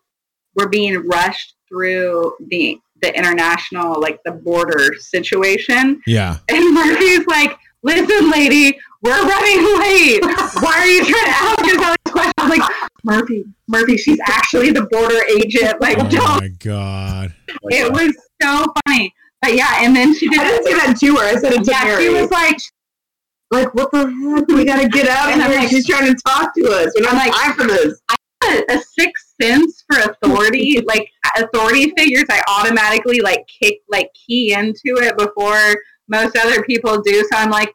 [0.56, 6.38] We're being rushed through the the international like the border situation." Yeah.
[6.50, 10.24] And Murphy's like, "Listen, lady, we're running late.
[10.60, 12.72] Why are you trying to ask us all these questions?" I'm like,
[13.04, 15.80] "Murphy, Murphy, she's actually the border agent.
[15.80, 17.36] Like, Oh don't." my god.
[17.66, 18.12] It was
[18.42, 19.76] so funny, but yeah.
[19.80, 20.40] And then she did.
[20.40, 21.24] I didn't say that to her.
[21.24, 22.04] I said it to yeah, Mary.
[22.04, 22.58] she was like,
[23.52, 24.48] like, what the heck?
[24.48, 25.60] We gotta get out of And I'm here.
[25.62, 26.92] like- She's trying to talk to us.
[26.96, 28.02] We don't I'm have like- time for this.
[28.10, 34.10] I a, a sixth sense for authority, like authority figures, I automatically like kick like
[34.16, 35.76] key into it before
[36.08, 37.22] most other people do.
[37.32, 37.72] So I'm like,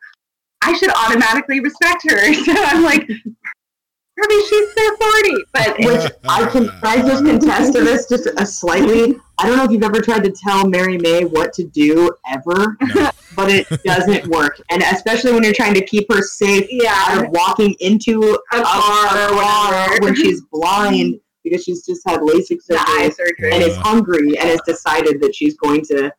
[0.62, 2.34] I should automatically respect her.
[2.44, 5.44] So I'm like, Herbie, she's the authority.
[5.52, 9.16] But Which I can, can I just contest to this just a slightly.
[9.38, 12.76] I don't know if you've ever tried to tell Mary May what to do ever,
[12.94, 13.10] No.
[13.36, 14.60] but it doesn't work.
[14.70, 18.62] And especially when you're trying to keep her safe out yeah, of walking into a
[18.62, 23.52] car or when she's blind because she's just had LASIK surgery surgery.
[23.52, 26.10] and is hungry and has decided that she's going to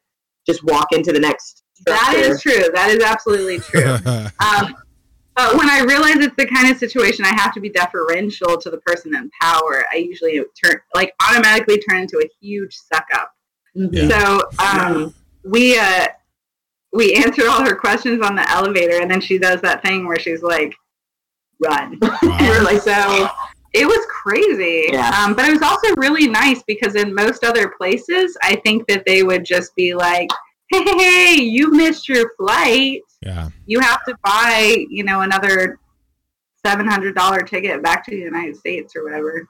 [0.46, 1.64] just walk into the next.
[1.86, 2.32] That structure.
[2.32, 2.72] is true.
[2.74, 3.98] That is absolutely true.
[4.40, 4.76] Um,
[5.38, 8.72] but when I realize it's the kind of situation I have to be deferential to
[8.72, 13.32] the person in power, I usually turn like automatically turn into a huge suck up.
[13.76, 14.10] Mhm.
[14.10, 15.14] So um,
[15.44, 16.08] we uh,
[16.92, 20.18] we answered all her questions on the elevator, and then she does that thing where
[20.18, 20.74] she's like,
[21.64, 23.30] "Run!" And we're like, so
[23.74, 24.90] it was crazy.
[24.92, 25.12] Yeah.
[25.20, 29.06] Um, but it was also really nice because in most other places, I think that
[29.06, 30.30] they would just be like,
[30.70, 33.02] "Hey, hey, hey, you missed your flight.
[33.22, 33.50] Yeah.
[33.66, 35.80] You have to buy, you know, another
[36.66, 39.48] seven hundred dollar ticket back to the United States or whatever."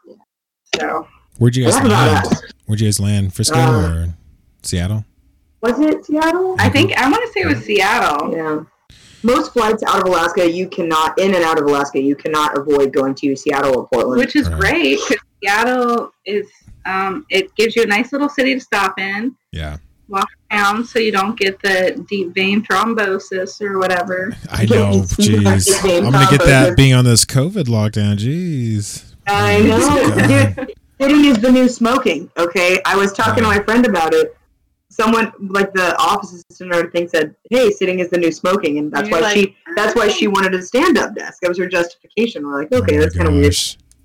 [0.76, 1.07] So
[1.38, 2.26] Where'd you guys land?
[2.65, 3.34] Where'd you guys land?
[3.34, 4.07] Frisco Uh, or
[4.63, 5.05] Seattle?
[5.61, 6.55] Was it Seattle?
[6.59, 8.36] I think I want to say it was Seattle.
[8.36, 8.63] Yeah.
[9.24, 12.93] Most flights out of Alaska, you cannot, in and out of Alaska, you cannot avoid
[12.93, 14.20] going to Seattle or Portland.
[14.20, 14.59] which is Right.
[14.59, 16.47] great because Seattle is
[16.86, 19.78] um, it gives you a nice little city to stop in, Yeah.
[20.08, 24.36] Walk around, so you don't get the deep vein thrombosis or whatever.
[24.49, 25.01] I know.
[25.01, 26.05] Jeez.
[26.05, 28.18] I'm gonna get that being on this COVID lockdown.
[28.18, 29.14] Jeez.
[29.28, 30.68] I oh, know.
[30.99, 32.82] Sitting is the new smoking, okay?
[32.86, 34.36] I was talking to my friend about it.
[34.89, 38.80] Someone, like the office assistant or thing, said, hey, sitting is the new smoking.
[38.80, 41.41] And that's you're why like, she that's why she wanted a stand-up desk.
[41.41, 42.47] That was her justification.
[42.47, 43.55] We're like, oh okay, Oh that's kind of weird.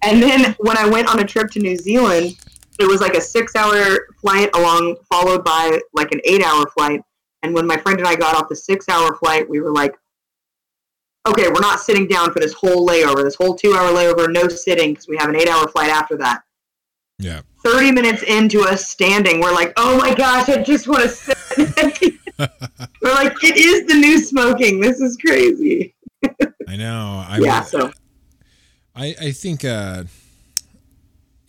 [0.03, 2.36] And then when I went on a trip to New Zealand,
[2.83, 7.01] it was like a six hour flight along, followed by like an eight hour flight.
[7.43, 9.95] And when my friend and I got off the six hour flight, we were like,
[11.26, 14.49] okay, we're not sitting down for this whole layover, this whole two hour layover, no
[14.49, 16.43] sitting because we have an eight hour flight after that.
[17.18, 17.43] Yeah.
[17.64, 21.39] 30 minutes into us standing, we're like, oh my gosh, I just want to sit.
[22.39, 24.80] we're like, it is the new smoking.
[24.80, 25.95] This is crazy.
[26.68, 27.24] I know.
[27.28, 27.93] I yeah, so
[28.97, 30.05] I, I think uh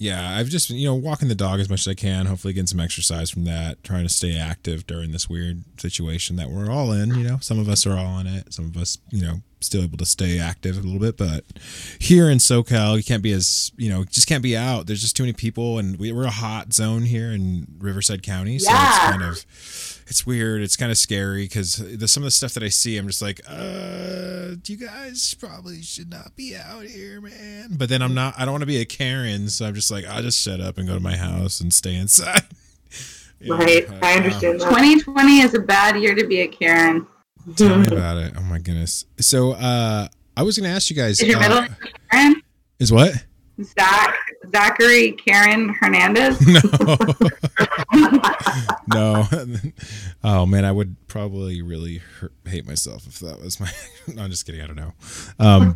[0.04, 2.68] yeah, I've just you know, walking the dog as much as I can, hopefully getting
[2.68, 6.91] some exercise from that, trying to stay active during this weird situation that we're all
[6.91, 7.38] in, you know.
[7.39, 10.05] Some of us are all in it, some of us, you know, still able to
[10.05, 11.43] stay active a little bit, but
[11.99, 14.88] here in SoCal, you can't be as, you know, just can't be out.
[14.88, 18.59] There's just too many people and we, we're a hot zone here in Riverside County,
[18.59, 19.45] so it's kind of
[20.07, 20.61] it's weird.
[20.61, 21.76] It's kind of scary because
[22.11, 26.09] some of the stuff that I see, I'm just like, uh, you guys probably should
[26.09, 27.70] not be out here, man.
[27.72, 28.36] But then I'm not.
[28.38, 30.78] I don't want to be a Karen, so I'm just like, I'll just shut up
[30.78, 32.43] and go to my house and stay inside.
[33.39, 34.70] You know, right, uh, I understand that.
[34.70, 37.05] 2020 is a bad year to be a Karen.
[37.56, 38.34] Tell me about it.
[38.38, 39.06] Oh my goodness.
[39.20, 41.22] So, uh, I was gonna ask you guys.
[41.22, 41.76] Is your uh, middle name
[42.12, 42.41] Karen?
[42.80, 43.14] is what?
[43.62, 44.16] Zach
[44.52, 46.39] Zachary Karen Hernandez?
[48.94, 49.28] No.
[49.28, 49.28] no.
[50.24, 53.70] oh man, I would probably really hurt, hate myself if that was my.
[54.14, 54.62] no, I'm just kidding.
[54.62, 54.94] I don't know.
[55.39, 55.74] Um,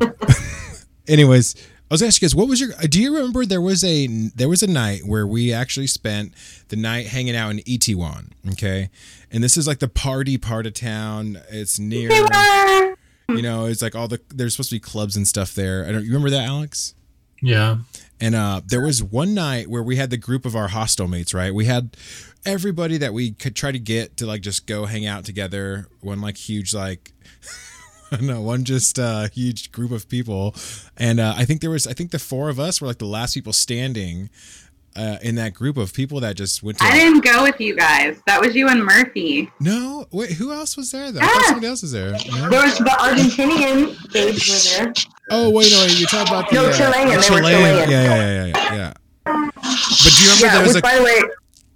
[1.07, 1.55] anyways,
[1.89, 2.71] I was asking you guys, what was your?
[2.89, 6.33] Do you remember there was a there was a night where we actually spent
[6.67, 8.89] the night hanging out in Itaewon, okay,
[9.31, 11.39] and this is like the party part of town.
[11.49, 12.11] It's near,
[13.29, 15.85] you know, it's like all the there's supposed to be clubs and stuff there.
[15.85, 16.03] I don't.
[16.03, 16.93] You remember that, Alex?
[17.41, 17.77] Yeah.
[18.19, 21.33] And uh, there was one night where we had the group of our hostel mates,
[21.33, 21.53] right?
[21.53, 21.95] We had
[22.45, 25.87] everybody that we could try to get to like just go hang out together.
[26.01, 27.13] One like huge like
[28.21, 30.55] no one just uh huge group of people
[30.97, 33.05] and uh, i think there was i think the four of us were like the
[33.05, 34.29] last people standing
[34.95, 37.75] uh, in that group of people that just went to I didn't go with you
[37.75, 38.17] guys.
[38.25, 39.47] That was you and Murphy.
[39.59, 41.45] no wait who else was there though i thought Ah.
[41.49, 42.49] somebody else was there No?
[42.49, 44.93] There was the Argentinian babes were there.
[45.29, 47.89] oh wait no wait, you're talking about the No, Chilean, the they were Chilean.
[47.89, 48.93] yeah yeah yeah yeah yeah
[49.25, 51.21] but do you remember Yeah, there was which a by the way,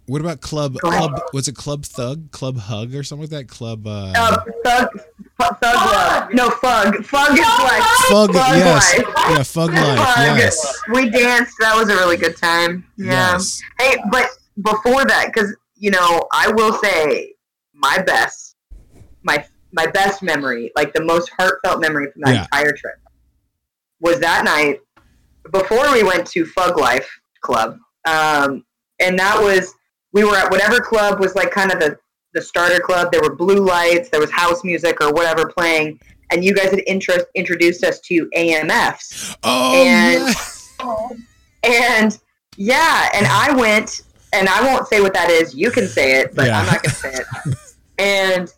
[0.07, 3.47] What about club Go club was it club thug club hug or something like that
[3.47, 6.33] club uh, uh, thug, fu- thug love.
[6.33, 7.05] No, fug.
[7.05, 9.07] Fug is like fug, Fug yes life.
[9.29, 10.37] yeah fug life Fug.
[10.37, 11.53] yes We danced.
[11.59, 12.85] That was a really good time.
[12.97, 13.33] Yeah.
[13.33, 14.29] yes Hey, but
[14.61, 17.33] before that, because you know, I will say
[17.73, 18.55] my best,
[19.23, 22.41] my my best memory, like the most heartfelt memory from that Yeah.
[22.43, 22.95] entire trip,
[24.01, 24.79] was that night
[25.51, 27.09] before we went to Fug Life
[27.41, 28.65] Club, um,
[28.99, 29.73] and that was
[30.13, 31.97] we were at whatever club was like kind of the
[32.33, 33.11] the starter club.
[33.11, 35.99] There were blue lights, there was house music or whatever playing,
[36.31, 39.35] and you guys had interest, introduced us to AMFs.
[39.43, 41.07] oh And- yeah.
[41.63, 42.17] And
[42.57, 44.01] yeah, and I went,
[44.33, 45.53] and I won't say what that is.
[45.53, 46.59] You can say it, but Yeah.
[46.59, 47.25] I'm not going to say it.
[47.99, 48.51] And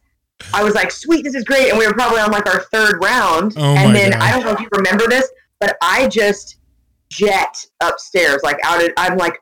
[0.54, 1.70] I was like, sweet, this is great.
[1.70, 3.54] And we were probably on like our third round.
[3.58, 4.22] Oh and then God.
[4.22, 5.30] I don't know if you remember this,
[5.60, 6.58] but I just
[7.10, 9.38] jet upstairs, like out of, I'm like,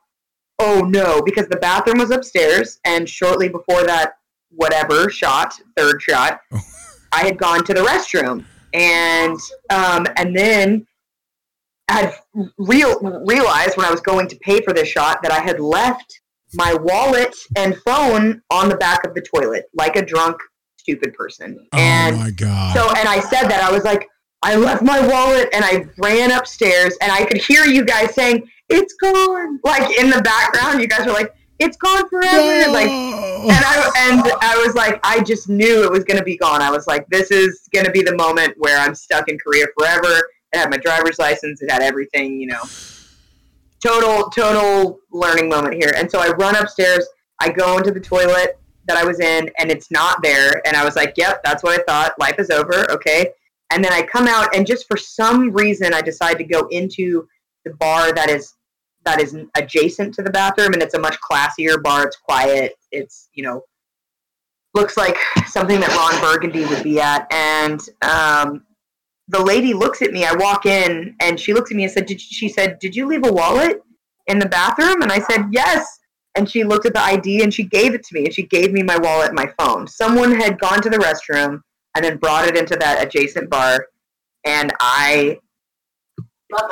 [0.62, 2.80] oh no, because the bathroom was upstairs.
[2.86, 4.14] And shortly before that,
[4.52, 6.60] whatever shot, third shot, Oh.
[7.14, 8.46] I had gone to the restroom.
[8.74, 9.38] And
[9.70, 10.88] um, and then
[11.90, 12.14] I had
[12.58, 16.22] real realized when I was going to pay for this shot that I had left
[16.54, 20.38] my wallet and phone on the back of the toilet, like a drunk,
[20.78, 21.68] stupid person.
[21.74, 24.08] oh and my god so, and I said that I was like,
[24.42, 28.50] I left my wallet, and I ran upstairs, and I could hear you guys saying,
[28.72, 33.66] "It's gone!" Like in the background, you guys were like, "It's gone forever!" Like and
[33.66, 36.62] I and I was like, I just knew it was gonna be gone.
[36.62, 40.22] I was like, this is gonna be the moment where I'm stuck in Korea forever.
[40.54, 41.62] It had my driver's license.
[41.62, 42.62] It had everything, you know.
[43.84, 45.92] Total, total learning moment here.
[45.96, 47.08] And so I run upstairs.
[47.40, 50.62] I go into the toilet that I was in, and it's not there.
[50.68, 52.20] And I was like, yep, that's what I thought.
[52.20, 52.90] Life is over.
[52.92, 53.32] Okay.
[53.72, 57.28] And then I come out, and just for some reason, I decide to go into
[57.64, 58.54] the bar that is
[59.04, 62.06] that is adjacent to the bathroom, and it's a much classier bar.
[62.06, 62.74] It's quiet.
[62.92, 63.64] It's you know
[64.74, 67.32] looks like something that Ron Burgundy would be at.
[67.32, 68.64] And um,
[69.28, 70.26] the lady looks at me.
[70.26, 73.26] I walk in, and she looks at me and said, "She said, did you leave
[73.26, 73.82] a wallet
[74.28, 76.00] in the bathroom?" And I said, "Yes."
[76.36, 78.72] And she looked at the ID and she gave it to me, and she gave
[78.72, 79.86] me my wallet and my phone.
[79.88, 81.60] Someone had gone to the restroom
[81.94, 83.86] and then brought it into that adjacent bar,
[84.46, 85.40] and I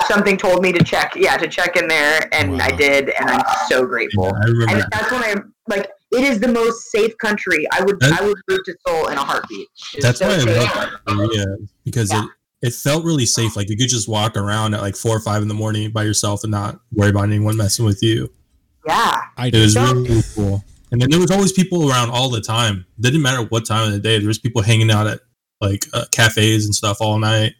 [0.07, 2.59] something told me to check, yeah, to check in there, and Wow.
[2.61, 4.25] I did, and I'm so grateful.
[4.25, 4.73] Yeah, I remember.
[4.75, 5.35] And that's when I
[5.67, 5.89] like.
[6.11, 7.67] It is the most safe country.
[7.71, 9.67] I would That- I would move to Seoul in a heartbeat.
[9.93, 11.45] It's That's so why I love Korea
[11.85, 12.23] because Yeah.
[12.23, 12.29] it
[12.69, 13.55] it felt really safe.
[13.55, 16.03] Like you could just walk around at like four or five in the morning by
[16.03, 18.31] yourself and not worry about anyone messing with you.
[18.87, 19.61] Yeah, I It did.
[19.61, 20.63] was So- really cool.
[20.91, 22.85] And then there was always people around all the time.
[22.99, 24.17] Didn't matter what time of the day.
[24.17, 25.19] There was people hanging out at
[25.61, 27.53] like uh, cafes and stuff all night.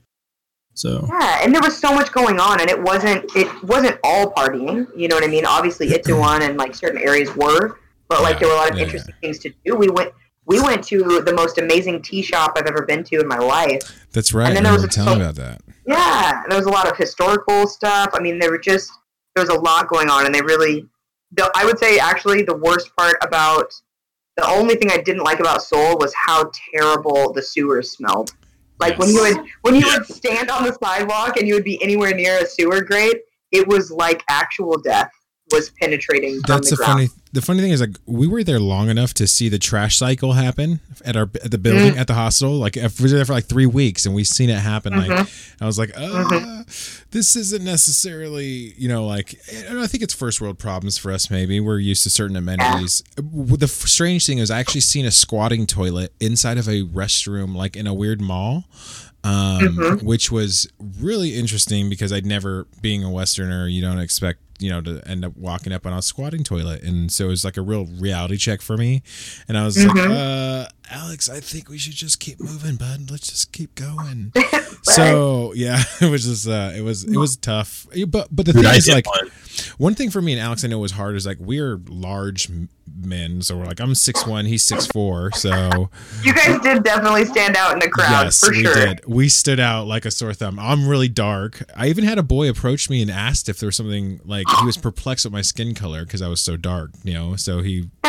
[0.80, 4.32] So yeah, and there was so much going on, and it wasn't it wasn't all
[4.32, 4.88] partying.
[4.96, 5.46] You know what I mean?
[5.46, 7.78] Obviously, Itaewon and like certain areas were,
[8.08, 9.76] but like Yeah, there were a lot of yeah, interesting things to do.
[9.76, 10.14] We went
[10.46, 14.08] we went to the most amazing tea shop I've ever been to in my life.
[14.14, 14.48] That's right.
[14.48, 15.62] and then there was a- telling me about that.
[15.86, 18.12] Yeah, there was a lot of historical stuff.
[18.14, 18.90] I mean, there were just
[19.36, 20.88] there was a lot going on, and they really.
[21.34, 23.72] The, I would say actually the worst part about
[24.38, 28.34] the only thing I didn't like about Seoul was how terrible the sewers smelled.
[28.80, 31.82] Like when you would when you would stand on the sidewalk and you would be
[31.84, 33.22] anywhere near a sewer grate,
[33.52, 35.12] it was like actual death
[35.52, 37.08] was penetrating That's the the funny.
[37.32, 40.34] The funny thing is, like, we were there long enough to see the trash cycle
[40.34, 41.98] happen at our at the building Mm.
[42.00, 42.56] at the hospital.
[42.58, 44.94] Like, if we were there for like three weeks, and we seen it happen.
[44.98, 45.64] Like, Mm-hmm.
[45.64, 46.64] I was like, uh,
[47.12, 49.36] this isn't necessarily, you know, like.
[49.70, 51.30] I think it's first world problems for us.
[51.30, 53.04] Maybe we're used to certain amenities.
[53.18, 57.56] The f- strange thing is, I actually seen a squatting toilet inside of a restroom,
[57.56, 58.66] like in a weird mall.
[59.22, 60.06] Um, Mm-hmm.
[60.08, 60.66] which was
[60.98, 65.26] really interesting because I'd never, being a Westerner, you don't expect you know to end
[65.26, 68.38] up walking up on a squatting toilet, and so it was like a real reality
[68.38, 69.02] check for me.
[69.48, 70.66] And I was like, Mhm.
[70.66, 73.10] uh, Alex, I think we should just keep moving, bud.
[73.12, 74.34] Let's just keep going.
[74.84, 77.88] so yeah, it was just uh, it was it was tough.
[78.08, 79.30] But but the Dude, thing I is like one.
[79.78, 82.50] One thing for me and Alex I know was hard is like we're large
[83.02, 85.90] men, so we're like I'm six one, he's six four, so
[86.24, 88.74] You guys did definitely stand out in the crowd yes, for we sure.
[88.74, 89.06] did.
[89.06, 90.60] We stood out like a sore thumb.
[90.60, 91.64] I'm really dark.
[91.76, 94.66] I even had a boy approach me and asked if there was something like he
[94.66, 97.36] was perplexed with my skin color because I was so dark, you know.
[97.36, 97.90] So he,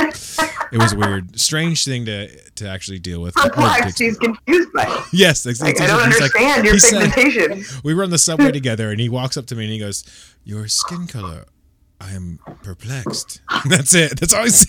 [0.72, 3.34] it was weird, strange thing to to actually deal with.
[3.34, 5.04] Perplexed, he's confused by it.
[5.12, 7.64] Yes, ex- Like, I don't He's like- understand your said- pigmentation.
[7.84, 10.04] we were on the subway together, and he walks up to me and he goes,
[10.44, 11.44] "Your skin color."
[12.00, 13.40] I am perplexed.
[13.68, 14.18] That's it.
[14.18, 14.68] That's all he said.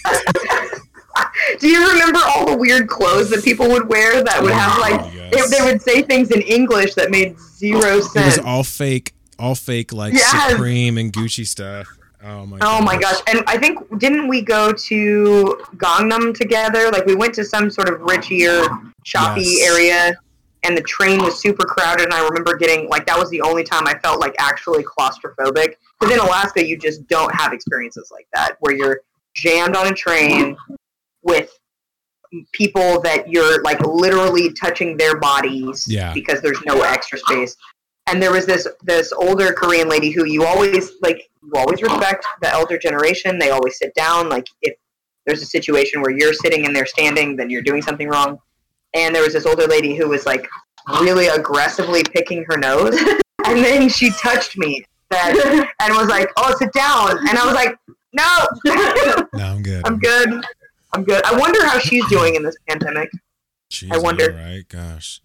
[1.59, 4.81] Do you remember all the weird clothes that people would wear that would have oh
[4.81, 5.49] like Oh, yes.
[5.49, 8.37] they, they would say things in English that made zero sense?
[8.37, 10.51] It was all fake, all fake, like Yes.
[10.51, 11.87] Supreme and Gucci stuff.
[12.23, 12.59] Oh my.
[12.61, 13.19] Oh my gosh!
[13.27, 16.89] And I think didn't we go to Gangnam together?
[16.91, 18.67] Like we went to some sort of richier,
[19.03, 19.69] shoppy Yes.
[19.71, 20.13] area,
[20.63, 22.05] and the train was super crowded.
[22.05, 25.75] And I remember getting like that was the only time I felt like actually claustrophobic.
[25.99, 29.01] Because in Alaska, you just don't have experiences like that where you're
[29.33, 30.55] jammed on a train
[31.23, 31.57] with
[32.53, 36.13] people that you're like literally touching their bodies Yeah.
[36.13, 37.55] because there's no extra space
[38.07, 42.25] and there was this this older korean lady who you always like you always respect
[42.41, 43.39] the elder generation.
[43.39, 44.29] They always sit down.
[44.29, 44.75] Like if
[45.25, 48.39] there's a situation where you're sitting and they're standing then you're doing something wrong.
[48.93, 50.47] And there was this older lady who was like
[51.01, 52.99] really aggressively picking her nose.
[53.43, 55.33] And then she touched me said,
[55.79, 57.17] and was like oh sit down.
[57.27, 57.75] And i was like
[58.13, 58.45] no.
[59.33, 59.81] No, I'm good.
[59.83, 60.45] i'm good.
[60.93, 61.25] I'm good.
[61.25, 63.09] I wonder how she's doing in this pandemic.
[63.69, 64.63] She's I wonder- Right?
[64.69, 65.21] Gosh.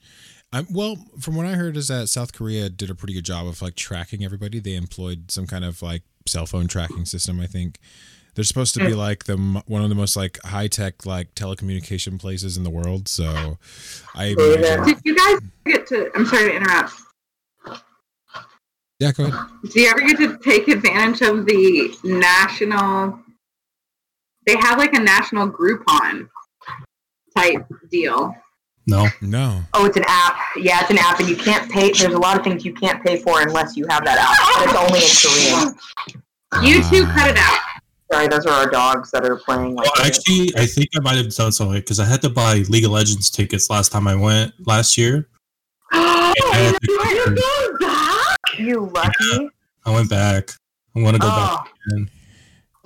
[0.56, 3.46] Um, well, from what I heard is that South Korea did a pretty good job
[3.46, 4.58] of like tracking everybody.
[4.58, 7.40] They employed some kind of like cell phone tracking system.
[7.40, 7.78] I think
[8.34, 9.36] they're supposed to be like the
[9.66, 13.06] one of the most like high tech like telecommunication places in the world.
[13.06, 13.58] So
[14.14, 14.84] I imagine.
[14.84, 16.10] Did you guys get to?
[16.14, 16.92] I'm sorry to interrupt.
[18.98, 19.38] Yeah, go ahead.
[19.74, 23.18] Do you ever get to take advantage of the national?
[24.46, 26.28] They have like a national Groupon
[27.36, 28.34] type deal.
[28.86, 29.08] No.
[29.20, 29.62] No.
[29.74, 30.36] Oh, it's an app.
[30.56, 31.90] Yeah, it's an app, and you can't pay.
[31.90, 34.36] There's a lot of things you can't pay for unless you have that app.
[34.58, 35.74] But it's only in Korean.
[36.62, 37.14] You two Ah.
[37.14, 37.58] cut it out.
[38.12, 39.74] Sorry, those are our dogs that are playing.
[39.74, 42.58] Like Well, actually, I think I might have done something because I had to buy
[42.68, 45.26] League of Legends tickets last time I went last year.
[45.92, 48.36] oh, I you're going back?
[48.58, 49.48] You lucky.
[49.84, 50.50] I went back.
[50.96, 51.56] I want to go Oh.
[51.56, 52.10] back again.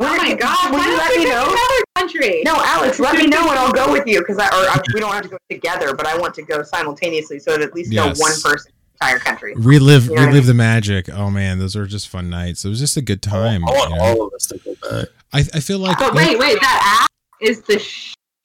[0.03, 0.73] Oh my God!
[0.73, 1.55] Will you let me know?
[2.01, 2.43] Another country.
[2.45, 5.01] No, Alex, let me know and I'll go with you because I or I, we
[5.01, 7.93] don't have to go together, but I want to go simultaneously so that at least
[7.93, 8.19] Yes.
[8.19, 9.55] know one person entire country.
[9.57, 10.47] Relive, You know what I relive mean?
[10.49, 11.09] the magic.
[11.11, 12.65] Oh man, those are just fun nights.
[12.65, 13.67] It was just a good time.
[13.67, 14.03] I want you know?
[14.05, 15.09] all of us to go back.
[15.33, 15.99] I, I feel like.
[15.99, 17.75] But wait, wait, that app is the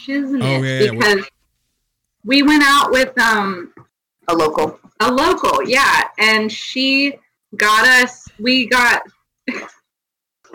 [0.02, 1.28] shiznit Oh, yeah, yeah, because
[2.24, 3.74] we went out with um
[4.28, 4.80] A local.
[5.02, 7.14] a local, yeah, and she
[7.58, 8.26] got us.
[8.40, 9.02] We got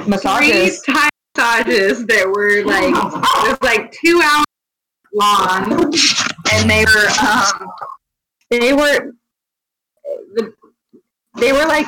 [0.07, 0.81] Massages.
[0.83, 4.45] three Thai massages that were like it was like two hours
[5.13, 5.93] long,
[6.53, 7.69] and they were um
[8.51, 9.13] they were
[10.35, 10.53] the
[11.39, 11.87] they were like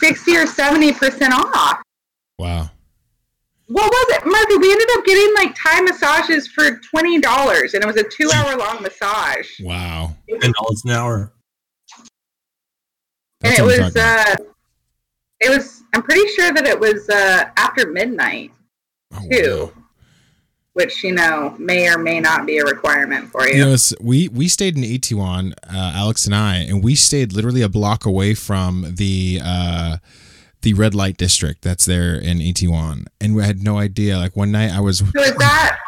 [0.00, 1.82] sixty or seventy percent off.
[2.38, 2.70] Wow.
[3.68, 4.58] What was it, Martha?
[4.60, 8.82] We ended up getting like Thai massages for twenty dollars, and it was a two-hour-long
[8.82, 9.48] massage.
[9.60, 10.14] Wow.
[10.28, 11.32] Ten dollars an hour.
[13.44, 14.36] And it was, uh,
[15.40, 15.82] it was.
[15.94, 18.52] I'm pretty sure that it was uh, after midnight,
[19.14, 19.72] Oh, two,
[20.74, 23.56] which you know may or may not be a requirement for you.
[23.56, 27.62] You know, we we stayed in Itaewon, uh, Alex and I, and we stayed literally
[27.62, 29.96] a block away from the uh,
[30.62, 34.16] the red light district that's there in Itaewon, and we had no idea.
[34.16, 35.78] Like one night, I was so is that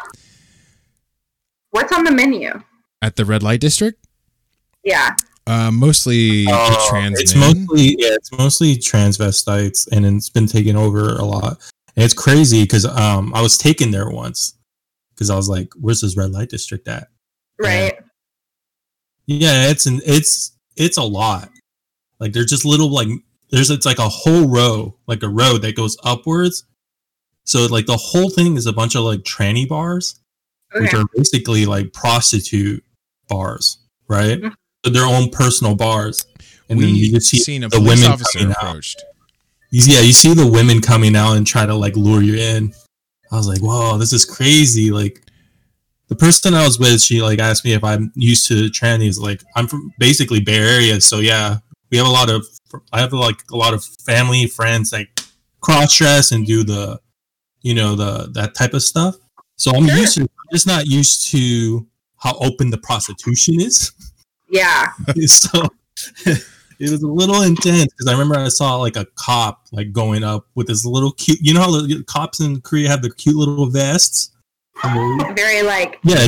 [1.71, 2.51] what's on the menu?
[3.01, 4.03] at the red light district,
[4.83, 5.15] Yeah.
[5.45, 7.65] uh, mostly Oh, trans it's men.
[7.67, 11.57] mostly yeah, it's mostly transvestites, and it's been taken over a lot.
[11.95, 14.57] And it's crazy because um, I was taken there once
[15.13, 17.07] because I was like, "Where's this red light district at?"
[17.59, 17.93] Right.
[19.27, 21.49] Yeah, it's an it's it's a lot.
[22.19, 23.07] Like there's just little like
[23.49, 26.65] there's it's like a whole row, like a road that goes upwards.
[27.45, 30.19] So like the whole thing is a bunch of like tranny bars,
[30.73, 32.83] which are basically like prostitute
[33.29, 33.77] bars,
[34.07, 34.41] right?
[34.41, 34.53] Mhm.
[34.83, 36.25] So their own personal bars.
[36.69, 38.99] And then you just see seen a the women coming approached.
[38.99, 39.14] you,
[39.83, 42.73] yeah, you see the women coming out and try to like lure you in.
[43.31, 44.91] I was like, whoa, this is crazy.
[44.91, 45.21] Like
[46.07, 49.19] the person I was with, she like asked me if I'm used to trannies.
[49.19, 51.57] Like I'm from basically Bay Area, so yeah,
[51.91, 52.45] we have a lot of
[52.93, 55.19] I have like a lot of family friends like
[55.61, 56.99] cross dress and do the,
[57.61, 59.15] you know, the that type of stuff.
[59.57, 59.97] So I'm Sure.
[59.97, 60.21] used to.
[60.21, 63.91] I'm just not used to how open the prostitution is.
[64.49, 64.91] Yeah.
[65.25, 65.67] so
[66.79, 70.23] it was a little intense because I remember I saw like a cop like going
[70.23, 71.39] up with this little cute.
[71.41, 74.31] You know how the cops in Korea have the cute little vests.
[74.83, 76.27] Very like Yeah.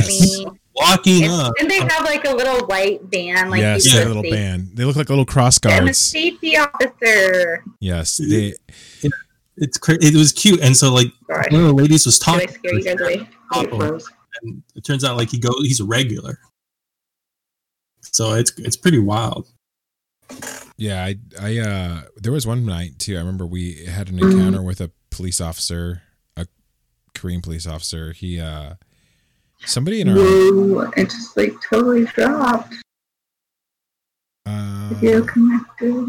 [0.74, 1.54] Walking And up.
[1.56, 3.50] didn't they have like a little white van?
[3.50, 4.70] Like yes, you a little see- band.
[4.76, 5.98] They look like little cross I'm a guards.
[5.98, 7.64] safety officer.
[7.80, 8.54] Yes, they.
[9.56, 11.46] It's cra- it was cute, and so like Sorry.
[11.50, 12.48] one of the ladies was talking.
[12.48, 13.28] scare you guys away?
[14.42, 16.38] And it turns out like he go he's a regular.
[18.02, 19.48] So it's it's pretty wild.
[20.76, 23.16] Yeah, I, I, uh, there was one night too.
[23.16, 26.02] I remember we had an encounter with a police officer,
[26.36, 26.46] a
[27.14, 28.12] Korean police officer.
[28.12, 28.74] He, uh,
[29.64, 32.74] somebody in our, Whoa, it just like totally dropped.
[34.46, 36.06] uh, Video connected.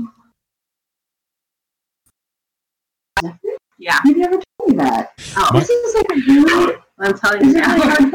[3.78, 3.98] Yeah.
[4.06, 5.14] You never told me that.
[5.38, 6.76] Oh, My- This is like a really.
[7.00, 8.14] I'm telling This you is like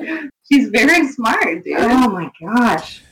[0.00, 0.28] now.
[0.50, 1.76] She's very smart, dude.
[1.78, 3.02] oh my gosh.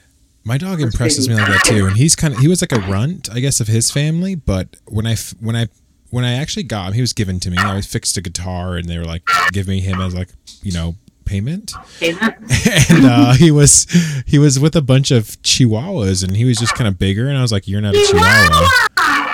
[0.44, 1.86] My dog impresses me like that too.
[1.86, 4.34] And he's kind of, he was like a runt, I guess, of his family.
[4.34, 5.68] But when I when I,
[6.10, 7.58] when I actually got him, he was given to me.
[7.58, 9.22] I fixed a guitar, and they were like,
[9.52, 10.30] give me him as like,
[10.62, 10.96] you know,
[11.30, 11.72] payment.
[12.00, 12.22] Payment.
[12.90, 13.86] and uh, he was
[14.26, 17.38] he was with a bunch of chihuahuas and he was just kind of bigger and
[17.38, 18.66] i was like you're not a chihuahua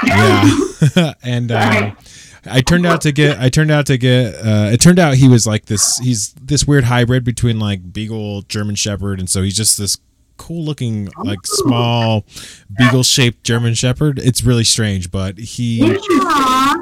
[0.05, 1.97] yeah and um,
[2.45, 5.27] i turned out to get i turned out to get uh, it turned out he
[5.27, 9.57] was like this he's this weird hybrid between like beagle german shepherd and so he's
[9.57, 9.97] just this
[10.37, 12.25] cool looking like small
[12.79, 15.79] beagle shaped german shepherd it's really strange but he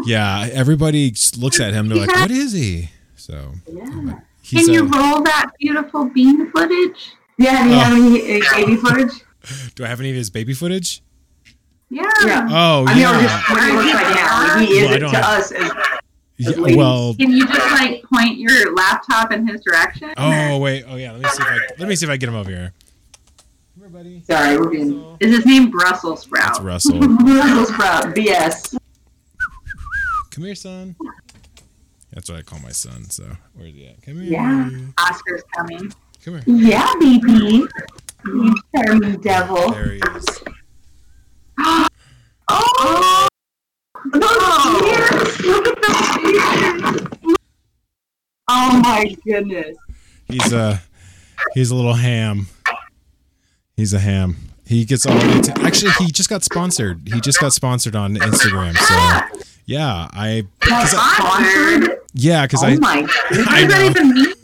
[0.07, 4.19] yeah everybody looks at him they're like what is he so Yeah.
[4.43, 7.13] he's Can you a- roll that beautiful bean footage?
[7.39, 7.79] Yeah, do you Oh.
[7.79, 9.13] have any uh, baby footage?
[9.75, 11.03] do i have any of his baby footage
[11.91, 12.03] Yeah.
[12.25, 12.47] Yeah.
[12.51, 14.59] oh I mean, yeah or just what he looks like now.
[14.59, 15.73] He is Well, to have- us as
[16.37, 20.13] Yeah, well, Can you just like point your laptop in his direction?
[20.17, 21.13] oh wait, oh yeah.
[21.13, 22.73] Let me see if I let me see if I get him over here.
[23.95, 24.25] Come here, buddy.
[24.25, 26.57] Sorry, we're being Is his name Brussels sprout?
[26.57, 26.99] It's Russell.
[27.19, 28.77] Brussels sprout BS.
[30.31, 30.97] Come here, son.
[32.13, 33.05] That's what I call my son.
[33.05, 33.25] So
[33.55, 34.03] where's he at?
[34.03, 34.33] Come here.
[34.33, 34.71] Yeah.
[34.99, 35.93] Oscar's coming.
[36.25, 36.43] Come here.
[36.47, 37.67] Yeah, baby.
[38.27, 39.71] You charming devil.
[39.71, 40.27] There he is.
[42.47, 43.27] Oh,
[44.13, 45.41] those ears!
[45.41, 47.37] Look at those ears!
[48.49, 49.79] Oh my goodness.
[50.29, 50.83] He's a
[51.55, 52.49] he's a little ham.
[53.77, 54.37] He's a ham.
[54.67, 55.53] He gets all into.
[55.61, 57.09] Actually, he just got sponsored.
[57.13, 58.77] He just got sponsored on Instagram.
[58.77, 61.99] So yeah, I Sponsored?
[62.15, 64.35] yeah, because Oh I my What does even mean?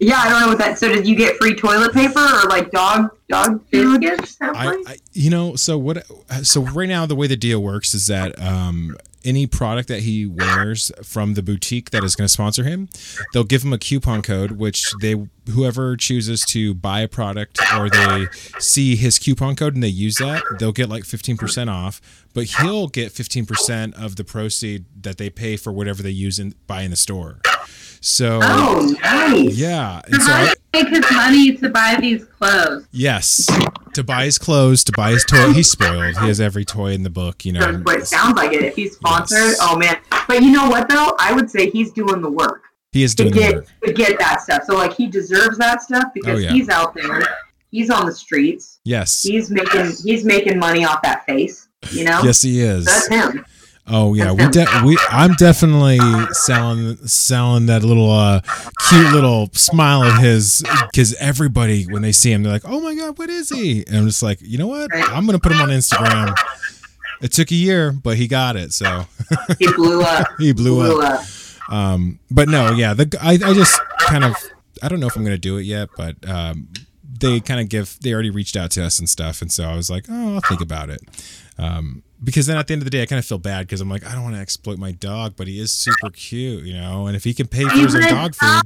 [0.00, 0.78] Yeah, I don't know what that.
[0.78, 4.00] So, did you get free toilet paper or like dog dog food?
[4.00, 4.82] Biscuits, I.
[4.86, 6.06] I you know so what
[6.42, 8.96] so right now the way the deal works is that um
[9.28, 12.88] any product that he wears from the boutique that is going to sponsor him
[13.32, 15.14] they'll give him a coupon code which they
[15.50, 18.26] whoever chooses to buy a product or they
[18.58, 22.00] see his coupon code and they use that they'll get like 15% off.
[22.34, 26.54] But he'll get 15% of the proceed that they pay for whatever they use and
[26.66, 27.40] buy in the store
[28.00, 29.56] so Oh, nice.
[29.56, 32.86] yeah and so How I, does he make his money to buy these clothes?
[32.92, 33.48] Yes,
[33.94, 35.52] to buy his clothes, to buy his toy.
[35.52, 36.16] He's spoiled.
[36.18, 37.60] He has every toy in the book, you know.
[37.60, 38.62] That's what it sounds like it.
[38.62, 39.58] If he's sponsored, Yes.
[39.60, 39.96] oh man.
[40.28, 41.14] But you know what though?
[41.18, 42.62] I would say he's doing the work
[42.92, 43.66] He is to doing the get work.
[43.84, 44.62] to get that stuff.
[44.64, 46.52] So like he deserves that stuff because Oh, yeah.
[46.52, 47.22] he's out there.
[47.70, 48.80] He's on the streets.
[48.84, 51.68] Yes, He's making he's making money off that face.
[51.92, 52.22] You know?
[52.24, 52.84] yes, he is.
[52.86, 53.44] That's him.
[53.90, 55.98] Oh yeah, we de- we I'm definitely
[56.32, 58.40] selling selling that little uh
[58.88, 62.94] cute little smile of his because everybody when they see him they're like, oh my
[62.94, 63.86] god, what is he?
[63.86, 64.90] And I'm just like, you know what?
[64.94, 66.34] I'm gonna put him on Instagram.
[67.22, 68.72] It took a year, but he got it.
[68.72, 69.06] So
[69.58, 70.26] He blew up.
[70.38, 71.20] he blew blew up.
[71.20, 71.72] up.
[71.72, 74.34] Um, but no, yeah, the I, I just kind of
[74.82, 76.68] I don't know if I'm gonna do it yet, but um,
[77.20, 79.74] they kind of give they already reached out to us and stuff, and so I
[79.76, 81.00] was like, oh, I'll think about it.
[81.58, 83.80] Um, because then at the end of the day, I kind of feel bad because
[83.80, 86.74] I'm like, I don't want to exploit my dog, but he is super cute, you
[86.74, 88.62] know, and if he can pay for his own dog food,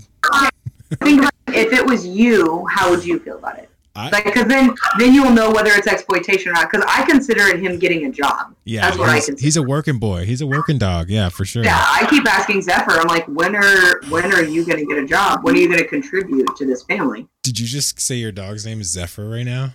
[1.00, 3.70] Think if it was you, how would you feel about it?
[3.94, 6.70] I, Like, because then then you'll know whether it's exploitation or not.
[6.70, 8.54] Because I consider it him getting a job.
[8.64, 9.44] yeah, that's what I he's, consider.
[9.44, 10.24] he's a working boy.
[10.24, 11.10] He's a working dog.
[11.10, 11.62] Yeah, for sure.
[11.62, 12.92] Yeah, I keep asking Zephyr.
[12.92, 15.44] I'm like, when are when are you going to get a job?
[15.44, 17.26] When are you going to contribute to this family?
[17.42, 19.72] Did you just say your dog's name is Zephyr right now?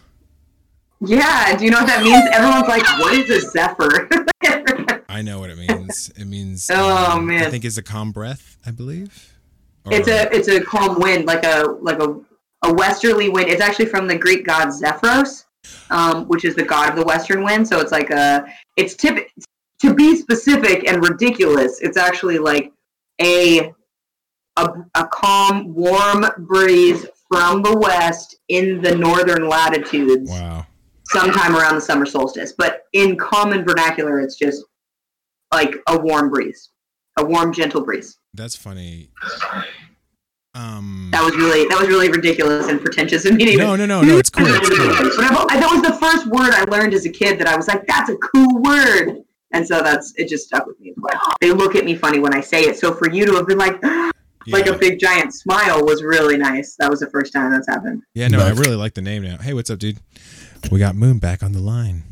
[0.99, 2.23] Yeah, do you know what that means?
[2.33, 4.09] Everyone's like, what is a Zephyr?
[5.09, 6.11] I know what it means.
[6.17, 9.33] It means Oh, um, I think it's a calm breath, I believe.
[9.85, 12.19] Or- it's a it's a calm wind, like a like a
[12.63, 13.49] a westerly wind.
[13.49, 15.45] It's actually from the Greek god Zephyros,
[15.89, 17.67] um, which is the god of the western wind.
[17.67, 18.45] So it's like a
[18.75, 19.29] it's tip
[19.81, 22.71] to be specific and ridiculous, it's actually like
[23.21, 23.71] a
[24.57, 30.65] a, a calm, warm breeze from the west in the northern latitudes Wow.
[31.09, 32.53] Sometime around the summer solstice.
[32.57, 34.63] But in common vernacular, it's just
[35.51, 36.69] like a warm breeze,
[37.17, 38.17] a warm, gentle breeze.
[38.33, 39.09] That's funny.
[40.53, 41.09] Um.
[41.11, 43.45] That was really that was really ridiculous and pretentious and me.
[43.45, 44.17] to No, no, no, no.
[44.17, 44.45] It's cool.
[44.47, 44.87] It's cool.
[45.17, 47.67] But I've, that was the first word I learned as a kid that I was
[47.67, 50.27] like, "That's a cool word," and so that's it.
[50.27, 50.93] Just stuck with me.
[50.97, 52.77] Like, They look at me funny when I say it.
[52.77, 53.81] So for you to have been like,
[54.47, 56.75] like a big giant smile was really nice.
[56.77, 58.03] That was the first time that's happened.
[58.15, 59.37] Yeah, no, I really like the name now.
[59.37, 59.99] Hey, what's up, dude?
[60.71, 62.03] We got Moon back on the line.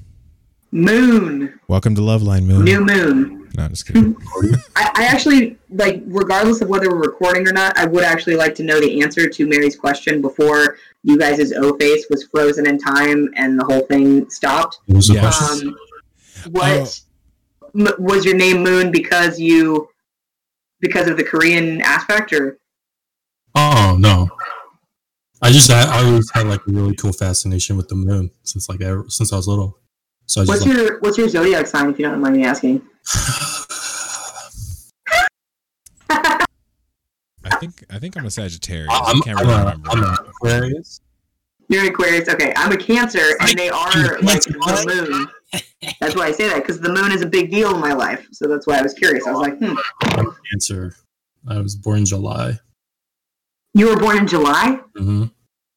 [0.71, 2.65] Moon, Welcome to Love Line, Moon.
[2.65, 3.49] new moon.
[3.55, 4.15] No, just kidding.
[4.75, 8.53] I, I actually like, regardless of whether we're recording or not, I would actually like
[8.55, 12.77] to know the answer to Mary's question before you guys' O face was frozen in
[12.77, 14.79] time and the whole thing stopped.
[14.87, 15.21] What was the Yeah.
[15.21, 15.69] question?
[15.69, 17.01] Um, what
[17.73, 19.87] m- was your name Moon because you
[20.81, 22.57] because of the Korean aspect, or
[23.55, 24.27] Oh no,
[25.41, 28.69] I just I, I always had like a really cool fascination with the moon since
[28.69, 29.77] like ever, since I was little.
[30.25, 32.81] So I what's just your what's your zodiac sign, if you don't mind me asking?
[37.45, 38.89] I think I think I'm a Sagittarius.
[38.91, 39.89] I'm, I can't I'm, really a, remember.
[39.89, 41.01] I'm an Aquarius.
[41.67, 42.29] You're an Aquarius.
[42.29, 44.87] Okay, I'm a Cancer, and they are like the what?
[44.87, 45.27] moon.
[45.99, 48.27] That's why I say that because the moon is a big deal in my life.
[48.31, 49.27] So that's why I was curious.
[49.27, 49.75] I was like, hmm.
[50.01, 50.95] I'm a Cancer.
[51.47, 52.59] I was born in July.
[53.75, 54.79] You were born in July?
[54.97, 55.25] Mm-hmm.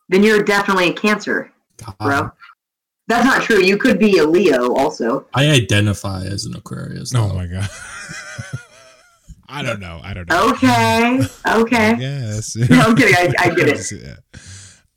[0.08, 1.52] Then you're definitely a Cancer,
[2.00, 2.30] bro.
[3.08, 3.58] That's not true.
[3.60, 5.26] You could be a Leo also.
[5.34, 7.12] I identify as an Aquarius.
[7.14, 7.68] Oh my god.
[9.48, 10.00] I don't know.
[10.02, 10.50] I don't know.
[10.52, 11.20] Okay.
[11.48, 11.96] Okay.
[11.98, 12.54] Yes.
[12.56, 13.14] No, I'm kidding.
[13.16, 13.90] I, I get it.
[14.02, 14.16] Yeah.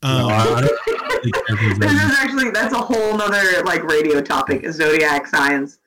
[0.04, 4.20] Um, I, I don't think everything's this is actually that's a whole nother like radio
[4.20, 5.78] topic zodiac signs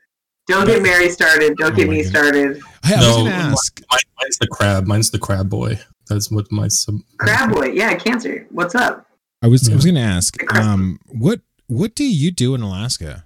[0.47, 2.09] don't get mary started don't Oh get me goodness.
[2.11, 3.81] started hey, I was No, gonna ask.
[3.91, 4.87] Mine, mine's the crab.
[4.87, 5.77] Mine's the crab boy.
[6.09, 6.95] That's what my sub.
[7.17, 9.05] crab boy yeah cancer what's up
[9.41, 10.35] I was I was gonna ask.
[10.55, 13.23] Um, what what do you do in Alaska?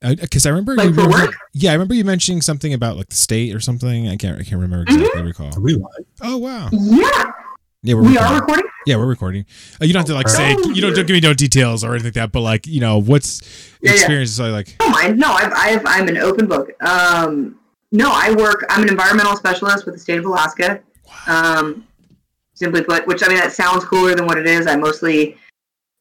[0.00, 1.34] Because I, remember Like you for mentioned- work?
[1.54, 4.08] Yeah, I remember you mentioning something about like the state or something.
[4.08, 5.00] I can't I can't remember Mm-hmm.
[5.00, 5.22] exactly.
[5.22, 5.56] Recall.
[5.56, 6.06] Are we live?
[6.22, 6.68] Oh wow.
[6.72, 7.30] yeah
[7.84, 8.18] Yeah, we're we recording.
[8.18, 9.46] are recording Yeah, we're recording.
[9.80, 11.84] Uh, you don't have to like say Oh, you don't, don't give me no details
[11.84, 12.32] or anything like that.
[12.32, 13.42] But like you know what's
[13.80, 13.96] Yeah, yeah.
[13.98, 14.32] experience?
[14.32, 17.56] So like don't mind no I've, I've i'm an open book um
[17.92, 20.80] no i work i'm an environmental specialist with the state of alaska
[21.28, 21.86] um
[22.62, 25.36] simply put which i mean that sounds cooler than what it is i mostly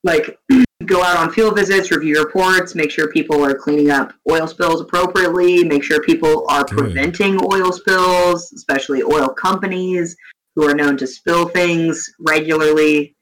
[0.03, 0.37] like
[0.85, 4.79] go out on field visits review reports make sure people are cleaning up oil spills
[4.79, 6.77] appropriately make sure people are Good.
[6.77, 10.15] preventing oil spills especially oil companies
[10.55, 13.15] who are known to spill things regularly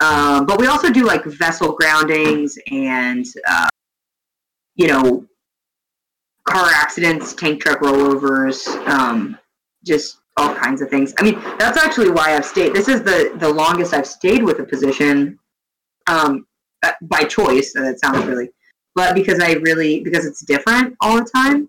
[0.00, 3.68] um, but we also do like vessel groundings and uh,
[4.76, 5.26] you know
[6.44, 9.36] car accidents tank truck rollovers um,
[9.84, 13.32] just all kinds of things i mean that's actually why i've stayed this is the
[13.36, 15.38] the longest i've stayed with a position
[16.06, 16.46] um,
[16.82, 18.48] uh, by choice and it sounds really
[18.94, 21.68] but because i really because it's different all the time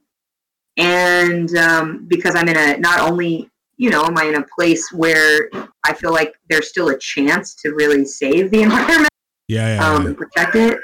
[0.77, 4.91] and um, because i'm in a not only you know am i in a place
[4.93, 5.49] where
[5.83, 9.09] i feel like there's still a chance to really save the environment
[9.49, 9.85] yeah yeah.
[9.85, 10.07] um, yeah.
[10.09, 10.79] and protect it,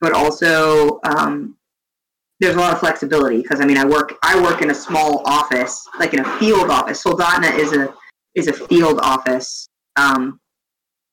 [0.00, 1.56] but also um,
[2.40, 5.22] there's a lot of flexibility because I mean I work I work in a small
[5.26, 7.02] office like in a field office.
[7.02, 7.92] Soldotna is a
[8.34, 10.38] is a field office um,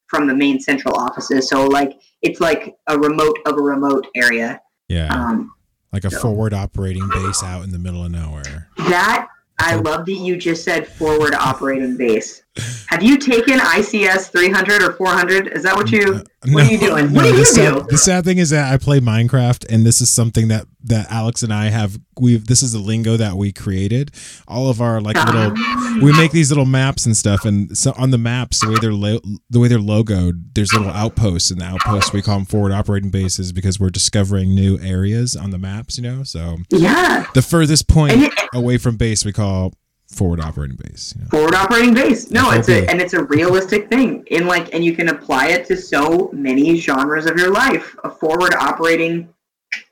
[0.07, 4.59] from the main central offices, so like it's like a remote of a remote area.
[4.87, 5.07] yeah.
[5.13, 5.51] Um,
[5.91, 8.69] like a so- forward operating base out in the middle of nowhere.
[8.77, 12.43] that I love that you just said forward operating base.
[12.87, 15.47] Have you taken ICS 300 or 400?
[15.47, 16.15] Is that what you?
[16.15, 17.13] Uh, what are you doing?
[17.13, 17.87] What do you sad, do?
[17.89, 21.41] The sad thing is that I play Minecraft, and this is something that that Alex
[21.43, 21.97] and I have.
[22.17, 24.11] We've this is the lingo that we created.
[24.47, 25.99] All of our like little, uh-huh.
[26.01, 28.93] we make these little maps and stuff, and so on the maps, the way they're
[28.93, 32.71] lo- the way they're logoed, there's little outposts, and the outposts we call them forward
[32.71, 35.97] operating bases because we're discovering new areas on the maps.
[35.97, 39.73] You know, so Yeah, the furthest point point it- away from base we call
[40.15, 41.13] forward operating base.
[41.15, 41.27] You know?
[41.29, 42.31] forward operating base.
[42.31, 44.23] No, it's a and it's a realistic thing.
[44.27, 47.95] In like, and you can apply it to so many genres of your life.
[48.03, 49.27] A forward operating,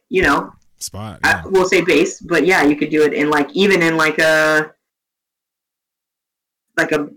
[0.09, 1.19] you know, Spot.
[1.23, 4.19] I, we'll say base, but yeah, you could do it in like even in like
[4.19, 4.73] a
[6.77, 7.09] like a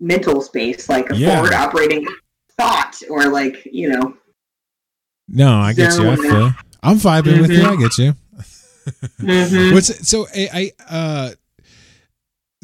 [0.00, 1.34] mental space, like a Yeah.
[1.34, 2.06] forward operating
[2.58, 4.16] thought, or like you know,
[5.28, 6.08] No, I get you.
[6.08, 6.52] I feel.
[6.82, 7.64] I'm vibing with you.
[7.64, 8.14] I get you.
[9.18, 9.72] Mhm.
[9.74, 11.30] What's so I, I uh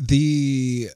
[0.08, 0.90] the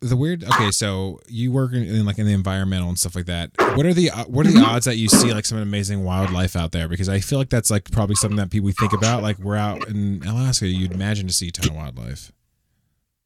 [0.00, 0.42] the weird.
[0.44, 3.50] Okay, so you work in, in like in the environmental and stuff like that.
[3.76, 6.56] What are the uh, what are the odds that you see like some amazing wildlife
[6.56, 6.88] out there?
[6.88, 9.22] Because I feel like that's like probably something that people think about.
[9.22, 12.32] Like we're out in Alaska, you'd imagine to see a ton of wildlife.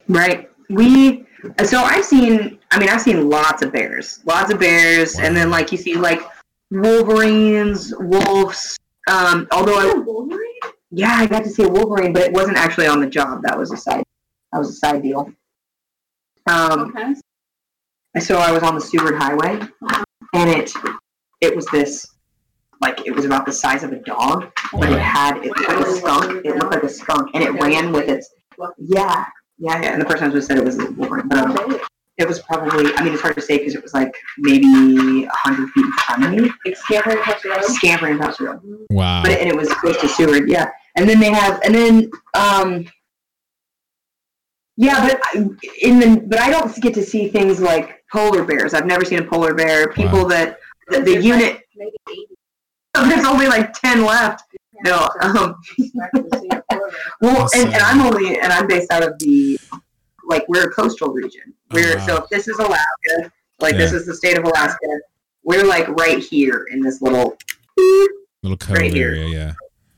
[0.09, 0.51] Right.
[0.69, 1.25] We
[1.65, 4.21] so I've seen I mean I've seen lots of bears.
[4.27, 6.21] Lots of bears and then like you see like
[6.71, 8.77] wolverines, wolves.
[9.09, 10.03] Um although I
[10.91, 13.43] yeah, I got to see a wolverine, but it wasn't actually on the job.
[13.43, 14.06] That was a side
[14.53, 15.31] that was a side deal.
[16.47, 18.21] Um Okay.
[18.21, 19.61] so I was on the Seward Highway
[20.35, 20.73] and it
[21.41, 22.07] it was this
[22.81, 25.87] like it was about the size of a dog, but it had it looked like
[25.87, 26.45] a skunk.
[26.45, 28.31] It looked like a skunk and it ran with its
[28.79, 29.25] yeah.
[29.59, 31.81] Yeah, yeah, and the person who said it was a wolverine, but um,
[32.19, 32.93] it was probably.
[32.95, 35.93] I mean, it's hard to say because it was like maybe a hundred feet in
[35.93, 37.65] front of me, Like scampering across the road?
[37.65, 38.87] scampering across the road.
[38.91, 39.23] Wow.
[39.23, 40.69] But and it was close to Seward, yeah.
[40.97, 42.85] And then they have, and then um,
[44.77, 45.49] yeah, but I-
[45.83, 48.75] in the but I don't get to see things like polar bears.
[48.75, 49.89] I've never seen a polar bear.
[49.93, 50.29] People Wow.
[50.29, 50.59] that
[50.89, 51.63] the, the unit.
[51.77, 52.27] Maybe 80.
[53.11, 54.45] There's only like ten left.
[54.85, 55.57] No, um,
[57.21, 57.83] well, That's and, and.
[57.83, 59.59] I'm only and I'm based out of the
[60.25, 61.55] like we're a coastal region.
[61.73, 62.07] We're Oh, wow.
[62.07, 64.87] so if this is Alaska, like this is the state of Alaska,
[65.45, 67.37] we're like right here in this little
[68.43, 69.09] Little cove right here.
[69.11, 69.53] area, yeah.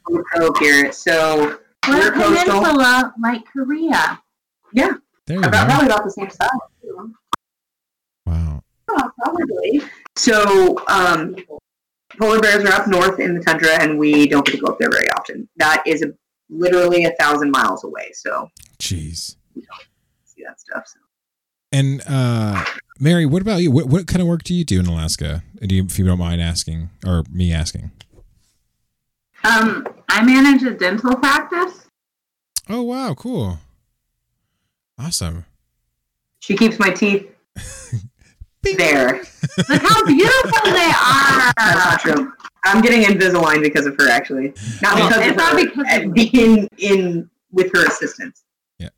[0.08, 0.92] little cove here.
[0.92, 2.60] So We're we're a coastal.
[2.60, 4.20] peninsula like Korea.
[4.72, 4.92] Yeah,
[5.26, 5.74] There you about, go.
[5.74, 6.48] probably about the same size.
[8.26, 8.62] Wow.
[8.90, 9.82] Oh, probably.
[10.16, 11.36] So um,
[12.18, 14.78] polar bears are up north in the tundra, and we don't get to go up
[14.78, 15.48] there very often.
[15.56, 16.12] That is a,
[16.50, 18.10] literally a thousand miles away.
[18.12, 19.36] So Jeez.
[20.24, 20.86] see that stuff.
[20.86, 20.98] So.
[21.72, 22.64] And uh
[23.00, 23.70] Mary, what about you?
[23.70, 25.42] What, what kind of work do you do in Alaska?
[25.60, 27.92] Do you, if you don't mind asking, or me asking?
[29.44, 31.86] Um, I manage a dental practice.
[32.68, 33.58] Oh wow, cool,
[34.98, 35.44] awesome.
[36.40, 37.26] She keeps my teeth
[38.62, 39.22] there.
[39.68, 41.52] Look how beautiful they are.
[41.56, 42.32] That's not true.
[42.64, 44.52] I'm getting Invisalign because of her, actually.
[44.82, 45.08] Not Oh.
[45.08, 45.64] because It's of not her.
[45.64, 48.44] because uh, of being in with her assistance
[48.80, 48.90] and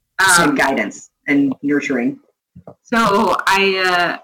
[0.51, 2.18] Um, guidance and nurturing.
[2.82, 4.18] so I, uh,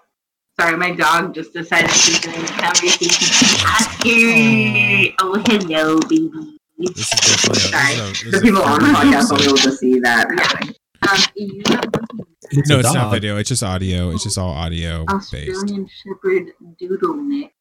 [0.61, 3.17] sorry, my dog just decided she's going to come and she's
[3.63, 5.15] husky.
[5.21, 6.59] Oh, hello, baby.
[6.79, 7.95] This is definitely a, Sorry.
[7.95, 10.01] this is a- this The is people on the podcast will be able to see
[10.01, 10.75] that happening.
[11.09, 13.37] Um, you have one It's No, a it's not video.
[13.37, 14.11] It's just audio.
[14.11, 15.35] It's just all audio based.
[15.35, 17.53] Australian Shepherd Doodle Mix.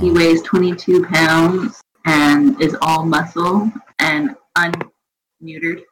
[0.00, 5.82] He weighs 22 pounds and is all muscle and unneutered.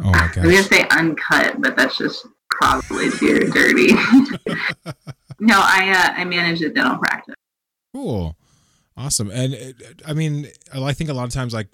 [0.00, 3.92] Oh my I'm gonna say uncut, but that's just probably too dirty.
[5.40, 7.34] no, I uh, I manage a dental practice.
[7.94, 8.36] Cool.
[8.96, 9.30] Awesome.
[9.30, 11.68] And uh, I mean, I think a lot of times, like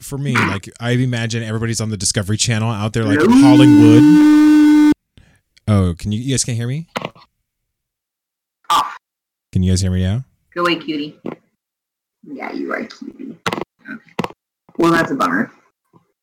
[0.00, 4.92] for me, like I imagine everybody's on the Discovery Channel out there, like hauling wood.
[5.68, 6.88] Oh, can you, you guys can hear me?
[8.70, 8.96] Off.
[9.52, 10.24] Can you guys hear me now?
[10.54, 11.18] Go away, cutie.
[12.24, 13.36] Yeah, you are cutie.
[14.78, 15.50] Well, that's a bummer.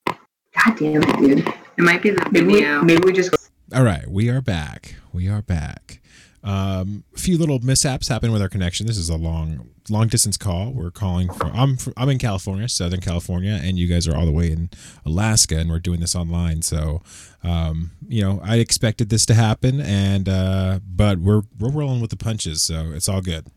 [0.08, 1.48] God damn it, dude.
[1.78, 2.82] It might be the Maybe we, video.
[2.82, 3.34] maybe we just
[3.74, 4.96] All right, we are back.
[5.14, 5.99] We are back.
[6.44, 8.88] Um, a few little mishaps happened with our connection.
[8.88, 10.72] This is a long, long distance call.
[10.72, 11.52] We're calling from.
[11.54, 14.70] I'm from, I'm in California, Southern California, and you guys are all the way in
[15.06, 16.62] Alaska, and we're doing this online.
[16.62, 17.02] So,
[17.44, 22.10] um, you know, I expected this to happen, and uh, but we're we're rolling with
[22.10, 23.48] the punches, so it's all good.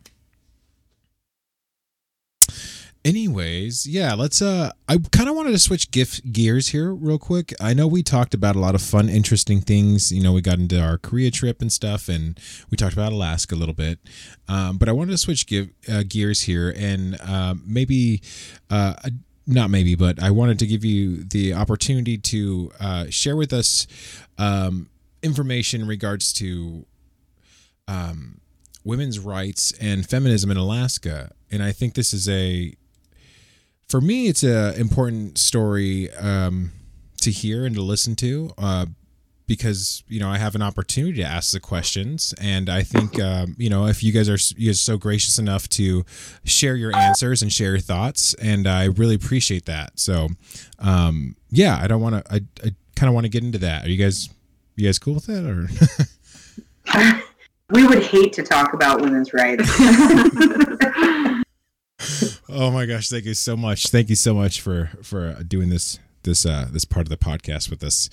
[3.04, 7.52] Anyways, yeah, let's uh I kind of wanted to switch gif gears here real quick.
[7.60, 10.60] I know we talked about a lot of fun interesting things, you know, we got
[10.60, 12.38] into our Korea trip and stuff and
[12.70, 13.98] we talked about Alaska a little bit.
[14.46, 18.22] Um, but I wanted to switch give, uh, gears here and um, maybe
[18.70, 18.94] uh
[19.46, 23.88] not maybe, but I wanted to give you the opportunity to uh, share with us
[24.38, 24.88] um,
[25.22, 26.86] information in regards to
[27.88, 28.40] um,
[28.84, 31.32] women's rights and feminism in Alaska.
[31.50, 32.74] And I think this is a
[33.92, 36.72] for me, it's an important story um,
[37.20, 38.86] to hear and to listen to uh,
[39.46, 43.54] because you know I have an opportunity to ask the questions, and I think um,
[43.58, 46.06] you know if you guys are you guys are so gracious enough to
[46.42, 49.98] share your answers and share your thoughts, and I really appreciate that.
[49.98, 50.28] So,
[50.78, 52.32] um, yeah, I don't want to.
[52.32, 53.84] I, I kind of want to get into that.
[53.84, 54.30] Are you guys
[54.74, 55.68] you guys cool with that or?
[57.72, 59.70] we would hate to talk about women's rights.
[62.48, 63.08] Oh my gosh!
[63.08, 63.88] Thank you so much.
[63.88, 67.70] Thank you so much for for doing this this uh this part of the podcast
[67.70, 68.10] with us.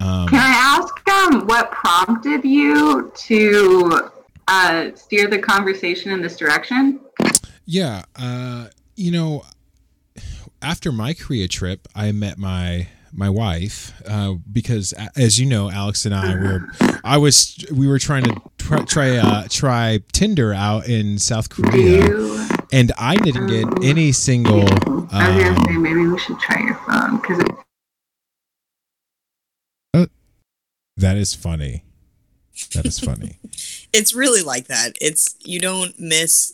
[0.00, 4.10] Um, Can I ask um what prompted you to
[4.48, 7.00] uh, steer the conversation in this direction?
[7.64, 9.42] yeah, uh, you know,
[10.62, 16.04] after my Korea trip, I met my my wife, uh, because as you know, Alex
[16.04, 16.68] and I were,
[17.04, 22.46] I was, we were trying to try try, uh, try Tinder out in South Korea?
[22.72, 24.60] And I didn't get any single.
[24.62, 27.42] I was gonna Um, say maybe we should try your phone because
[30.98, 31.84] that is funny.
[32.72, 33.38] That is funny.
[33.92, 34.92] It's really like that.
[35.00, 36.52] It's you don't miss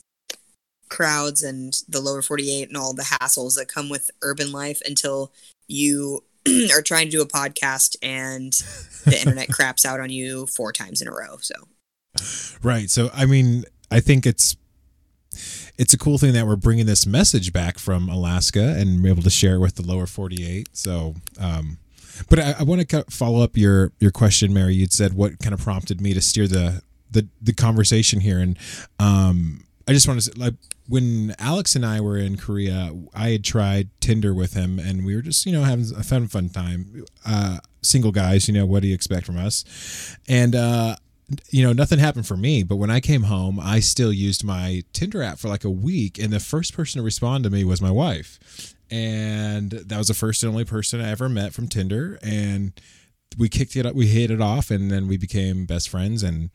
[0.89, 5.32] crowds and the lower 48 and all the hassles that come with urban life until
[5.66, 6.22] you
[6.72, 8.52] are trying to do a podcast and
[9.06, 11.39] the internet craps out on you four times in a row.
[11.40, 11.55] So
[12.62, 12.89] Right.
[12.89, 14.55] So I mean, I think it's
[15.78, 19.31] it's a cool thing that we're bringing this message back from Alaska and able to
[19.31, 20.69] share it with the lower 48.
[20.73, 21.78] So, um,
[22.28, 24.74] but I, I want to follow up your your question, Mary.
[24.74, 28.59] You'd said what kind of prompted me to steer the the the conversation here, and
[28.99, 30.55] um, I just want to say, like
[30.89, 35.16] when Alex and I were in Korea, I had tried Tinder with him, and we
[35.16, 37.05] were just you know having a fun fun time.
[37.24, 40.16] Uh, single guys, you know, what do you expect from us?
[40.28, 40.97] And uh,
[41.51, 42.63] you know, nothing happened for me.
[42.63, 46.19] But when I came home, I still used my Tinder app for like a week,
[46.19, 50.15] and the first person to respond to me was my wife, and that was the
[50.15, 52.73] first and only person I ever met from Tinder, and
[53.39, 56.51] we kicked it up, we hit it off, and then we became best friends, and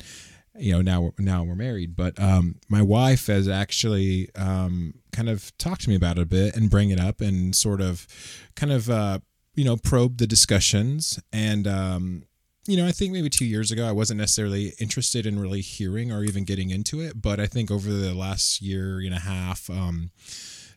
[0.57, 1.95] you know now now we're married.
[1.95, 6.25] But um, my wife has actually um, kind of talked to me about it a
[6.25, 8.07] bit and bring it up and sort of
[8.55, 9.19] kind of uh,
[9.55, 11.67] you know probe the discussions and.
[11.67, 12.23] Um,
[12.67, 16.11] you know, I think maybe two years ago, I wasn't necessarily interested in really hearing
[16.11, 17.21] or even getting into it.
[17.21, 20.11] But I think over the last year and a half, um,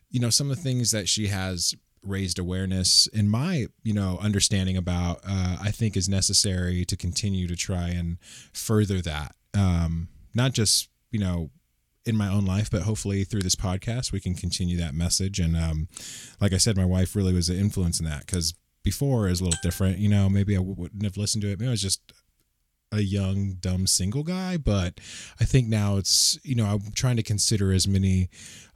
[0.09, 4.17] you know, some of the things that she has raised awareness in my, you know,
[4.21, 8.17] understanding about, uh, I think is necessary to continue to try and
[8.53, 9.35] further that.
[9.53, 11.51] Um, not just, you know,
[12.05, 15.39] in my own life, but hopefully through this podcast, we can continue that message.
[15.39, 15.87] And um,
[16.39, 19.43] like I said, my wife really was an influence in that because before is a
[19.43, 19.97] little different.
[19.99, 21.59] You know, maybe I w- wouldn't have listened to it.
[21.59, 22.13] Maybe I was just
[22.91, 24.57] a young, dumb single guy.
[24.57, 24.99] But
[25.39, 28.29] I think now it's, you know, I'm trying to consider as many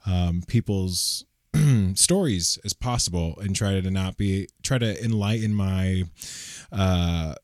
[0.06, 1.24] um, people's
[1.94, 6.04] stories as possible and try to not be, try to enlighten my
[6.72, 7.34] uh,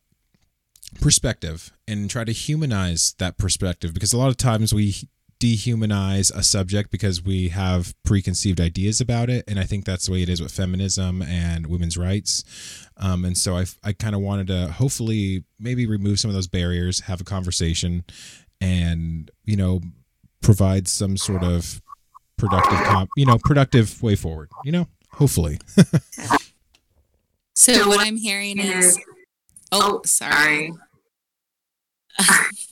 [1.01, 4.95] perspective and try to humanize that perspective because a lot of times we
[5.43, 9.43] dehumanize a subject because we have preconceived ideas about it.
[9.49, 12.45] And i think that's the way it is with feminism and women's rights.
[12.97, 16.47] Um, and so i, I kind of wanted to hopefully maybe remove some of those
[16.47, 18.05] barriers have a conversation
[18.61, 19.81] and you know
[20.43, 21.83] provide some sort of
[22.37, 24.87] productive comp you know productive way forward you know?
[25.15, 25.59] Hopefully.
[27.55, 29.01] So, So what what I'm hearing is- is,
[29.73, 30.73] oh, sorry.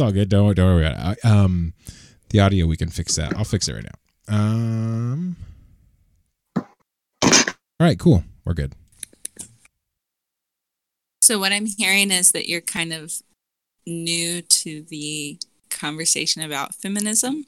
[0.00, 1.74] it's all good don't, don't worry about it I- um
[2.30, 5.36] the audio we can fix that i'll fix it right now um
[6.56, 6.66] all
[7.80, 8.74] right cool we're good
[11.22, 13.12] So what I'm hearing is that you're kind of
[13.86, 17.46] new to the conversation about feminism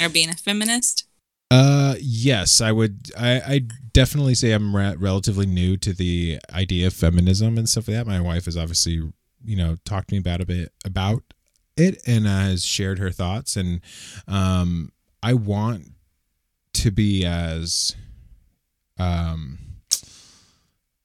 [0.00, 1.04] or being a feminist.
[1.50, 3.10] Uh, yes, I would.
[3.18, 3.60] I, I
[3.92, 8.06] definitely say I'm re- relatively new to the idea of feminism and stuff like that.
[8.06, 9.02] My wife has obviously,
[9.44, 11.24] you know, talked to me about a bit about
[11.76, 13.56] it and has shared her thoughts.
[13.56, 13.80] And
[14.28, 14.92] um,
[15.22, 15.88] I want
[16.74, 17.94] to be as,
[18.98, 19.58] um,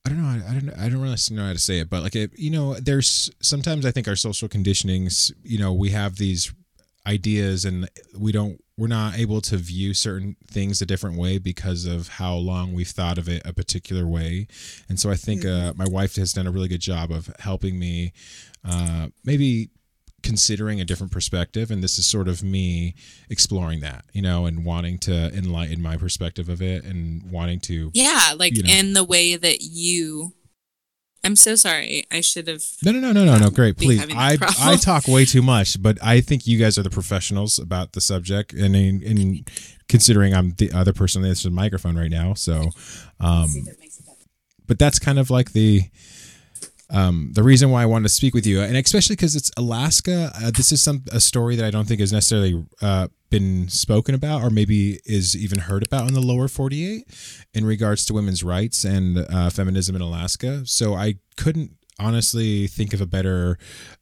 [0.05, 0.27] I don't know.
[0.27, 0.69] I, I don't.
[0.71, 3.85] I don't really know how to say it, but like it, you know, there's sometimes
[3.85, 5.31] I think our social conditionings.
[5.43, 6.51] You know, we have these
[7.05, 11.85] ideas and we don't we're not able to view certain things a different way because
[11.85, 14.47] of how long we've thought of it a particular way
[14.87, 17.79] and so i think uh, my wife has done a really good job of helping
[17.79, 18.13] me
[18.63, 19.69] uh, maybe
[20.23, 22.95] considering a different perspective and this is sort of me
[23.29, 27.91] exploring that you know and wanting to enlighten my perspective of it and wanting to
[27.93, 28.73] Yeah, like You know.
[28.73, 30.33] in the way that you.
[31.21, 32.05] I'm so sorry.
[32.09, 32.63] I should have.
[32.81, 33.49] No, no, no, no, no, no.
[33.49, 34.01] Great, please.
[34.15, 34.37] I.
[34.61, 37.99] I talk way too much, but I think you guys are the professionals about the
[37.99, 39.43] subject, and in, in
[39.89, 42.69] considering I'm the other person that's the microphone right now, so,
[43.19, 43.49] um,
[44.65, 45.83] but that's kind of like the
[46.91, 50.31] um, the reason why I wanted to speak with you, and especially because it's Alaska.
[50.35, 54.15] Uh, this is some a story that I don't think has necessarily uh, been spoken
[54.15, 57.05] about, or maybe is even heard about in the lower 48
[57.53, 60.65] in regards to women's rights and uh, feminism in Alaska.
[60.65, 63.57] So I couldn't honestly think of a better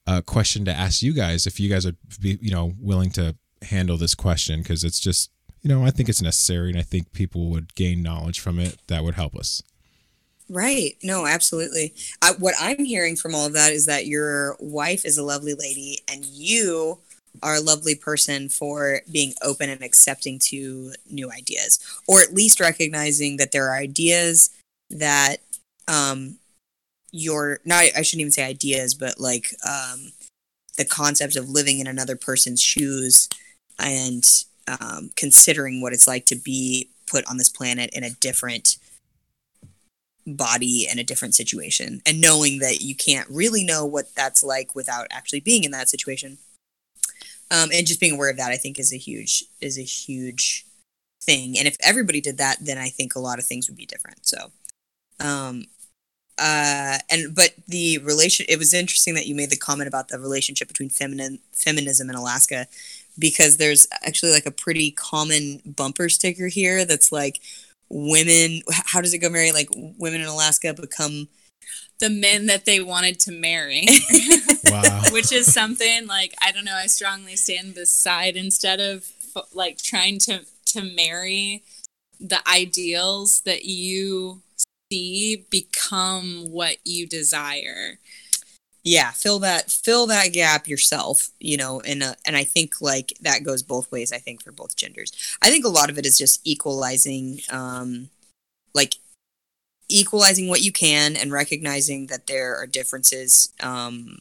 [0.06, 3.36] uh, question to ask you guys if you guys would be, you know, willing to
[3.64, 5.32] handle this question because it's just,
[5.62, 8.78] you know, I think it's necessary, and I think people would gain knowledge from it
[8.88, 9.62] that would help us.
[10.50, 10.96] Right.
[11.04, 11.94] No, absolutely.
[12.22, 15.54] I, what I'm hearing from all of that is that your wife is a lovely
[15.54, 17.00] lady and you
[17.44, 22.60] are a lovely person for being open and accepting to new ideas, or at least
[22.60, 24.50] recognizing that there are ideas
[24.90, 25.38] that
[25.88, 26.38] um
[27.12, 30.14] your not I shouldn't even say ideas, but like um
[30.78, 33.28] the concept of living in another person's shoes
[33.80, 34.24] and
[34.68, 38.78] um, considering what it's like to be put on this planet in a different
[40.28, 44.76] body and a different situation and knowing that you can't really know what that's like
[44.76, 46.38] without actually being in that situation.
[47.50, 50.66] Um, and just being aware of that i think is a huge is a huge
[51.24, 51.58] thing.
[51.58, 54.28] And if everybody did that then i think a lot of things would be different.
[54.28, 54.52] So
[55.22, 55.66] um
[56.38, 60.20] uh and but the relation it was interesting that you made the comment about the
[60.20, 62.68] relationship between feminine feminism and alaska
[63.18, 67.40] because there's actually like a pretty common bumper sticker here that's like
[67.90, 71.28] women how does it go mary like women in alaska become
[72.00, 73.86] The men that they wanted to marry.
[74.70, 75.04] Wow.
[75.12, 76.76] which is something like I don't know.
[76.76, 79.06] I strongly stand beside instead of
[79.54, 81.64] like trying to to marry
[82.20, 84.42] the ideals that you
[84.92, 88.00] see become what you desire.
[88.88, 93.14] Yeah fill that fill that gap yourself you know and uh, and i think like
[93.22, 95.12] that goes both ways i think for both genders.
[95.42, 98.10] I think a lot of it is just equalizing um
[98.74, 98.96] like
[99.90, 104.20] equalizing what you can and recognizing that there are differences um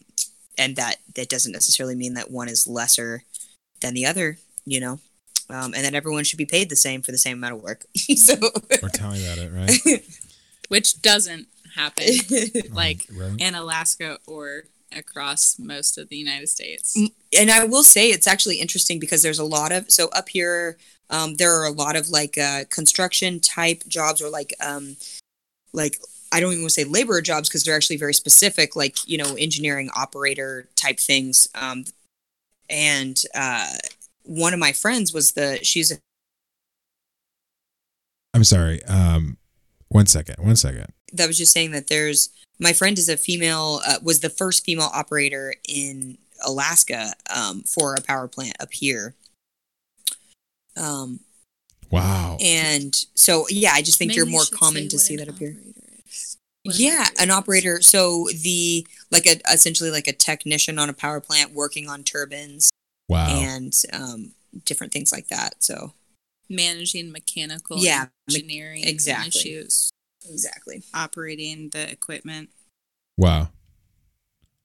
[0.59, 3.23] and that that doesn't necessarily mean that one is lesser
[3.81, 4.99] than the other you know
[5.49, 7.87] um, and that everyone should be paid the same for the same amount of work.
[8.17, 8.35] So
[8.83, 10.05] We're telling that it, right?
[10.69, 12.05] which doesn't happen
[12.73, 13.35] like Right.
[13.39, 14.65] in Alaska or
[14.97, 16.97] across most of the United States.
[17.39, 20.78] and I will say it's actually interesting because there's a lot of so up here
[21.11, 24.97] um, there are a lot of like uh, construction type jobs or like um,
[25.73, 25.98] like
[26.32, 29.19] I don't even want to say labor jobs because they're actually very specific like you
[29.19, 31.85] know engineering operator type things um,
[32.70, 33.73] and uh,
[34.24, 35.98] one of my friends was the she's a
[38.35, 38.85] I'm sorry.
[38.85, 39.39] Um,
[39.89, 40.36] one second.
[40.44, 40.86] One second.
[41.12, 44.65] That was just saying that there's my friend is a female uh, was the first
[44.65, 49.15] female operator in Alaska um, for a power plant up here.
[50.77, 51.20] Um,
[51.91, 52.37] Wow.
[52.41, 55.39] and so yeah, I just think Maybe you're more should common to see that up
[55.39, 55.51] here.
[55.57, 55.73] operator
[56.09, 56.37] is.
[56.65, 57.35] What Yeah, an is.
[57.35, 57.81] operator.
[57.81, 62.70] So the like a essentially like a technician on a power plant working on turbines
[63.09, 63.28] Wow.
[63.31, 64.33] and um,
[64.65, 65.62] different things like that.
[65.62, 65.93] So
[66.51, 69.28] managing mechanical Yeah, me- engineering exactly.
[69.41, 69.91] issues,
[70.31, 70.82] exactly.
[70.94, 72.51] operating the equipment.
[73.16, 73.48] Wow.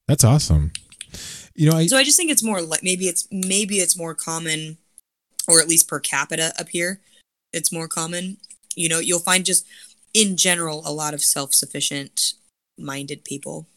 [0.08, 0.72] That's awesome.
[1.54, 4.14] You know, I So I just think it's more like maybe it's maybe it's more
[4.14, 4.78] common,
[5.48, 7.00] or at least per capita up here,
[7.52, 8.38] it's more common.
[8.74, 9.66] You know, you'll find just
[10.14, 12.34] in general a lot of self-sufficient
[12.78, 13.68] minded people.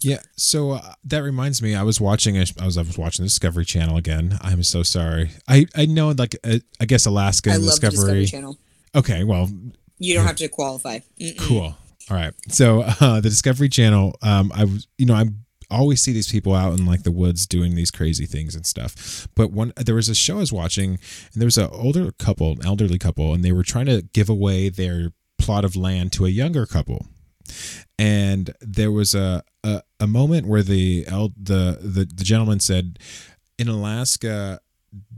[0.00, 1.74] Yeah, so uh, that reminds me.
[1.74, 2.36] I was watching.
[2.38, 4.38] a- I was I was watching the Discovery Channel again.
[4.40, 5.30] I'm so sorry.
[5.48, 8.20] I I know like uh, I guess Alaska I and love the Discovery.
[8.22, 8.58] Discovery Channel.
[8.94, 9.50] Okay, well,
[10.04, 11.00] You don't have to qualify.
[11.20, 11.38] Mm-mm.
[11.38, 11.76] cool.
[12.10, 12.34] All right.
[12.48, 14.16] So uh, the Discovery Channel.
[14.22, 15.26] Um, I was you know I
[15.70, 19.26] always see these people out in like the woods doing these crazy things and stuff.
[19.34, 20.90] But one there was a show I was watching,
[21.32, 24.28] and there was an older couple, an elderly couple, and they were trying to give
[24.28, 27.06] away their plot of land to a younger couple.
[27.98, 32.98] and there was a a, a moment where the, el- the the the gentleman said
[33.58, 34.60] in Alaska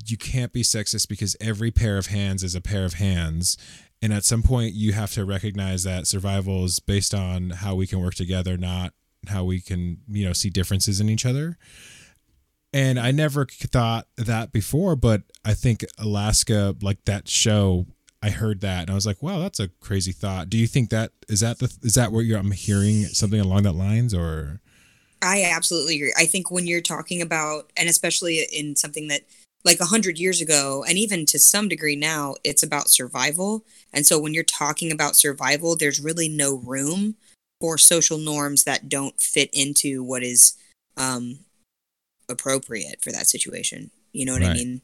[0.07, 3.57] you can't be sexist because every pair of hands is a pair of hands
[4.03, 7.87] and at some point you have to recognize that survival is based on how we
[7.87, 8.93] can work together not
[9.29, 11.59] how we can you know see differences in each other.
[12.73, 17.87] And i never thought that before but i think alaska like that show
[18.23, 20.51] i heard that and i was like wow that's a crazy thought.
[20.51, 23.63] Do you think that is that the is that where you're i'm hearing something along
[23.63, 24.61] that lines or?
[25.23, 26.15] I absolutely agree.
[26.17, 29.23] I think when you're talking about, and especially in something that
[29.67, 33.65] like a hundred years ago, and even to some degree now, it's about survival.
[33.93, 37.17] And so when you're talking about survival, there's really no room
[37.61, 40.57] for social norms that don't fit into what is
[40.97, 41.41] um,
[42.29, 43.91] appropriate for that situation.
[44.13, 44.83] You know what I mean?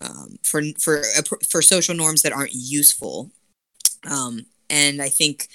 [0.00, 1.02] Um, for for
[1.48, 3.30] for social norms that aren't useful,
[4.10, 5.48] um, and I think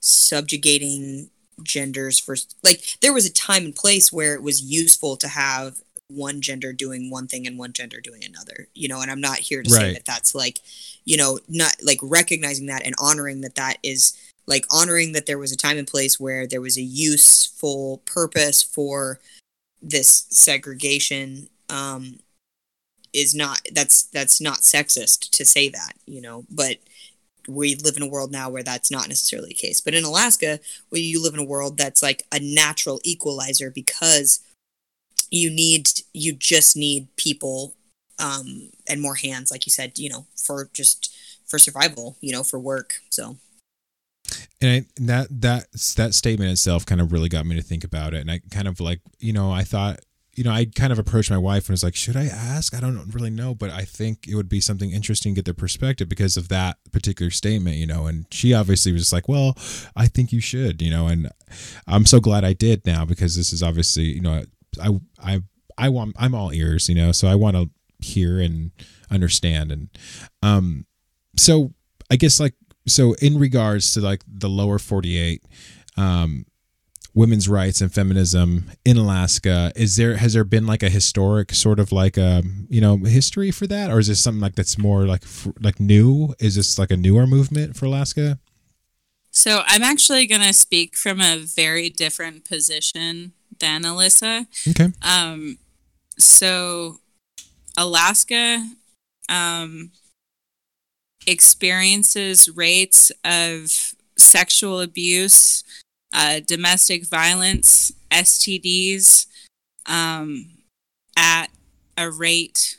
[0.00, 1.30] subjugating
[1.62, 5.80] genders for like there was a time and place where it was useful to have
[6.08, 9.38] one gender doing one thing and one gender doing another you know and i'm not
[9.38, 10.60] here to say that that's like
[11.04, 14.16] you know not like recognizing that and honoring that that is
[14.46, 18.62] like honoring that there was a time and place where there was a useful purpose
[18.62, 19.20] for
[19.82, 22.18] this segregation um
[23.12, 26.78] is not that's that's not sexist to say that you know but
[27.46, 29.80] we live in a world now where that's not necessarily the case.
[29.80, 30.60] But in alaska
[30.90, 34.40] where you live in a world that's like a natural equalizer because
[35.30, 37.74] you need you just need people
[38.18, 41.14] um and more hands like you said you know for just
[41.46, 43.36] for survival you know for work so.
[44.60, 48.12] And, I, that that that statement itself kind of really got me to think about
[48.12, 50.00] it and i kind of like you know i thought
[50.34, 52.74] you know i kind of approached my wife and was like should i ask?
[52.74, 55.54] I don't really know but i think it would be something interesting to get their
[55.54, 59.56] perspective because of that particular statement you know and she obviously was like well
[59.96, 61.30] i think you should you know and
[61.86, 64.42] i'm so glad i did now because this is obviously you know
[64.80, 64.88] i
[65.22, 65.40] i
[65.76, 68.70] i want i'm all ears you know so i want to hear and
[69.10, 69.88] understand and
[70.42, 70.86] um
[71.36, 71.72] so
[72.10, 72.54] i guess like
[72.86, 75.42] so in regards to like the lower 48
[75.96, 76.44] um
[77.14, 81.80] women's rights and feminism in alaska is there has there been like a historic sort
[81.80, 83.90] of like a you know history for that?
[83.90, 85.24] Or is this something like that's more like
[85.60, 86.34] like new?
[86.38, 88.38] Is this like a newer movement for alaska?
[89.30, 94.46] So I'm actually going to speak from a very different position than Alyssa.
[94.68, 95.58] okay Um,
[96.18, 96.98] so
[97.76, 98.64] Alaska
[99.28, 99.92] um,
[101.26, 105.62] experiences rates of sexual abuse,
[106.12, 109.26] uh, domestic violence, STDs
[109.86, 110.46] um,
[111.16, 111.48] at
[111.96, 112.78] a rate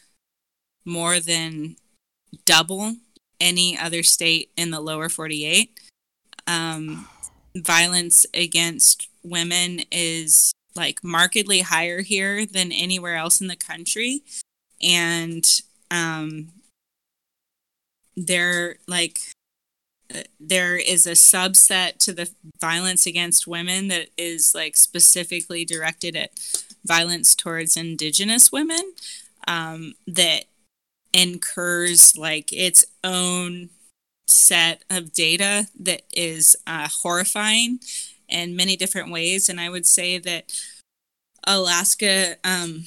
[0.85, 1.75] more than
[2.45, 2.95] double
[3.39, 5.79] any other state in the lower 48.
[6.47, 7.07] Um,
[7.55, 14.21] violence against women is like markedly higher here than anywhere else in the country.
[14.81, 15.45] And
[15.91, 16.49] um
[18.15, 19.19] there like
[20.13, 22.29] uh, there is a subset to the
[22.59, 26.31] violence against women that is like specifically directed at
[26.85, 28.93] violence towards indigenous women
[29.47, 30.45] um that
[31.13, 33.69] incurs like its own
[34.27, 37.79] set of data that is uh, horrifying
[38.29, 39.49] in many different ways.
[39.49, 40.53] And I would say that
[41.45, 42.85] Alaska um,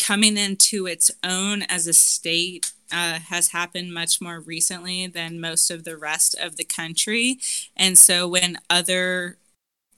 [0.00, 5.70] coming into its own as a state uh, has happened much more recently than most
[5.70, 7.38] of the rest of the country.
[7.76, 9.38] And so when other,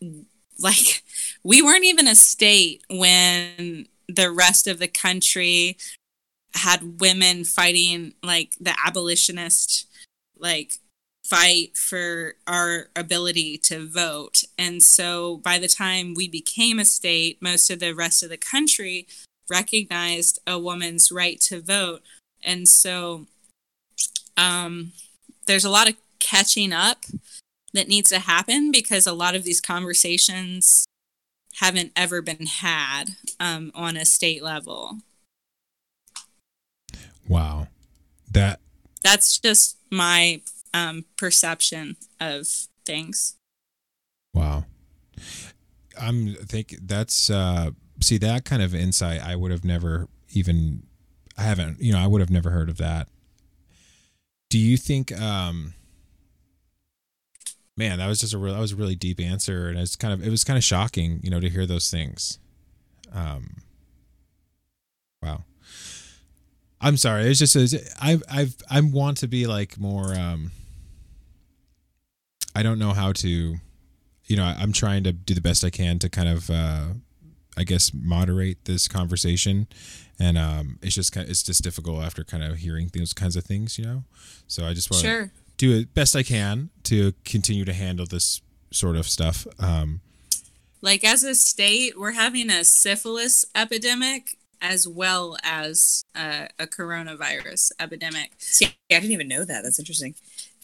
[0.58, 1.02] like,
[1.42, 5.78] we weren't even a state when the rest of the country
[6.54, 9.86] had women fighting like the abolitionist
[10.38, 10.74] like
[11.32, 14.44] fight for our ability to vote.
[14.58, 18.36] And so by the time we became a state, most of the rest of the
[18.36, 19.06] country
[19.48, 22.02] recognized a woman's right to vote.
[22.44, 23.28] And so
[24.36, 24.92] um,
[25.46, 27.06] there's a lot of catching up
[27.72, 30.84] that needs to happen because a lot of these conversations
[31.60, 33.04] haven't ever been had
[33.40, 34.98] um, on a state level.
[37.26, 37.68] wow
[38.30, 38.60] that
[39.02, 40.42] That's just my
[40.74, 42.46] um, perception of
[42.84, 43.36] things.
[44.34, 44.64] Wow.
[46.00, 47.70] I'm think that's uh
[48.00, 50.84] see that kind of insight I would have never even
[51.36, 53.08] I haven't, you know, I would have never heard of that.
[54.50, 55.74] Do you think um
[57.76, 60.14] man, that was just a real that was a really deep answer and it's kind
[60.14, 62.38] of it was kind of shocking, you know, to hear those things.
[63.12, 63.58] Um
[65.22, 65.44] wow.
[66.80, 67.24] I'm sorry.
[67.24, 67.56] It's just
[68.00, 70.50] I've I've I want to be like more um
[72.54, 73.56] I don't know how to
[74.26, 76.86] you know, I, I'm trying to do the best I can to kind of uh
[77.56, 79.66] I guess moderate this conversation
[80.18, 83.44] and um it's just kind it's just difficult after kind of hearing those kinds of
[83.44, 84.04] things, you know.
[84.46, 85.32] So I just want to Sure.
[85.56, 89.46] do it best I can to continue to handle this sort of stuff.
[89.58, 90.00] Um
[90.80, 97.72] Like as a state, we're having a syphilis epidemic as well as uh, a coronavirus
[97.80, 98.32] epidemic.
[98.38, 99.62] See, I didn't even know that.
[99.62, 100.14] That's interesting.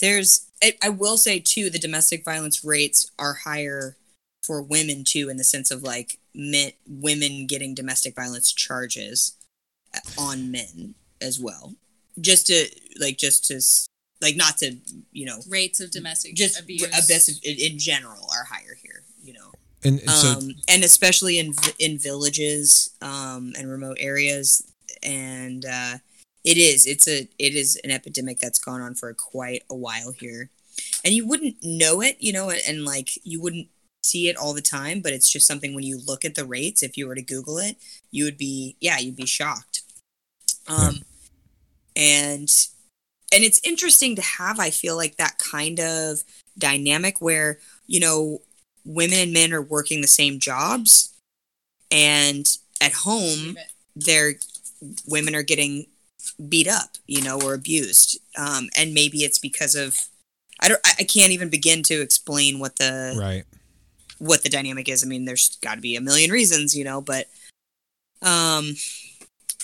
[0.00, 3.96] There's, I, I will say too, the domestic violence rates are higher
[4.42, 9.36] for women too, in the sense of like men, women getting domestic violence charges
[9.94, 11.74] uh, on men as well.
[12.20, 12.66] Just to
[13.00, 13.60] like, just to
[14.20, 14.76] like, not to
[15.12, 16.84] you know, Rates of domestic just abuse.
[16.84, 19.04] a best in, in general are higher here.
[19.22, 19.52] You know,
[19.84, 24.72] and, and so um, and especially in in villages um, and remote areas
[25.02, 25.98] and uh,
[26.48, 26.86] it is.
[26.86, 30.48] It's a it is an epidemic that's gone on for quite a while here.
[31.04, 33.68] And you wouldn't know it you know and like you wouldn't
[34.02, 36.82] see it all the time but it's just something when you look at the rates
[36.82, 37.76] if you were to google it
[38.12, 39.82] you would be yeah you'd be shocked.
[40.68, 41.00] Um
[41.96, 42.48] and
[43.32, 46.20] and it's interesting to have i feel like that kind of
[46.56, 47.58] dynamic where
[47.88, 48.40] you know
[48.84, 51.12] women and men are working the same jobs
[51.90, 52.46] and
[52.80, 53.58] at home
[53.96, 54.34] they're
[55.06, 55.86] women are getting
[56.48, 59.96] beat up you know or abused um and maybe it's because of
[60.60, 63.44] i don't i can't even begin to explain what the right.
[64.18, 65.04] what the dynamic is.
[65.04, 67.26] I mean, there's got to be a million reasons, you know, but
[68.22, 68.74] um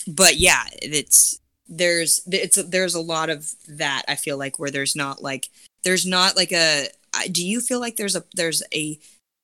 [0.06, 4.94] but yeah, it's there's it's there's a lot of that I feel like where there's
[4.94, 5.48] not like
[5.82, 6.88] there's not like a
[7.30, 8.98] do you feel like there's a there's a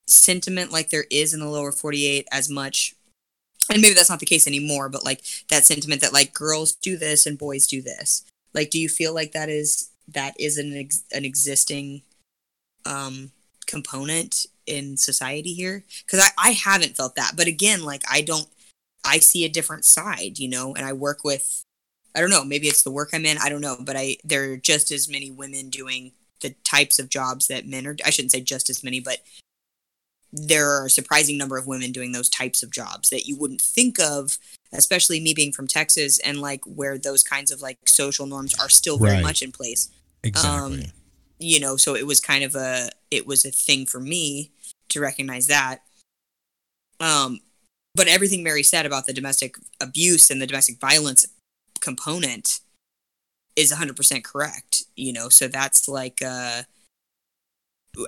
[0.06, 2.94] sentiment like there is in the lower 48 as much
[3.70, 6.96] and maybe that's not the case anymore but like that sentiment that like girls do
[6.96, 8.24] this and boys do this.
[8.54, 12.02] Like do you feel like that is that is an ex- an existing
[12.84, 13.30] um
[13.66, 15.84] component in society here?
[16.04, 17.32] Because I, I haven't felt that.
[17.36, 18.48] But again like i don't
[19.04, 21.62] i see a different side you know and i work with
[22.14, 24.52] i don't know maybe it's the work i'm in i don't know but i there
[24.52, 28.32] are just as many women doing the types of jobs that men are i shouldn't
[28.32, 29.18] say just as many but
[30.32, 33.60] there are a surprising number of women doing those types of jobs that you wouldn't
[33.60, 34.38] think of
[34.72, 38.68] especially me being from texas and like where those kinds of like social norms are
[38.68, 39.22] still very Right.
[39.22, 39.88] much in place
[40.22, 40.80] Exactly.
[40.84, 40.90] Um,
[41.38, 44.52] you know so it was kind of a it was a thing for me
[44.90, 45.80] to recognize that
[47.00, 47.40] um
[47.94, 51.26] but everything mary said about the domestic abuse and the domestic violence
[51.80, 52.60] component
[53.56, 56.62] is 100% correct you know so that's like uh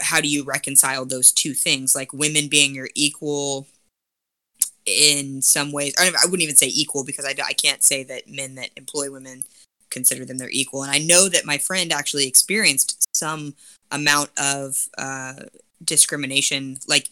[0.01, 1.95] how do you reconcile those two things?
[1.95, 3.67] Like women being your equal
[4.85, 8.57] in some ways I wouldn't even say equal because I, I can't say that men
[8.57, 9.45] that employ women
[9.91, 10.83] consider them their equal.
[10.83, 13.55] And I know that my friend actually experienced some
[13.93, 15.35] amount of uh,
[15.85, 17.09] discrimination like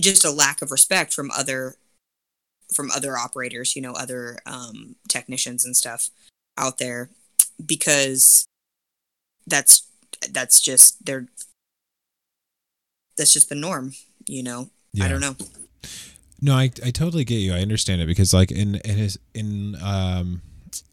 [0.00, 1.76] just a lack of respect from other
[2.74, 6.08] from other operators you know other um, technicians and stuff
[6.58, 7.08] out there
[7.64, 8.46] because
[9.46, 9.86] that's
[10.30, 11.26] that's just they're
[13.16, 13.92] that's just the norm
[14.26, 14.68] you know
[15.02, 15.36] i don't know
[16.40, 17.54] No, I I totally get you.
[17.54, 20.42] I understand it because like in in his in um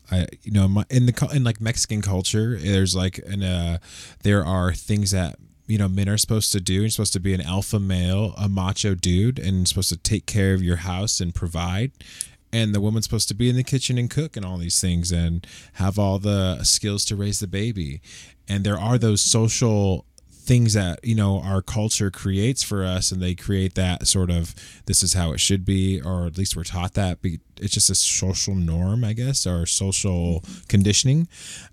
[0.10, 3.78] I you know my, in the in like Mexican culture there's like an uh
[4.24, 5.36] there are things that
[5.68, 6.74] you know men are supposed to do.
[6.76, 10.54] You're supposed to be an alpha male, a macho dude and supposed to take care
[10.54, 11.92] of your house and provide.
[12.54, 15.12] And the woman's supposed to be in the kitchen and cook and all these things
[15.12, 18.00] and have all the skills to raise the baby.
[18.48, 20.06] And there are those social
[20.44, 24.54] things that you know our culture creates for us and they create that sort of
[24.88, 27.96] this is how it should be or at least we're taught that it's just a
[27.96, 31.28] social norm i guess or social conditioning.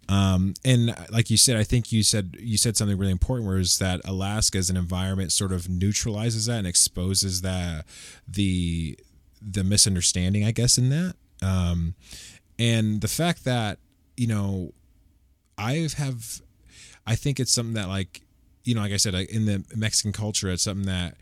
[0.09, 3.79] Um, and like you said i think you said you said something really important whereas
[3.79, 7.85] that alaska as an environment sort of neutralizes that and exposes that
[8.29, 8.97] the
[9.43, 11.15] the misunderstanding i guess in that.
[11.43, 11.95] Um,
[12.59, 13.79] and the fact that
[14.17, 14.75] you know
[15.59, 16.41] i have
[17.07, 18.23] i think it's something that like
[18.65, 21.17] you know like i said in the mexican culture it's something that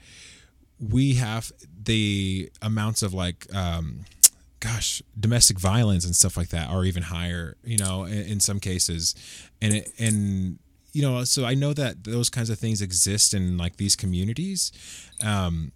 [0.80, 1.52] we have
[1.84, 4.04] the amounts of like um
[4.60, 8.58] gosh domestic violence and stuff like that are even higher you know in, in some
[8.60, 9.14] cases.
[9.62, 10.58] And it and
[10.92, 14.72] you know so i know that those kinds of things exist in like these communities.
[15.22, 15.72] Um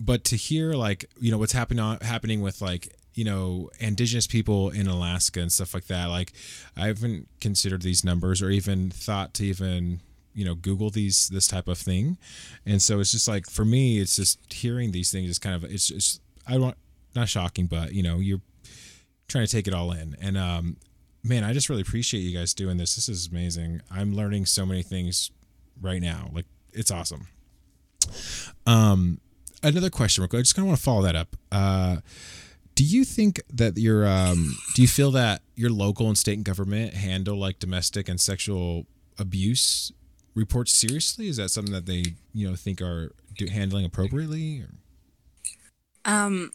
[0.00, 4.70] but to hear like you know what's happening happening with like you know indigenous people
[4.70, 6.32] in alaska and stuff like that like
[6.78, 10.00] i haven't considered these numbers or even thought to even
[10.34, 12.18] you know google these this type of thing.
[12.66, 15.64] And so it's just like for me it's just hearing these things is kind of
[15.70, 16.76] it's just i don't
[17.14, 18.40] not shocking but you know you're
[19.28, 20.16] trying to take it all in.
[20.20, 20.76] And um
[21.22, 22.94] man i just really appreciate you guys doing this.
[22.94, 23.82] This is amazing.
[23.90, 25.30] I'm learning so many things
[25.80, 26.30] right now.
[26.32, 27.28] Like it's awesome.
[28.66, 29.20] Um
[29.62, 30.40] another question real quick.
[30.40, 31.36] I just kind of want to follow that up.
[31.50, 31.98] Uh
[32.74, 36.94] do you think that your um do you feel that your local and state government
[36.94, 38.86] handle like domestic and sexual
[39.18, 39.92] abuse
[40.34, 44.70] reports seriously is that something that they you know think are do, handling appropriately or?
[46.04, 46.52] Um,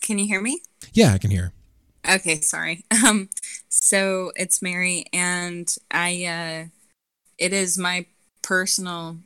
[0.00, 0.62] can you hear me?
[0.92, 1.52] yeah i can hear
[2.08, 2.84] Okay, sorry.
[3.04, 3.28] Um,
[3.68, 6.24] so it's Mary, and I.
[6.24, 6.68] Uh,
[7.36, 8.06] it is my
[8.42, 9.18] personal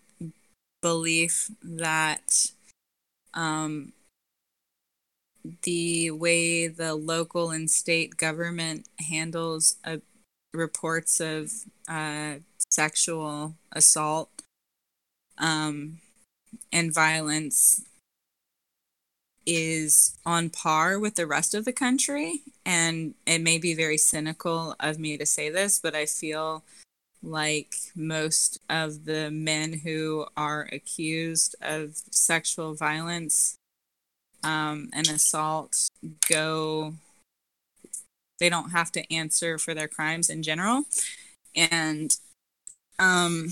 [0.80, 2.50] belief that,
[3.34, 3.92] um,
[5.62, 9.98] the way the local and state government handles uh,
[10.54, 11.52] reports of
[11.88, 12.36] uh,
[12.70, 14.30] sexual assault,
[15.38, 15.98] um,
[16.72, 17.82] and violence
[19.46, 22.42] is on par with the rest of the country.
[22.66, 26.62] And it may be very cynical of me to say this, but I feel
[27.22, 33.56] like most of the men who are accused of sexual violence
[34.44, 35.88] um, and assault
[36.28, 36.94] go,
[38.38, 40.84] they don't have to answer for their crimes in general.
[41.56, 42.14] And
[42.98, 43.48] um,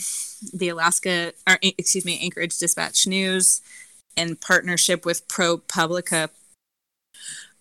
[0.52, 3.60] the Alaska, or excuse me, Anchorage Dispatch News
[4.16, 6.30] in partnership with ProPublica,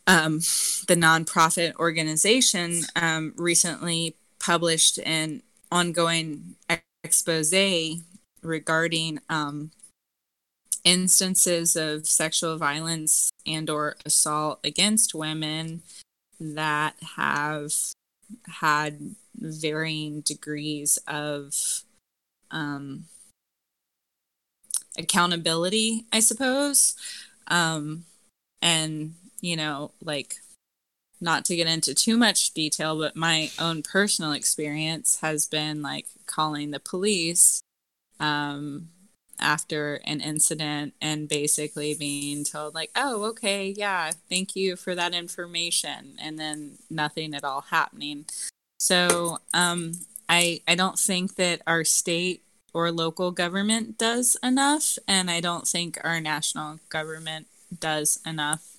[0.08, 0.40] um,
[0.88, 5.42] the nonprofit organization, um, recently published an
[5.72, 6.56] ongoing
[7.04, 7.54] expose
[8.42, 9.72] regarding um,
[10.84, 15.82] instances of sexual violence and or assault against women
[16.40, 17.74] that have
[18.62, 21.54] had varying degrees of
[22.52, 23.06] um,
[24.98, 26.96] accountability, I suppose.
[27.48, 28.06] Um,
[28.62, 30.36] and, you know, like,
[31.22, 36.08] not to get into too much detail, but my own personal experience has been like
[36.26, 37.62] calling the police
[38.20, 38.90] um,
[39.40, 45.14] after an incident and basically being told, like, oh, okay, yeah, thank you for that
[45.14, 48.26] information, and then nothing at all happening.
[48.86, 49.94] So um,
[50.30, 55.68] I, I don't think that our state or local government does enough, and I don't
[55.68, 57.48] think our national government
[57.80, 58.78] does enough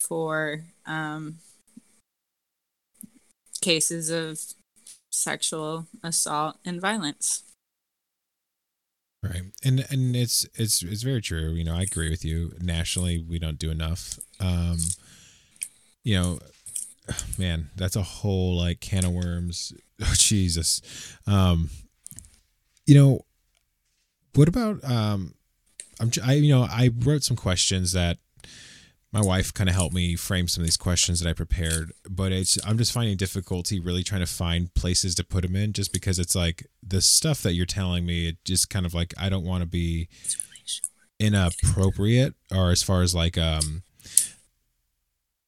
[0.00, 1.38] for um,
[3.60, 4.40] cases of
[5.10, 7.42] sexual assault and violence.
[9.24, 9.42] Right.
[9.64, 11.50] And and it's it's it's very true.
[11.54, 12.52] You know, I agree with you.
[12.60, 14.20] Nationally, we don't do enough.
[14.38, 14.78] Um
[16.04, 16.38] you know,
[17.38, 19.72] man, that's a whole like can of worms.
[20.00, 20.80] Oh Jesus.
[21.26, 21.70] Um
[22.86, 23.22] you know,
[24.34, 25.34] what about um
[26.00, 28.18] I'm I you know, I wrote some questions that
[29.12, 32.30] my wife kind of helped me frame some of these questions that I prepared, but
[32.30, 35.92] it's I'm just finding difficulty really trying to find places to put them in, just
[35.92, 39.30] because it's like the stuff that you're telling me, it just kind of like I
[39.30, 40.08] don't want to be
[41.18, 43.82] inappropriate, or as far as like um,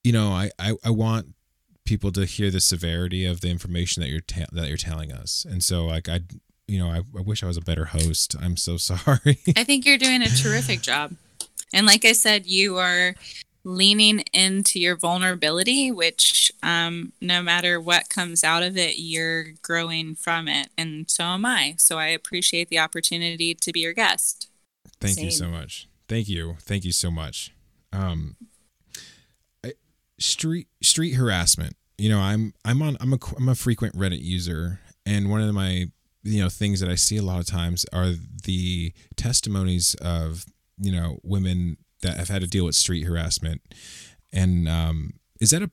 [0.03, 1.35] you know, I I, I want
[1.91, 5.45] people to hear the severity of the information that you're ta- that you're telling us,
[5.49, 6.21] and so like I
[6.69, 8.37] you know I, I wish I was a better host.
[8.41, 9.39] I'm so sorry.
[9.57, 11.17] I think you're doing a terrific job.
[11.73, 13.15] And like I said, you are
[13.65, 20.15] leaning into your vulnerability, which um, no matter what comes out of it, you're growing
[20.15, 20.69] from it.
[20.79, 21.75] And so am I.
[21.79, 24.49] So I appreciate the opportunity to be your guest.
[25.01, 25.89] Thank you so much.
[26.09, 26.57] Thank you.
[26.61, 27.55] Thank you so much.
[27.93, 28.37] Um,
[29.65, 29.73] I,
[30.19, 31.77] street street harassment.
[32.01, 35.55] You know, I'm I'm on I'm a I'm a frequent Reddit user, and one of
[35.55, 35.87] my
[36.23, 38.15] you know things that I see a lot of times are
[38.45, 40.45] the testimonies of
[40.79, 43.61] you know women that have had to deal with street harassment.
[44.33, 45.71] And um, is that a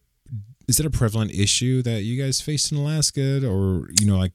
[0.67, 4.33] is that a prevalent issue that you guys faced in Alaska, or you know, like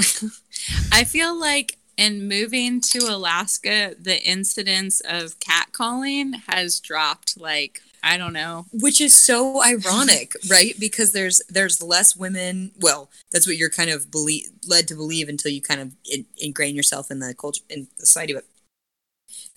[0.92, 8.16] I feel like in moving to Alaska, the incidence of catcalling has dropped like, I
[8.16, 8.66] don't know.
[8.72, 13.90] which is so ironic right because there's there's less women well that's what you're kind
[13.90, 17.62] of believe led to believe until you kind of in, ingrain yourself in the culture
[17.68, 18.44] in the society but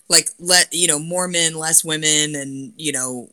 [0.08, 3.28] like let you know more men less women and you know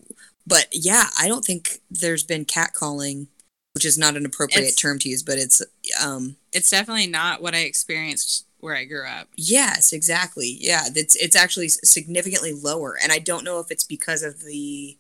[0.48, 3.28] but yeah i don't think there's been catcalling
[3.74, 5.62] which is not an appropriate It's- term to use but it's
[6.02, 9.28] um It's definitely not what I experienced where I grew up.
[9.38, 10.56] Yes, exactly.
[10.62, 14.98] Yeah, it's it's actually significantly lower, and I don't know if it's because of the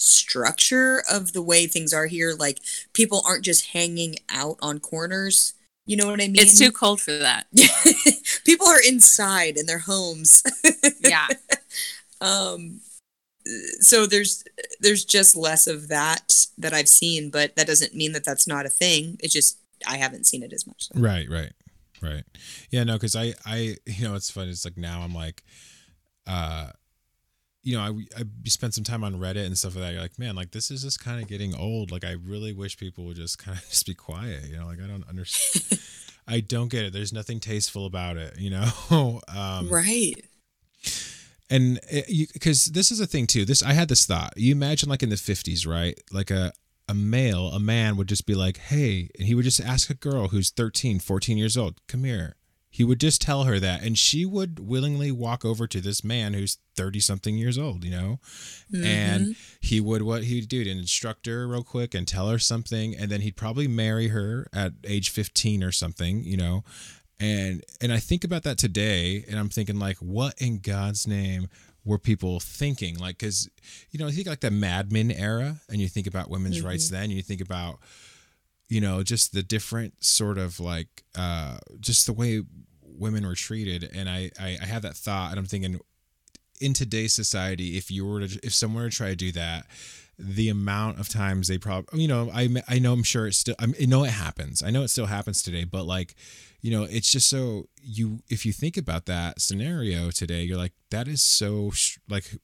[0.00, 2.34] structure of the way things are here.
[2.38, 2.60] Like
[2.92, 5.54] people aren't just hanging out on corners.
[5.86, 6.38] You know what I mean?
[6.38, 7.46] It's too cold for that.
[8.44, 10.42] people are inside in their homes.
[11.00, 11.26] Yeah.
[12.20, 12.80] um
[13.80, 14.44] so there's
[14.80, 18.66] there's just less of that that I've seen, but that doesn't mean that that's not
[18.66, 19.16] a thing.
[19.20, 20.88] It's just I haven't seen it as much.
[20.88, 21.00] So.
[21.00, 21.52] Right, right,
[22.02, 22.24] right.
[22.70, 24.48] Yeah, no, because I, I, you know, it's fun.
[24.48, 25.42] It's like now I'm like,
[26.26, 26.70] uh,
[27.62, 29.92] you know, I, I spent some time on Reddit and stuff like that.
[29.92, 31.90] You're like, man, like this is just kind of getting old.
[31.90, 34.46] Like I really wish people would just kind of just be quiet.
[34.48, 35.80] You know, like I don't understand.
[36.28, 36.92] I don't get it.
[36.92, 38.38] There's nothing tasteful about it.
[38.38, 40.14] You know, um, right.
[41.50, 41.80] and
[42.32, 45.10] because this is a thing too this i had this thought you imagine like in
[45.10, 46.52] the 50s right like a
[46.88, 49.94] a male a man would just be like hey and he would just ask a
[49.94, 52.36] girl who's 13 14 years old come here
[52.80, 53.82] he would just tell her that.
[53.82, 57.90] And she would willingly walk over to this man who's 30 something years old you
[57.90, 58.20] know?
[58.72, 62.96] And he would what he'd do to instruct her real quick and tell her something.
[62.96, 66.64] And then he'd probably marry her at age 15 or something you know?
[67.20, 71.48] And and i think about that today and i'm thinking like what in god's name
[71.84, 72.98] were people thinking?
[72.98, 73.50] Like because
[73.90, 76.88] you know you think like the mad men era and you think about women's rights
[76.88, 77.78] then and you think about
[78.70, 82.42] you know just the different sort of like uh just the way
[83.00, 85.80] women were treated and i i, I have that thought and i'm thinking
[86.60, 89.66] in today's society if you were to if someone were to try to do that
[90.20, 93.54] the amount of times they probably you know i i know i'm sure it's still
[93.58, 94.62] i know it happens.
[94.62, 96.14] I know it still happens today but like
[96.60, 100.72] you know it's just so you if you think about that scenario today you're like
[100.90, 101.72] that is so
[102.08, 102.34] like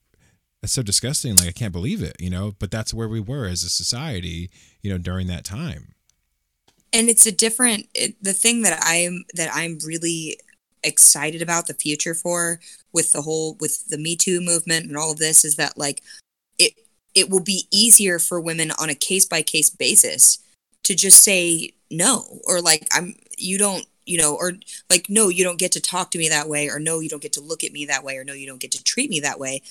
[0.62, 1.36] that's so disgusting.
[1.36, 2.54] Like i can't believe it you know?
[2.58, 4.50] But that's where we were as a society
[4.80, 5.94] you know during that time.
[6.94, 10.38] And it's a different it, the thing that i'm that i'm really
[10.82, 12.60] excited about the future for
[12.92, 16.02] with the whole with the me too movement and all of this is that like
[16.58, 16.72] it
[17.14, 20.38] it will be easier for women on a case by case basis
[20.84, 24.52] to just say no or like i'm you don't you know, or
[24.88, 27.22] like, no, you don't get to talk to me that way, or no, you don't
[27.22, 29.20] get to look at me that way, or no, you don't get to treat me
[29.20, 29.62] that way.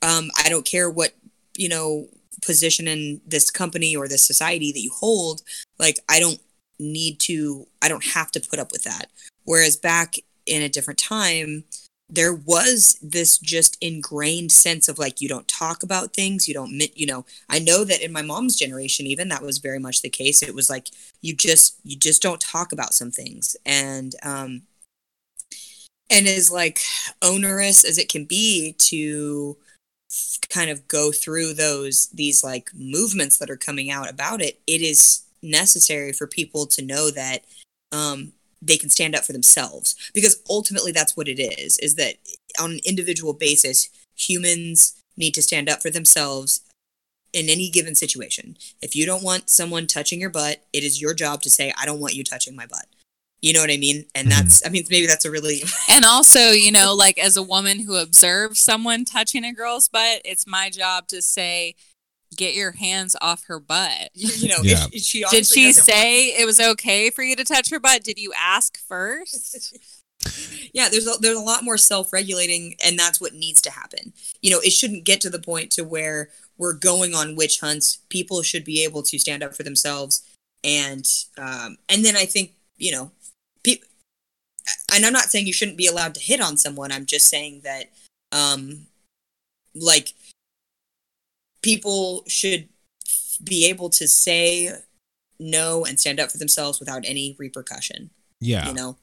[0.00, 1.12] Um, I don't care what,
[1.56, 2.06] you know,
[2.42, 5.42] position in this company or this society that you hold.
[5.78, 6.40] Like, I don't
[6.78, 9.06] need to, I don't have to put up with that.
[9.44, 10.16] Whereas back
[10.46, 11.64] in a different time,
[12.08, 16.70] there was this just ingrained sense of like you don't talk about things you don't
[16.94, 20.10] you know i know that in my mom's generation even that was very much the
[20.10, 20.42] case.
[20.42, 20.88] It was like
[21.20, 23.56] you just you just don't talk about some things.
[23.66, 24.62] And um
[26.10, 26.80] and as like
[27.22, 29.56] onerous as it can be to
[30.48, 34.80] kind of go through those these like movements that are coming out about it it
[34.80, 37.44] is necessary for people to know that
[37.90, 38.32] um
[38.66, 39.94] they can stand up for themselves.
[40.14, 42.14] Because ultimately that's what it is is that
[42.58, 46.60] on an individual basis humans need to stand up for themselves
[47.32, 48.56] in any given situation.
[48.80, 51.84] If you don't want someone touching your butt it is your job to say i
[51.84, 52.86] don't want you touching my butt.
[53.40, 54.06] You know what i mean?
[54.14, 54.38] And mm-hmm.
[54.38, 57.80] that's i mean maybe that's a really And also, you know, like as a woman
[57.80, 61.74] who observes someone touching a girl's butt, it's my job to say,
[62.36, 64.10] get your hands off her butt.
[64.14, 64.84] you you know Yeah.
[64.86, 67.70] if, if she Did she doesn't want- say it was okay for you to touch
[67.70, 68.02] her butt?
[68.04, 69.76] Did you ask first?
[70.72, 74.50] yeah there's a, there's a lot more self-regulating and that's what needs to happen you
[74.50, 78.40] know it shouldn't get to the point to where we're going on witch hunts people
[78.40, 80.22] should be able to stand up for themselves
[80.62, 81.04] and
[81.36, 83.10] um and then i think you know
[83.62, 83.86] people.
[84.94, 87.60] and i'm not saying you shouldn't be allowed to hit on someone i'm just saying
[87.62, 87.90] that
[88.32, 88.86] um
[89.74, 90.14] like
[91.64, 92.68] people should
[93.42, 94.70] be able to say
[95.40, 98.10] no and stand up for themselves without any repercussion
[98.40, 98.68] Yeah.
[98.68, 98.96] you know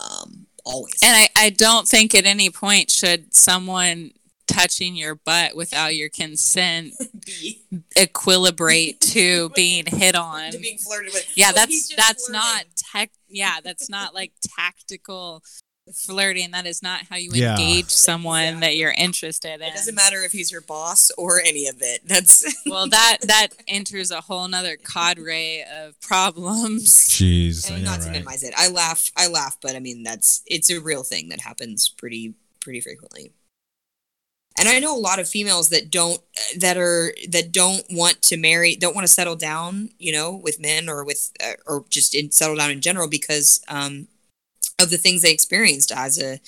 [0.00, 4.12] um always And I, I don't think at any point should someone
[4.46, 6.94] touching your butt without your consent
[7.96, 10.52] equilibrate to being hit on.
[10.52, 11.26] to being flirted with.
[11.36, 12.40] Yeah, But that's that's flirting.
[12.40, 13.10] not tech.
[13.28, 15.42] Yeah, that's not like tactical
[15.94, 16.50] flirting.
[16.52, 17.52] That is not how you Yeah.
[17.52, 19.62] engage someone that you're interested in.
[19.62, 22.02] It doesn't matter if he's your boss or any of it.
[22.06, 27.08] That's Well, that that enters a whole nother cadre of problems.
[27.08, 27.70] Jeez.
[27.70, 28.54] I and know, not to minimize it.
[28.56, 29.10] I laugh.
[29.16, 33.32] I laugh, but I mean that's it's a real thing that happens pretty pretty frequently.
[34.58, 36.20] And I know a lot of females that don't
[36.58, 40.58] that are that don't want to marry, don't want to settle down, you know, with
[40.58, 44.08] men or with uh, or just in, settle down in general because um,
[44.78, 46.40] of the things they experienced as a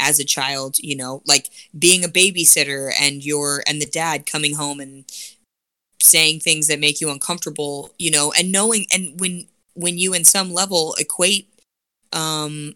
[0.00, 4.54] as a child, you know, like being a babysitter and your and the dad coming
[4.54, 5.04] home and
[6.00, 10.24] saying things that make you uncomfortable, you know, and knowing and when when you in
[10.24, 11.48] some level equate
[12.12, 12.74] um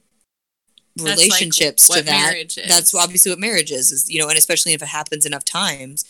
[0.96, 4.36] That's like relationships to that marriage that's obviously what marriage is, is you know and
[4.36, 6.04] especially if it happens enough times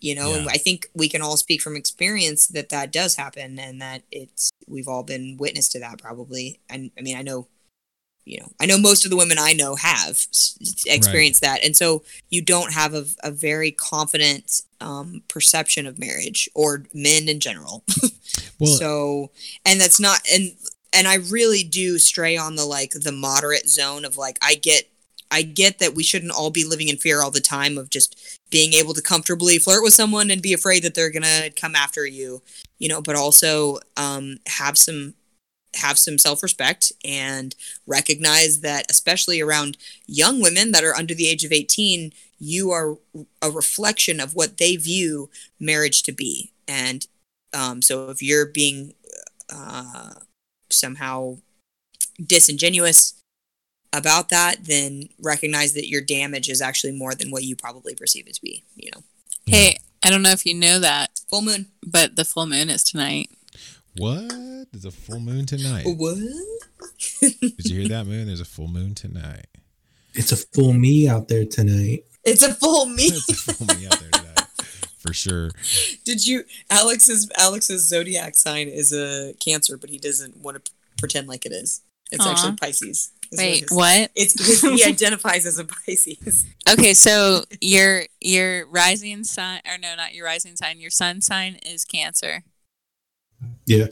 [0.00, 3.58] you know and i think we can all speak from experience that that does happen
[3.58, 6.60] and that it's we've all been witness to that probably.
[6.68, 7.46] And i mean i know
[8.26, 10.18] you know i know most of the women i know have
[10.86, 11.64] experienced that.
[11.64, 17.28] And so you don't have a, a very confident um, perception of marriage or men
[17.28, 17.84] in general.
[18.58, 19.30] Well, so
[19.66, 20.52] and that's not and
[20.94, 24.88] and i really do stray on the like the moderate zone of like i get
[25.30, 28.38] i get that we shouldn't all be living in fear all the time of just
[28.50, 32.06] being able to comfortably flirt with someone and be afraid that they're gonna come after
[32.06, 32.42] you
[32.78, 35.14] you know but also um have some
[35.76, 37.54] have some self-respect and
[37.86, 39.76] recognize that especially around
[40.06, 42.96] young women that are under the age of 18 you are
[43.42, 47.06] a reflection of what they view marriage to be and
[47.52, 48.94] um, so if you're being
[49.52, 50.10] uh,
[50.70, 51.38] somehow
[52.24, 53.14] disingenuous
[53.92, 58.26] about that, then recognize that your damage is actually more than what you probably perceive
[58.26, 58.62] it to be.
[58.74, 59.02] You know,
[59.46, 61.66] Hey, I don't know if you know that, full moon.
[61.86, 63.30] but the full moon is tonight.
[63.98, 64.28] What?
[64.72, 65.84] There's a full moon tonight.
[65.96, 66.18] What?
[67.20, 68.26] Did you hear that moon?
[68.26, 69.46] There's a full moon tonight.
[70.14, 72.04] It's a full me out there tonight.
[72.24, 73.10] It's a full me.
[73.10, 74.40] There's a full moon out there tonight.
[74.98, 75.50] For sure.
[76.04, 76.44] Did you?
[76.70, 81.52] Alex's Alex's zodiac sign is a Cancer, but he doesn't want to pretend like it
[81.52, 81.82] is.
[82.10, 82.30] It's Aw.
[82.30, 83.12] actually Pisces.
[83.32, 84.10] is Wait, his- what?
[84.14, 86.44] It's because he identifies as a Pisces.
[86.68, 90.80] Okay, so your your rising sign, or no, not your rising sign.
[90.80, 92.42] Your sun sign is Cancer,
[93.66, 93.86] Yeah.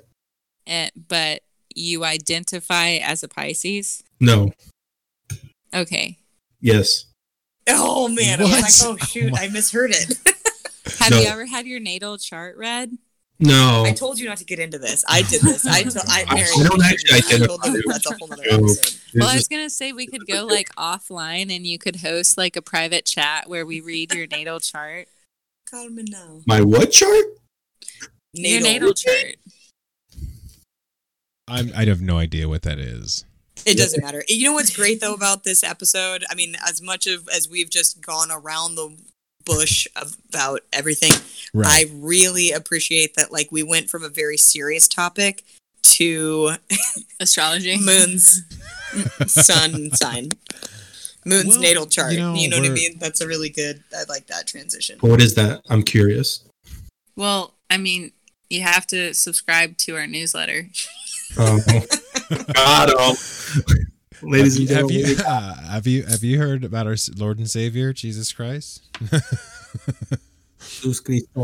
[0.66, 1.42] and, but
[1.74, 4.02] you identify as a Pisces.
[4.20, 4.52] No.
[5.74, 6.18] Okay,
[6.60, 7.06] Yes.
[7.68, 8.40] Oh man!
[8.40, 8.52] I was
[8.84, 10.18] like, oh shoot, Oh I misheard it.
[11.00, 11.20] have No.
[11.20, 12.96] you ever had your natal chart read?
[13.40, 13.84] No.
[13.84, 15.02] I told you not to get into this.
[15.08, 15.66] I did this.
[15.66, 19.00] I, t- I, I Mary, don't actually I told identify that's a whole nother episode.
[19.14, 22.54] Well, I was gonna say we could go like offline, and you could host like
[22.56, 25.08] a private chat where we read your natal chart.
[25.68, 26.42] Call me now.
[26.46, 27.24] my what chart?
[28.32, 29.36] Your natal chart.
[31.48, 33.24] I'm, I have no idea what that is.
[33.66, 34.24] It doesn't matter.
[34.28, 36.24] You know what's great though about this episode?
[36.30, 38.96] I mean, as much of as we've just gone around the
[39.44, 41.12] bush about everything,
[41.52, 41.66] Right.
[41.68, 43.30] I really appreciate that.
[43.30, 45.44] Like, we went from a very serious topic
[45.82, 46.52] to
[47.20, 47.78] Astrology.
[47.78, 48.42] Moon's
[49.26, 50.30] sun sign,
[51.24, 52.12] Moon's Well, natal chart.
[52.14, 52.98] you You know, know, what I mean?
[52.98, 53.84] That's a really good.
[53.96, 54.98] I like that transition.
[55.00, 55.62] What is that?
[55.70, 56.42] I'm curious.
[57.16, 58.12] Well, I mean,
[58.50, 60.68] you have to subscribe to our newsletter.
[61.36, 61.60] Um,
[62.54, 63.16] got 'em.
[64.22, 67.50] Ladies and have you, gentlemen, uh, have you have you heard about our Lord and
[67.50, 68.84] Savior Jesus Christ?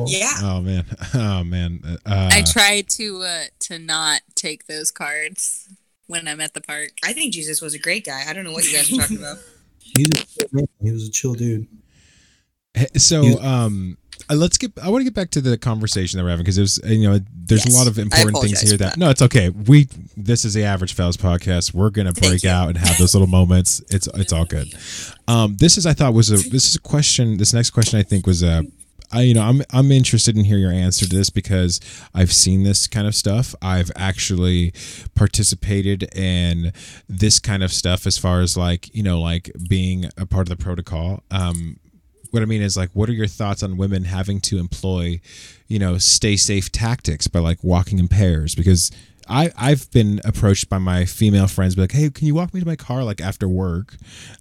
[0.06, 0.32] Yeah.
[0.42, 0.84] Oh man,
[1.14, 1.80] oh man.
[2.06, 5.68] Uh, I try to uh, to not take those cards
[6.06, 6.90] when I'm at the park.
[7.04, 8.24] I think Jesus was a great guy.
[8.26, 9.38] I don't know what you guys are talking about.
[9.78, 10.68] He's a chill man.
[10.82, 11.66] He was a chill dude.
[12.96, 13.96] So, um,
[14.30, 14.72] uh, let's get.
[14.80, 17.18] I want to get back to the conversation that we're having because there's, you know,
[17.34, 17.74] there's Yes.
[17.74, 18.96] a lot of important things here that, that.
[18.96, 19.48] No, it's okay.
[19.48, 21.74] We this is the Average Fellas podcast.
[21.74, 23.82] We're gonna break out and have those little moments.
[23.90, 24.72] It's it's all good.
[25.26, 27.38] Um, this is I thought was a this is a question.
[27.38, 28.64] This next question I think was a.
[29.12, 31.80] I, you know, I'm I'm interested in hear your answer to this because
[32.14, 33.56] I've seen this kind of stuff.
[33.60, 34.72] I've actually
[35.16, 36.72] participated in
[37.08, 40.56] this kind of stuff as far as like you know, like being a part of
[40.56, 41.24] the protocol.
[41.32, 41.78] Um,
[42.30, 45.20] what I mean is like, what are your thoughts on women having to employ,
[45.68, 48.54] you know, stay safe tactics by like walking in pairs?
[48.54, 48.90] Because
[49.28, 52.60] I I've been approached by my female friends, be like, hey, can you walk me
[52.60, 53.96] to my car like after work?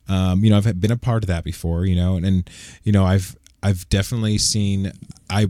[0.07, 2.49] Um, you know, I've been a part of that before, you know, and, and
[2.83, 4.91] you know, I've I've definitely seen
[5.29, 5.47] I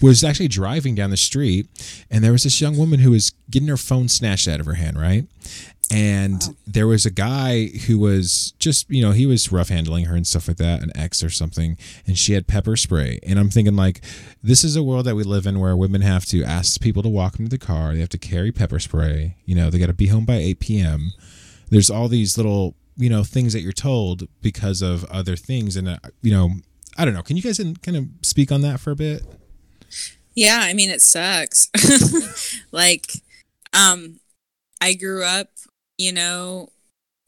[0.00, 1.66] was actually driving down the street
[2.10, 4.74] and there was this young woman who was getting her phone snatched out of her
[4.74, 5.26] hand, right?
[5.90, 10.14] And there was a guy who was just, you know, he was rough handling her
[10.14, 13.18] and stuff like that, an ex or something, and she had pepper spray.
[13.22, 14.02] And I'm thinking, like,
[14.42, 17.08] this is a world that we live in where women have to ask people to
[17.08, 17.94] walk into the car.
[17.94, 19.36] They have to carry pepper spray.
[19.46, 21.12] You know, they got to be home by 8 p.m.
[21.70, 25.74] There's all these little, you know, things that you're told because of other things.
[25.74, 26.50] And, uh, you know,
[26.98, 27.22] I don't know.
[27.22, 29.22] Can you guys kind of speak on that for a bit?
[30.34, 31.68] Yeah, I mean it sucks.
[32.72, 33.10] like
[33.72, 34.20] um
[34.80, 35.48] I grew up,
[35.98, 36.70] you know,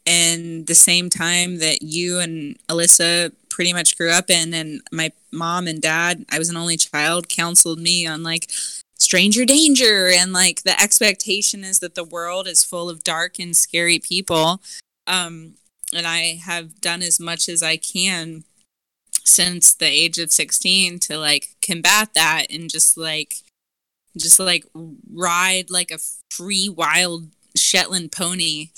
[0.06, 5.12] in the same time that you and Alyssa pretty much grew up in and my
[5.30, 8.50] mom and dad, I was an only child, counseled me on like
[8.98, 13.56] stranger danger and like the expectation is that the world is full of dark and
[13.56, 14.62] scary people.
[15.06, 15.54] Um
[15.94, 18.44] and I have done as much as I can
[19.24, 23.36] since the age of 16 to like combat that and just like
[24.16, 24.64] just like
[25.12, 25.98] ride like a
[26.30, 27.28] free wild
[27.60, 28.70] Shetland pony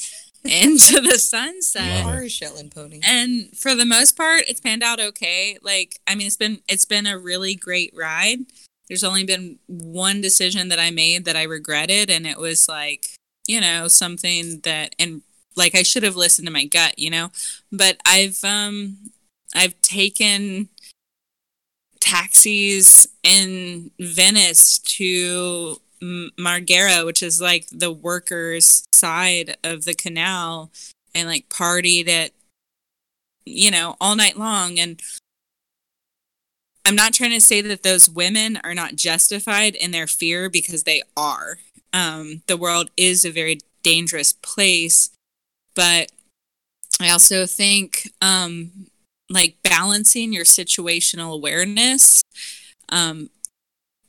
[0.45, 2.05] into the sunset.
[2.05, 2.19] Love it.
[2.19, 3.01] Or a Shetland pony.
[3.03, 5.57] And for the most part, it's panned out okay.
[5.63, 8.41] Like, I mean, it's been it's been a really great ride.
[8.89, 13.17] There's only been one decision that I made that I regretted, and it was like,
[13.47, 15.23] you know, something that and
[15.57, 17.31] like I should have listened to my gut, you know.
[17.71, 18.99] But I've um
[19.55, 20.69] I've taken
[22.01, 30.71] taxis in Venice to M- Marghera, which is like the workers' side of the canal,
[31.15, 32.33] and like partied at,
[33.47, 34.79] you know, all night long.
[34.79, 35.01] And
[36.85, 40.83] I'm not trying to say that those women are not justified in their fear because
[40.83, 41.59] they are.
[41.93, 45.11] Um, the world is a very dangerous place,
[45.75, 46.11] but
[47.01, 48.87] I also think um,
[49.31, 52.23] like balancing your situational awareness,
[52.89, 53.31] um,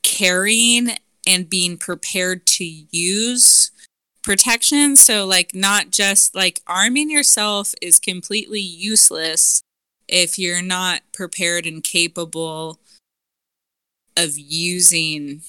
[0.02, 0.96] carrying
[1.26, 3.70] and being prepared to use
[4.22, 4.96] protection.
[4.96, 9.62] So, like, not just like arming yourself is completely useless
[10.08, 12.80] if you're not prepared and capable
[14.16, 15.42] of using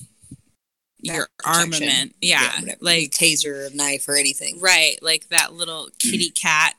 [1.01, 1.83] your protection.
[1.83, 2.15] armament.
[2.21, 2.59] Yeah.
[2.59, 2.77] whatever.
[2.81, 4.59] like, taser, knife, or anything.
[4.59, 4.97] right.
[5.01, 6.41] Like that little kitty mm.
[6.41, 6.75] cat.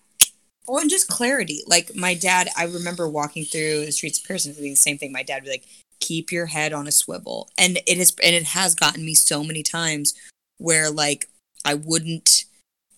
[0.68, 1.62] Oh, and just clarity.
[1.66, 4.98] Like my dad, I remember walking through the streets of Paris and doing the same
[4.98, 5.12] thing.
[5.12, 5.64] My dad would be like,
[6.00, 9.42] "Keep your head on a swivel," and it has and it has gotten me so
[9.42, 10.14] many times
[10.58, 11.28] where like
[11.64, 12.44] I wouldn't,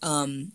[0.03, 0.53] um,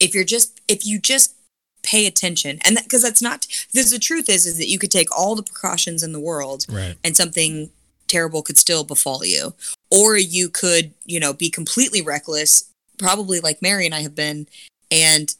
[0.00, 1.34] if you're just if you just
[1.82, 4.90] pay attention and that because that's not because the truth is is that you could
[4.90, 6.96] take all the precautions in the world Right.
[7.04, 7.70] and something
[8.08, 9.52] terrible could still befall you
[9.90, 12.64] or you could you know be completely reckless
[12.98, 14.46] probably like mary and i have been
[14.90, 15.34] and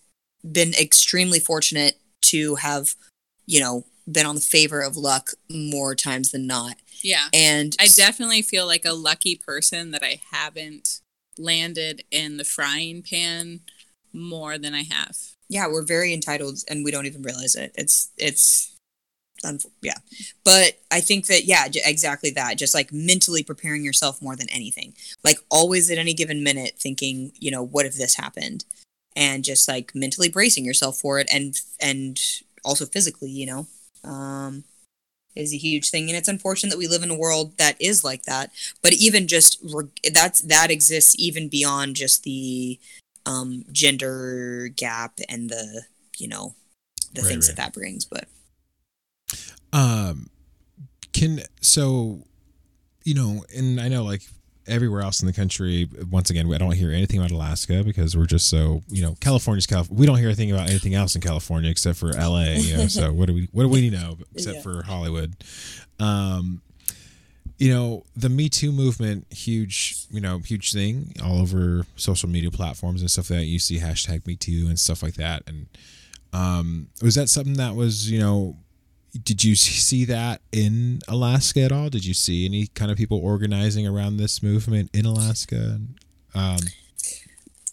[0.50, 2.94] been extremely fortunate to have
[3.46, 6.76] you know been on the favor of luck more times than not.
[7.02, 7.26] Yeah.
[7.34, 11.00] and I definitely feel like a lucky person that I haven't
[11.38, 13.60] landed in the frying pan
[14.12, 15.16] more than I have.
[15.48, 17.72] yeah we're very entitled and we don't even realize it.
[17.76, 18.70] It's it's
[19.82, 19.98] yeah.
[20.44, 22.56] But i think that yeah j- exactly that.
[22.56, 24.94] Just like mentally preparing yourself more than anything.
[25.22, 28.64] Like always at any given minute thinking you know what if this happened?
[29.16, 32.18] And just like mentally bracing yourself for it and and
[32.64, 33.66] also physically you know
[34.04, 34.64] um
[35.36, 36.08] is a huge thing.
[36.08, 38.50] And it's unfortunate that we live in a world that is like that.
[38.82, 42.78] But even just re- that's that exists even beyond just the
[43.26, 45.82] um gender gap and the
[46.18, 46.54] you know
[47.14, 47.56] the Right, things right.
[47.56, 48.04] that that brings.
[48.04, 48.28] But
[49.72, 50.30] Um,
[51.12, 52.20] can so,
[53.04, 54.22] you know, and I know like
[54.66, 58.26] everywhere else in the country, once again, I don't hear anything about Alaska because we're
[58.26, 60.00] just so you know, California's California.
[60.00, 62.56] We don't hear anything about anything else in California except for L.A.
[62.58, 64.62] You know, so what do we what do we know except Yeah.
[64.62, 65.34] for Hollywood?
[65.98, 66.62] Um,
[67.58, 72.50] you know, the Me Too movement, huge, you know, huge thing all over social media
[72.50, 73.44] platforms and stuff like that.
[73.46, 75.44] You see hashtag Me Too and stuff like that.
[75.46, 75.66] And
[76.32, 78.56] um, was that something that was, you know,
[79.22, 81.88] did you see that in Alaska at all?
[81.88, 85.80] Did you see any kind of people organizing around this movement in Alaska?
[86.34, 86.58] Um,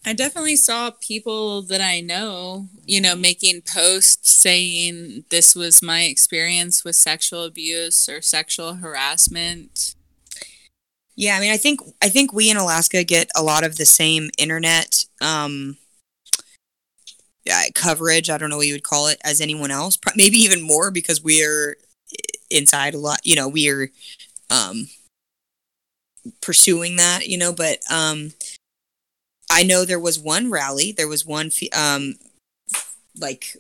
[0.06, 6.04] I definitely saw people that I know, you know, making posts saying this was my
[6.04, 9.96] experience with sexual abuse or sexual harassment.
[11.16, 13.86] Yeah, I mean, I think I think we in Alaska get a lot of the
[13.86, 15.78] same internet um,
[17.50, 18.30] uh, coverage.
[18.30, 19.98] I don't know what you would call it as anyone else.
[20.16, 21.78] Maybe even more because we're
[22.50, 23.22] inside a lot.
[23.24, 23.90] You know, we are
[24.50, 24.90] um,
[26.42, 27.28] pursuing that.
[27.28, 28.34] You know, but um,
[29.50, 30.92] I know there was one rally.
[30.92, 32.16] There was one um,
[33.20, 33.58] like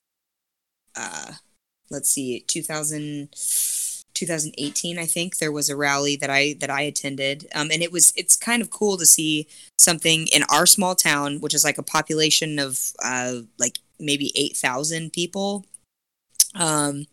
[0.95, 1.33] uh,
[1.89, 3.29] let's see, 2000.
[4.21, 7.47] 2018 i think there was a rally that i that i attended.
[7.55, 11.39] Um, and it was it's kind of cool to see something in our small town
[11.41, 15.65] which is like a population of uh, like maybe 8000 people.
[16.53, 17.07] Um,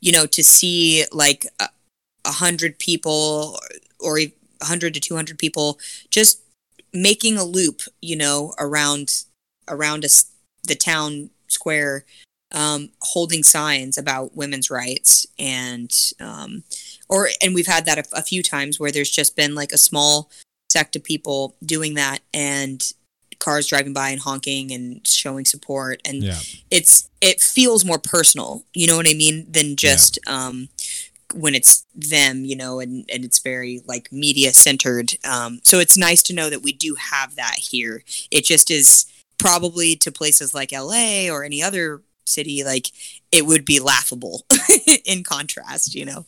[0.00, 1.68] you know to see like a,
[2.26, 3.58] hundred people
[3.98, 5.78] or a hundred to 200 people
[6.10, 6.40] just
[6.92, 9.24] making a loop you know around
[9.68, 10.30] around us
[10.64, 12.04] the town square
[12.52, 16.64] um, holding signs about women's rights and um,
[17.08, 19.78] or and we've had that a, a few times where there's just been like a
[19.78, 20.30] small
[20.70, 22.92] sect of people doing that and
[23.38, 26.00] cars driving by and honking and showing support.
[26.06, 26.38] And yeah,
[26.70, 30.68] it's it feels more personal you know what i mean than just um
[31.34, 35.14] when it's them you know and and it's very like media centered.
[35.24, 38.04] Um so it's nice to know that we do have that here.
[38.30, 39.06] It just is
[39.38, 42.88] probably to places like la or any other city like
[43.30, 44.42] it would be laughable
[45.04, 46.24] in contrast you know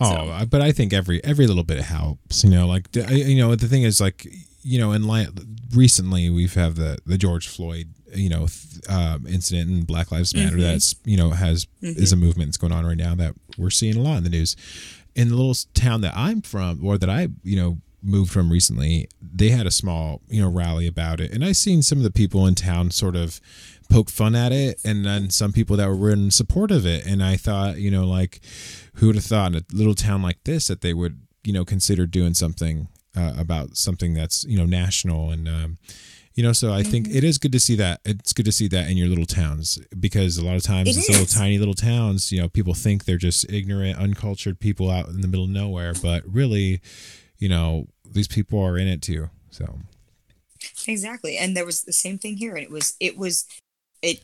[0.00, 2.44] Oh, uh, but I think every every little bit helps.
[2.44, 4.26] You know, like the- you know, the thing is, like
[4.62, 5.26] you know, in li-
[5.74, 10.34] recently we've had the the George Floyd, you know, th- um, incident and Black Lives
[10.34, 10.56] Matter.
[10.56, 10.60] Mhm.
[10.60, 13.96] That's you know has is a movement that's going on right now that we're seeing
[13.96, 14.54] a lot in the news.
[15.16, 19.08] In the little town that I'm from, or that I you know moved from recently,
[19.20, 22.12] they had a small you know rally about it, and I seen some of the
[22.12, 23.40] people in town sort of
[23.88, 27.22] poke fun at it, and then some people that were in support of it, and
[27.22, 28.40] I thought you know like
[28.94, 31.64] who would have thought in a little town like this that they would you know
[31.64, 35.30] consider doing something uh, about something that's you know national?
[35.30, 35.78] And um,
[36.38, 38.68] you know so i think it is good to see that it's good to see
[38.68, 41.74] that in your little towns because a lot of times It it's little tiny little
[41.74, 45.50] towns you know people think they're just ignorant uncultured people out in the middle of
[45.50, 46.80] nowhere but really
[47.38, 49.80] you know these people are in it too so.
[50.86, 53.44] Exactly and there was the same thing here and it was it was
[54.02, 54.22] it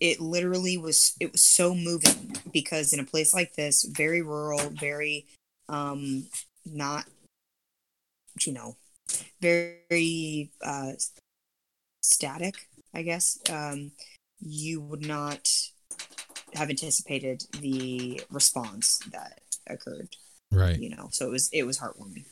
[0.00, 4.70] it literally was it was so moving because in a place like this very rural
[4.70, 5.26] very
[5.68, 6.26] um
[6.66, 7.04] not
[8.44, 8.76] you know
[9.40, 10.92] very uh
[12.02, 13.92] static i guess um
[14.40, 15.48] you would not
[16.54, 20.08] have anticipated the response that occurred
[20.50, 22.24] right you know so it was it was heartwarming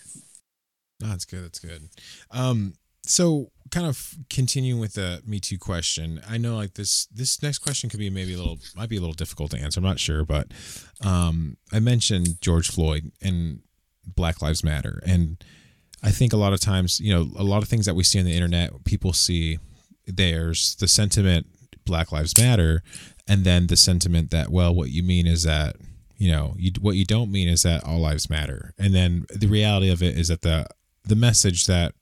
[1.01, 1.45] No, that's good.
[1.45, 1.89] That's good.
[2.31, 2.75] Um,
[3.11, 7.59] so kind of continuing with the Me Too question, I know like this this next
[7.59, 9.81] question could be maybe a little might be a little difficult to answer.
[9.81, 10.49] I'm not sure, but
[11.05, 13.61] um, I mentioned George Floyd and
[14.07, 15.43] Black Lives Matter, and
[16.03, 18.19] I think a lot of times, you know, a lot of things that we see
[18.19, 19.59] on the internet, people see
[20.07, 21.47] there's the sentiment
[21.85, 22.83] Black Lives Matter,
[23.29, 25.77] and then the sentiment that well, what you mean is that
[26.17, 29.47] you know you what you don't mean is that all lives matter, and then the
[29.47, 30.67] reality of it is that the
[31.05, 31.95] the message that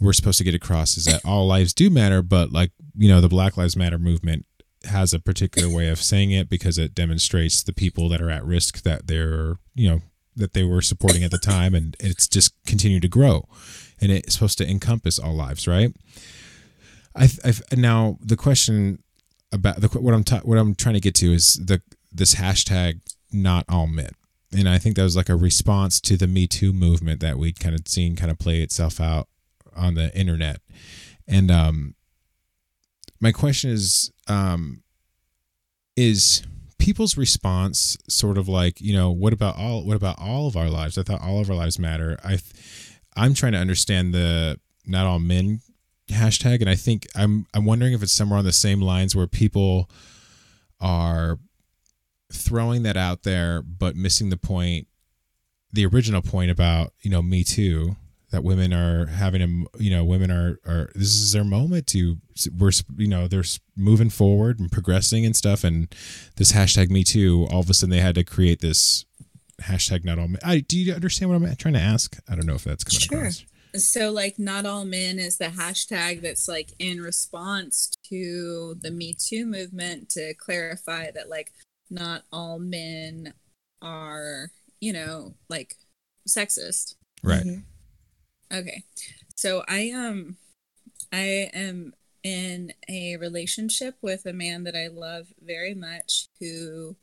[0.00, 3.20] we're supposed to get across is that all lives do matter, but like you know
[3.20, 4.46] the Black Lives Matter movement
[4.84, 8.44] has a particular way of saying it because it demonstrates the people that are at
[8.44, 10.00] risk that they're you know
[10.36, 13.48] that they were supporting at the time and it's just continued to grow.
[14.00, 15.94] And it's supposed to encompass all lives right?
[17.14, 19.02] I I've, now the question
[19.52, 21.82] about the what i'm ta- what i'm trying to get to is the
[22.12, 23.00] this hashtag
[23.32, 24.10] not all men.
[24.56, 27.60] And i think that was like a response to the me too movement that we'd
[27.60, 29.28] kind of seen kind of play itself out
[29.80, 30.60] on the internet.
[31.26, 31.94] And um
[33.20, 34.82] my question is um
[35.96, 36.42] is
[36.78, 40.68] people's response sort of like you know what about all what about all of our
[40.68, 40.96] lives?
[40.96, 42.18] I thought all of our lives matter.
[42.24, 42.38] I
[43.16, 45.60] i'm trying to understand the not all men
[46.08, 49.26] hashtag and i think i'm i'm wondering if it's somewhere on the same lines where
[49.26, 49.90] people
[50.80, 51.38] are
[52.32, 54.86] throwing that out there but missing the point
[55.72, 57.96] the original point about you know me too
[58.30, 62.16] that women are having a you know women are are this is their moment to
[62.56, 63.44] we're you know they're
[63.76, 65.94] moving forward and progressing and stuff and
[66.36, 69.04] this hashtag me too all of a sudden they had to create this
[69.62, 72.46] hashtag not all men I, do you understand what i'm trying to ask i don't
[72.46, 73.18] know if that's coming Sure.
[73.18, 73.44] across
[73.76, 79.14] So like not all men is the hashtag that's like in response to the Me
[79.16, 81.52] Too movement to clarify that like
[81.88, 83.32] not all men
[83.82, 84.50] are,
[84.80, 85.76] you know, like
[86.28, 86.94] sexist.
[87.22, 87.62] right Mhm.
[88.52, 88.84] Okay.
[89.36, 90.36] So I um
[91.12, 96.96] I am in a relationship with a man that I love very much who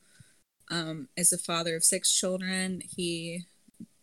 [0.70, 2.82] um is a father of six children.
[2.96, 3.46] He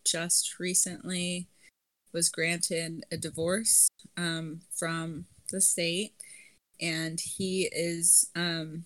[0.05, 1.47] just recently
[2.13, 6.13] was granted a divorce um from the state
[6.81, 8.85] and he is um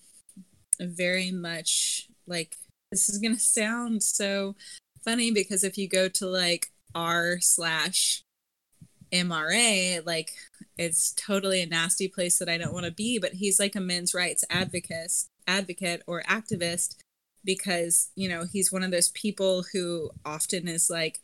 [0.80, 2.56] very much like
[2.90, 4.56] this is gonna sound so
[5.04, 8.22] funny because if you go to like r slash
[9.12, 10.32] mra like
[10.78, 13.80] it's totally a nasty place that i don't want to be but he's like a
[13.80, 15.12] men's rights advocate
[15.46, 16.96] advocate or activist
[17.44, 21.20] because you know he's one of those people who often is like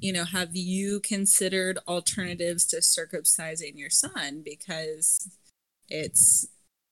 [0.00, 4.42] you know have you considered alternatives to circumcising your son?
[4.44, 5.30] Because
[5.88, 6.48] it's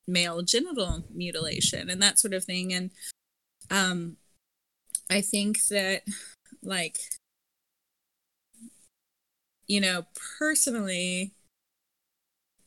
[0.09, 2.73] male genital mutilation and that sort of thing.
[2.73, 2.91] And
[3.71, 4.17] um
[5.11, 6.03] i think that
[6.63, 6.99] like
[9.67, 10.07] you know
[10.39, 11.33] personally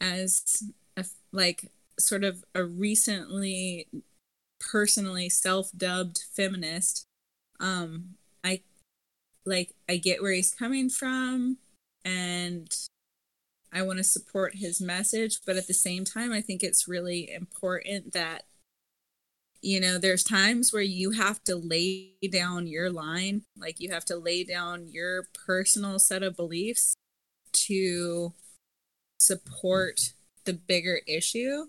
[0.01, 0.63] as
[0.97, 3.87] a like sort of a recently
[4.59, 7.05] personally self-dubbed feminist
[7.59, 8.61] um i
[9.45, 11.57] like i get where he's coming from
[12.05, 12.75] and
[13.71, 17.31] I want to support his message, but at the same time, I think it's really
[17.31, 18.45] important that,
[19.61, 24.05] you know, there's times where you have to lay down your line, like you have
[24.05, 26.95] to lay down your personal set of beliefs
[27.51, 28.33] to
[29.19, 30.13] support
[30.45, 31.65] the bigger issue.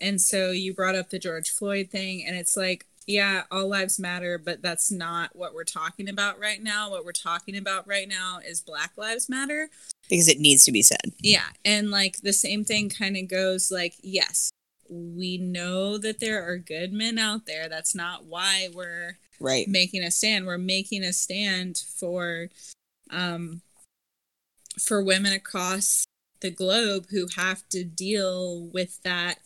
[0.00, 3.98] And so you brought up the George Floyd thing, and it's like, yeah, all lives
[3.98, 6.90] matter, but that's not what we're talking about right now.
[6.90, 9.70] What we're talking about right now is Black Lives Matter.
[10.08, 11.12] because it needs to be said.
[11.20, 14.50] Yeah, and like the same thing kind of goes like, yes,
[14.92, 17.68] we know that there are good men out there.
[17.68, 19.66] That's not why we're Right.
[19.66, 20.46] making a stand.
[20.46, 22.48] We're making a stand for
[23.10, 23.62] um
[24.80, 26.04] for women across
[26.40, 29.38] the globe who have to deal with that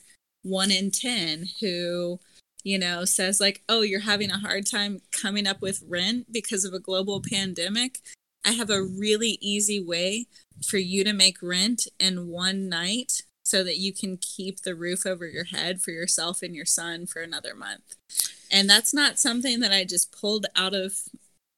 [0.43, 2.21] one in 10 who
[2.63, 6.65] you know says like oh you're having a hard time coming up with rent because
[6.65, 7.99] of a global pandemic
[8.45, 10.27] i have a really easy way
[10.65, 15.07] for you to make rent in one night so that you can keep the roof
[15.07, 17.95] over your head for yourself and your son for another month.
[18.51, 20.95] And that's not something that i just pulled out of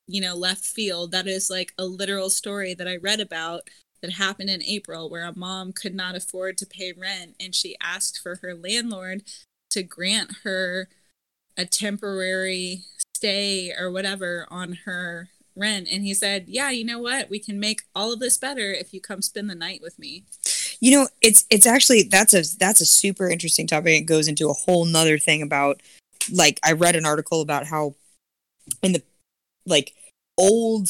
[0.06, 1.12] you know left field.
[1.12, 3.62] That is like a literal story that i read about
[4.02, 7.74] that happened in april where a mom could not afford to pay rent and she
[7.80, 9.22] asked for her landlord
[9.70, 10.88] to grant her
[11.56, 12.82] a temporary
[13.16, 15.88] stay or whatever on her rent.
[15.90, 17.30] And he said yeah you know what?
[17.30, 20.24] We can make all of this better if you come spend the night with me
[20.80, 24.00] You know, it's it's actually that's a that's a super interesting topic.
[24.00, 25.80] It goes into a whole nother thing about
[26.30, 27.94] like I read an article about how
[28.82, 29.02] in the
[29.66, 29.94] like
[30.36, 30.88] old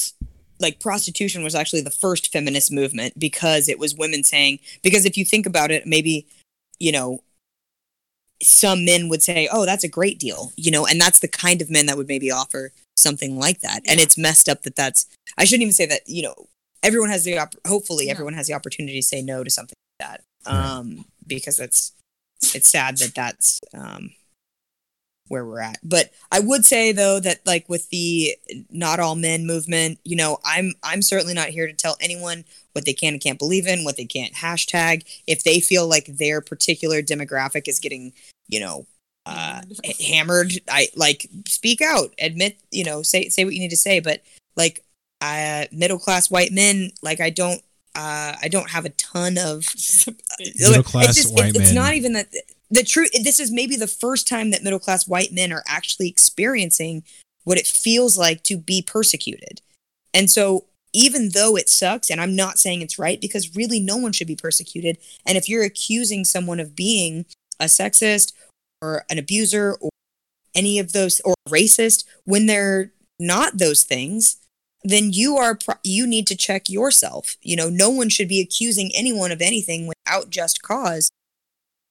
[0.60, 5.16] like prostitution was actually the first feminist movement because it was women saying because if
[5.16, 6.26] you think about it, maybe,
[6.78, 7.22] you know,
[8.42, 11.62] some men would say, "Oh, that's a great deal," you know, and that's the kind
[11.62, 13.82] of men that would maybe offer something like that.
[13.86, 15.06] And it's messed up that that's.
[15.36, 16.02] I shouldn't even say that.
[16.06, 16.46] You know,
[16.82, 18.12] everyone has the op- hopefully No.
[18.12, 20.64] everyone has the opportunity to say no to something like that, Right.
[20.64, 21.92] um, because that's
[22.54, 24.10] it's sad that that's um,
[25.28, 25.78] where we're at.
[25.82, 28.36] But I would say though that like with the
[28.70, 32.84] not all men movement, you know, I'm I'm certainly not here to tell anyone what
[32.84, 35.04] they can and can't believe in, what they can't hashtag.
[35.26, 38.12] If they feel like their particular demographic is getting,
[38.46, 38.86] you know,
[39.26, 39.60] uh,
[40.08, 44.00] hammered, I like speak out, admit, you know, say say what you need to say.
[44.00, 44.22] But
[44.56, 44.82] like,
[45.20, 47.62] uh, middle class white men, like I don't.
[47.94, 49.64] Uh, I don't have a ton of
[50.60, 52.28] Middle class it's just, white it's, it's not even that
[52.70, 53.10] the truth.
[53.24, 57.02] This is maybe the first time that middle class white men are actually experiencing
[57.44, 59.62] what it feels like to be persecuted.
[60.14, 63.96] And so even though it sucks, and I'm not saying it's right because really no
[63.96, 64.98] one should be persecuted.
[65.26, 67.26] And if you're accusing someone of being
[67.60, 68.32] a sexist
[68.80, 69.90] or an abuser or
[70.54, 74.36] any of those or racist when they're not those things,
[74.84, 77.36] then you are pro- you need to check yourself.
[77.42, 81.10] You know, no one should be accusing anyone of anything without just cause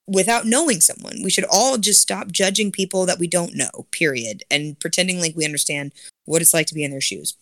[0.07, 1.21] without knowing someone.
[1.21, 5.35] We should all just stop judging people that we don't know, period, and pretending like
[5.35, 5.91] we understand
[6.25, 7.35] what it's like to be in their shoes.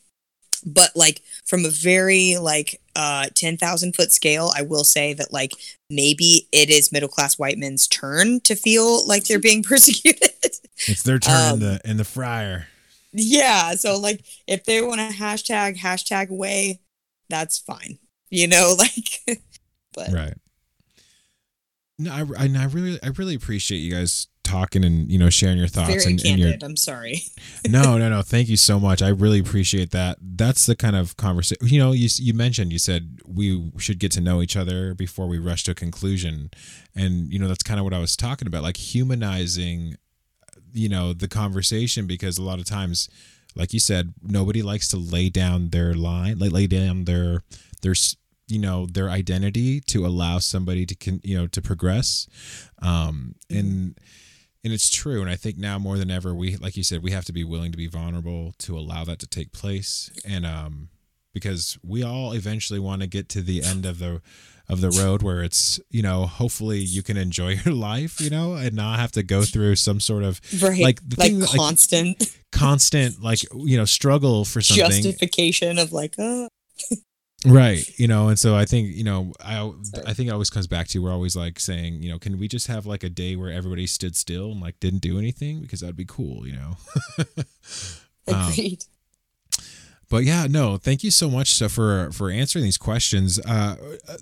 [0.65, 5.51] But like from a very like uh 10,000 foot scale, I will say that like
[5.91, 10.31] maybe it is middle class white men's turn to feel like they're being persecuted.
[10.88, 12.67] It's their turn Um, in the in the fryer.
[13.15, 16.81] Yeah, so like if they want to hashtag hashtag away,
[17.29, 17.99] that's fine.
[18.29, 19.39] You know, like
[19.93, 20.33] but Right.
[21.97, 25.57] No, I, I, I really I really appreciate you guys talking and you know sharing
[25.57, 26.63] your thoughts very and, and your candid.
[26.63, 27.23] I'm sorry.
[27.67, 28.21] no, no, no.
[28.21, 29.01] Thank you so much.
[29.01, 30.17] I really appreciate that.
[30.21, 31.67] That's the kind of conversation.
[31.67, 35.27] You know, you you mentioned you said we should get to know each other before
[35.27, 36.51] we rush to a conclusion,
[36.95, 39.95] and you know that's kind of what I was talking about, like humanizing,
[40.76, 43.10] you know, the conversation because a lot of times,
[43.56, 47.43] like you said, nobody likes to lay down their line, like lay down their
[47.81, 47.95] their
[48.47, 52.27] you know their identity to allow somebody to can you know to progress,
[52.81, 53.97] um, and
[54.64, 55.22] and it's true.
[55.22, 57.43] And i think now more than ever we like you said we have to be
[57.43, 60.11] willing to be vulnerable to allow that to take place.
[60.27, 60.89] And um
[61.34, 64.22] because we all eventually want to get to the end of the
[64.67, 68.55] of the road where it's you know hopefully you can enjoy your life you know
[68.55, 70.81] and not have to go through some sort of Right.
[70.81, 72.37] like the like thing that, like constant.
[72.51, 75.03] constant like you know struggle for something.
[75.03, 76.47] Justification of like, oh,
[77.45, 79.71] right you know and so i think you know i
[80.07, 82.47] i think it always comes back to we're always like saying you know can we
[82.47, 85.61] just have like a day where everybody stood still and like didn't do anything?
[85.61, 86.77] Because that'd be cool you know?
[88.27, 88.83] Um, agreed.
[90.15, 93.75] But yeah no thank you so much so for for answering these questions uh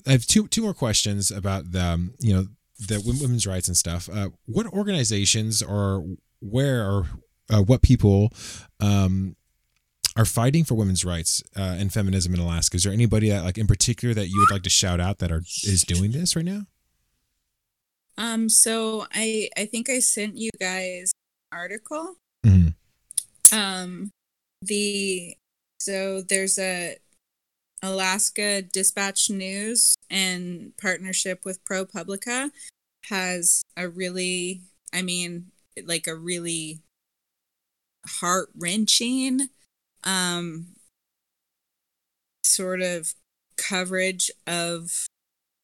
[0.08, 2.48] i have two two more questions about the um, you know
[2.80, 6.04] the women's rights and stuff uh what organizations or
[6.40, 7.06] where or
[7.52, 8.34] uh, what people
[8.80, 9.36] um
[10.16, 12.78] are fighting for women's rights uh, and feminism in Alaska.
[12.78, 15.32] Is there anybody that, like, in particular, that you would like to shout out that
[15.32, 16.68] are is doing this right now?
[18.16, 21.14] Um, so I I think I sent you guys
[21.52, 22.18] an article.
[22.46, 22.76] Mhm.
[23.52, 24.12] Um,
[24.62, 25.36] the
[25.84, 26.96] so there's a
[27.82, 32.52] Alaska Dispatch News in partnership with ProPublica
[33.10, 34.62] has a really,
[34.94, 35.52] I mean,
[35.86, 36.80] like a really
[38.08, 39.50] heart wrenching,
[40.06, 40.68] um,
[42.46, 43.14] sort of
[43.58, 45.08] coverage of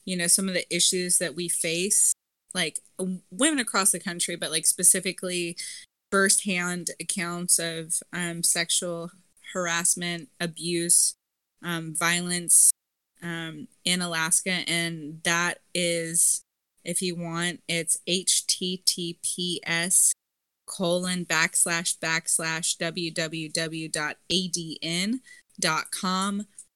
[0.06, 2.14] you know some of the issues that we face
[2.54, 2.80] like
[3.32, 5.58] women across the country but like specifically
[6.12, 9.12] firsthand accounts of um, sexual
[9.54, 11.16] harassment abuse
[11.64, 12.72] um, violence
[13.22, 16.42] um, in alaska and that is
[16.84, 19.02] if you want it's https
[20.66, 23.96] colon backslash backslash www.adn.com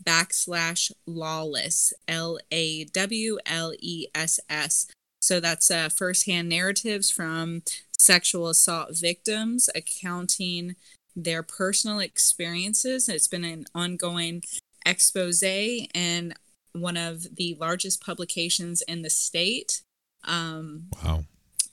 [0.04, 4.88] backslash lawless L A W L E S S.
[5.22, 7.64] So that's uh, firsthand narratives from
[7.98, 10.76] sexual assault victims accounting
[11.16, 13.08] their personal experiences.
[13.10, 14.44] It's been an ongoing
[14.86, 16.34] expose and
[16.74, 19.82] one of the largest publications in the state.
[20.24, 21.26] Um, Wow.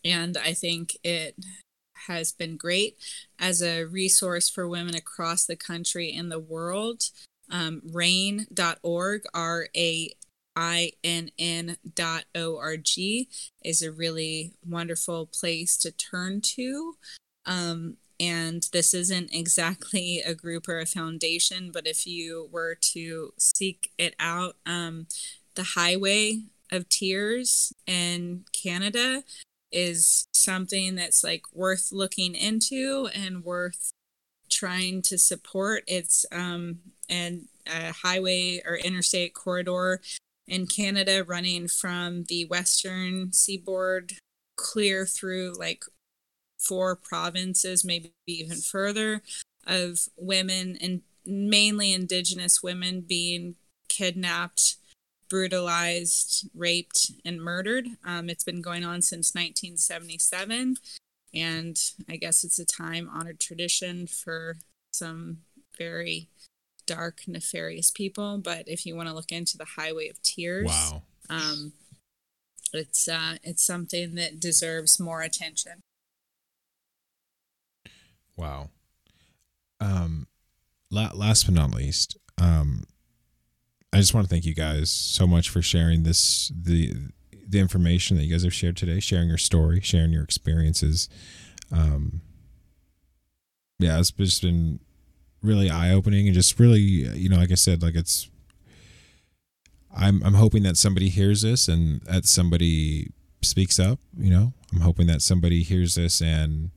[0.05, 1.37] and I think it
[2.07, 2.97] has been great
[3.39, 7.03] as a resource for women across the country and the world.
[7.51, 10.13] Um, rainn.org, R A
[10.57, 13.29] I N N dot O R G,
[13.65, 16.97] is a really wonderful place to turn to.
[17.47, 23.33] Um, and this isn't exactly a group or a foundation, but if you were to
[23.39, 25.07] seek it out, um,
[25.55, 29.25] the Highway of Tears in Canada
[29.73, 33.91] is something that's like worth looking into and worth
[34.51, 35.85] trying to support.
[35.87, 40.01] It's um and a highway or interstate corridor
[40.47, 44.15] in Canada running from the western seaboard
[44.57, 45.85] clear through like
[46.61, 49.23] four provinces, maybe even further,
[49.67, 53.57] of women and mainly indigenous women being
[53.89, 54.77] kidnapped
[55.31, 57.87] brutalized, raped, and murdered.
[58.05, 60.77] Um, it's been going on since 1977,
[61.33, 64.57] and I guess it's a time honored tradition for
[64.93, 65.39] some
[65.79, 66.29] very
[66.85, 68.39] dark, nefarious people.
[68.39, 71.03] But if you want to look into the Highway of Tears, Wow.
[71.31, 71.73] um,
[72.73, 75.81] it's uh, it's something that deserves more attention.
[78.41, 78.71] Wow.
[79.81, 80.27] Um,
[80.91, 82.85] la- last but not least, um,
[83.93, 86.95] I just want to thank you guys so much for sharing this the
[87.47, 91.09] the information that you guys have shared today, sharing your story, sharing your experiences.
[91.71, 92.23] Um,
[93.79, 94.81] yeah, it's just been
[95.43, 98.31] really eye opening and just really, you know, like I said, like it's.
[99.95, 103.11] I'm I'm hoping that somebody hears this and that somebody
[103.43, 103.99] speaks up.
[104.17, 106.71] You know, I'm hoping that somebody hears this and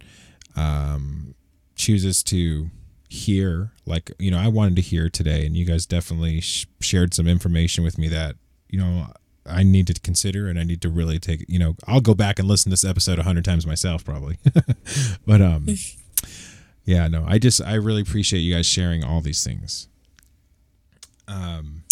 [0.56, 1.36] um,
[1.76, 2.70] chooses to
[3.10, 3.72] hear.
[3.86, 7.28] Like you know, I wanted to hear today, and you guys definitely sh- shared some
[7.28, 8.36] information with me that
[8.70, 9.08] you know
[9.46, 11.46] I need to consider and I need to really take.
[11.48, 14.38] You know, I'll go back and listen to this episode a hundred times myself probably,
[15.26, 15.68] but um,
[16.86, 19.88] yeah, no, I just I really appreciate you guys sharing all these things.
[21.28, 21.84] Um,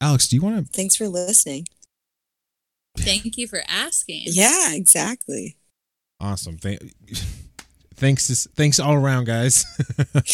[0.00, 0.72] Alex, do you want to?
[0.72, 1.66] Thanks for listening.
[2.98, 4.22] Thank you for asking.
[4.26, 5.56] Yeah, exactly.
[6.20, 6.58] Awesome.
[6.58, 6.80] Thank,
[8.02, 9.64] thanks, thanks all around, guys.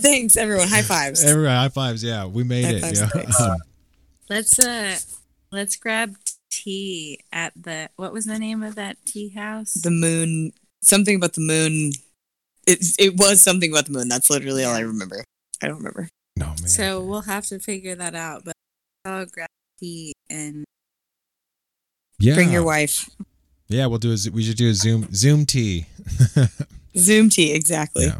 [0.00, 0.68] Thanks, everyone.
[0.68, 1.22] High fives.
[1.22, 2.02] Everyone, high fives.
[2.02, 2.96] Yeah, we made High it.
[2.98, 3.46] Yeah.
[3.46, 3.56] Um,
[4.30, 4.96] Let's uh
[5.52, 6.16] let's grab
[6.50, 9.74] tea at the what was the name of that tea house?
[9.74, 10.52] the moon.
[10.82, 11.92] Something about the moon.
[12.66, 14.08] It, it was something about the moon.
[14.08, 15.24] That's literally all I remember.
[15.62, 16.08] I don't remember.
[16.38, 16.56] no man.
[16.56, 18.46] so we'll have to figure that out.
[18.46, 18.54] But
[19.04, 19.48] I'll grab
[19.78, 20.64] tea and
[22.18, 23.10] yeah, Bring your wife.
[23.68, 24.30] Yeah, we'll do a.
[24.32, 25.84] We should do a Zoom Zoom tea.
[26.96, 28.06] Zoom tea, exactly.
[28.06, 28.18] Yeah.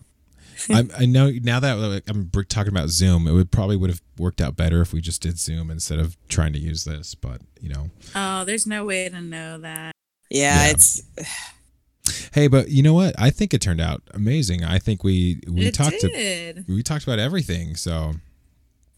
[0.71, 4.41] I, I know now that I'm talking about Zoom, it would probably would have worked
[4.41, 7.15] out better if we just did Zoom instead of trying to use this.
[7.15, 9.93] But you know, oh, there's no way to know that.
[10.31, 10.71] Yeah, Yeah.
[10.71, 11.03] it's
[12.33, 13.15] hey, but you know what?
[13.19, 14.65] I think it turned out amazing.
[14.65, 16.65] I think we we it talked to, did.
[16.69, 17.77] we talked about everything.
[17.77, 18.15] So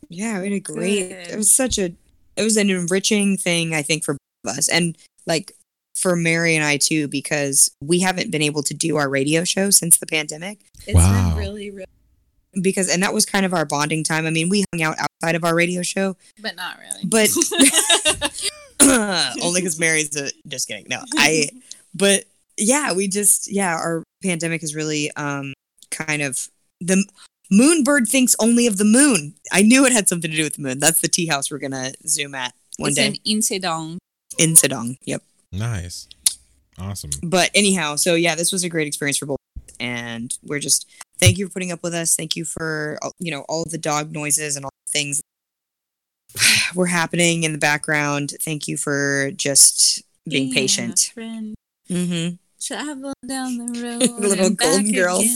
[0.08, 1.08] yeah, we had a great.
[1.08, 1.28] Good.
[1.28, 1.92] It was such a.
[2.36, 4.96] It was an enriching thing, I think, for both of us, and
[5.26, 5.52] like
[5.96, 9.70] for Mary and I too, because we haven't been able to do our radio show
[9.70, 10.58] since the pandemic.
[10.86, 11.30] It's Wow.
[11.30, 11.86] been really, really,
[12.60, 14.26] Because and that was kind of our bonding time.
[14.26, 17.04] I mean, we hung out outside of our radio show, but not really.
[17.04, 17.28] but
[19.42, 20.86] only because Mary's a, just kidding.
[20.88, 21.48] No, I.
[21.98, 22.24] But
[22.58, 25.54] yeah, we just yeah, our pandemic is really um
[25.90, 26.48] kind of
[26.78, 27.06] the
[27.50, 29.32] Moonbird thinks only of the moon.
[29.50, 30.78] I knew it had something to do with the moon.
[30.78, 33.98] That's the tea house we're gonna zoom at one it's day an incident.
[34.38, 34.98] Insadong.
[35.06, 35.22] Yep.
[35.58, 36.08] Nice,
[36.78, 37.10] awesome.
[37.22, 39.38] But anyhow, so yeah, this was a great experience for both,
[39.80, 40.88] and we're just
[41.18, 42.14] thank you for putting up with us.
[42.16, 45.20] Thank you for uh, you know all of the dog noises and all the things
[46.74, 48.32] were happening in the background.
[48.42, 51.10] Thank you for just being a patient.
[51.14, 51.54] Friend,
[51.90, 52.34] Mm-hmm.
[52.60, 53.80] travel down the
[54.10, 54.20] road.
[54.20, 55.24] Little golden girls.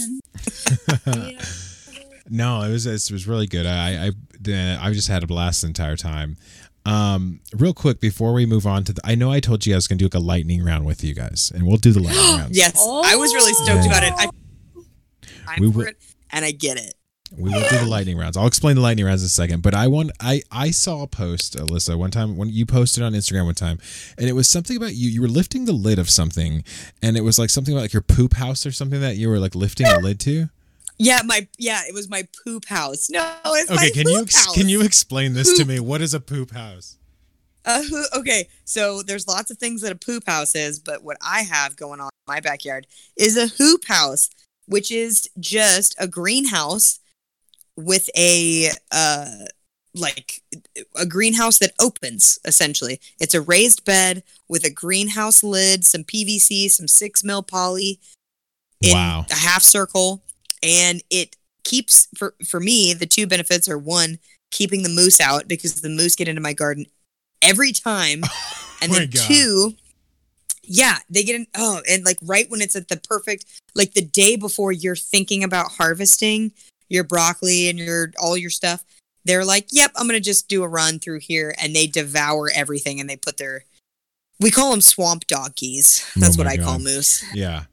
[1.05, 1.39] Yeah.
[2.29, 3.65] no, it was it was really good.
[3.65, 6.37] I I the, I just had a blast the entire time.
[6.85, 9.77] Um, real quick before we move on to the, I know I told you I
[9.77, 12.23] was gonna do like a lightning round with you guys, and we'll do the lightning
[12.39, 12.55] round.
[12.55, 14.13] Yes, I was really stoked about it.
[14.17, 14.27] I,
[15.47, 15.97] I'm We will- it,
[16.31, 16.95] and I get it.
[17.37, 18.35] We will do the lightning rounds.
[18.35, 19.61] I'll explain the lightning rounds in a second.
[19.63, 23.13] But I want I I saw a post, Alyssa, one time when you posted on
[23.13, 23.79] Instagram one time,
[24.17, 25.09] and it was something about you.
[25.09, 26.61] You were lifting the lid of something,
[27.01, 29.39] and it was like something about like your poop house or something that you were
[29.39, 30.49] like lifting a lid to.
[31.03, 33.09] Yeah, my yeah, it was my poop house.
[33.09, 35.79] No, it's my Okay, can you ex- can you explain this to me?
[35.79, 36.97] What is a poop house?
[37.65, 37.83] Uh,
[38.15, 41.75] okay, so there's lots of things that a poop house is, but what I have
[41.75, 42.87] going on in my backyard
[43.17, 44.29] is a hoop house,
[44.67, 46.99] which is just a greenhouse
[47.75, 49.25] with a uh
[49.95, 50.41] like
[50.95, 52.99] a greenhouse that opens essentially.
[53.19, 57.99] It's a raised bed with a greenhouse lid, some PVC, some six mil poly
[58.81, 59.25] in Wow.
[59.29, 60.23] a half circle,
[60.63, 64.19] and it keeps for for me the two benefits are one
[64.51, 66.85] keeping the moose out because the moose get into my garden
[67.41, 68.21] every time
[68.81, 69.21] and my then God.
[69.21, 69.73] two
[70.63, 74.01] yeah they get in oh and like right when it's at the perfect like the
[74.03, 76.51] day before you're thinking about harvesting
[76.89, 78.83] your broccoli and your all your stuff
[79.25, 82.99] they're like yep i'm gonna just do a run through here and they devour everything
[82.99, 83.63] and they put their
[84.39, 87.63] we call them swamp donkeys oh that's Oh what i call moose Yeah.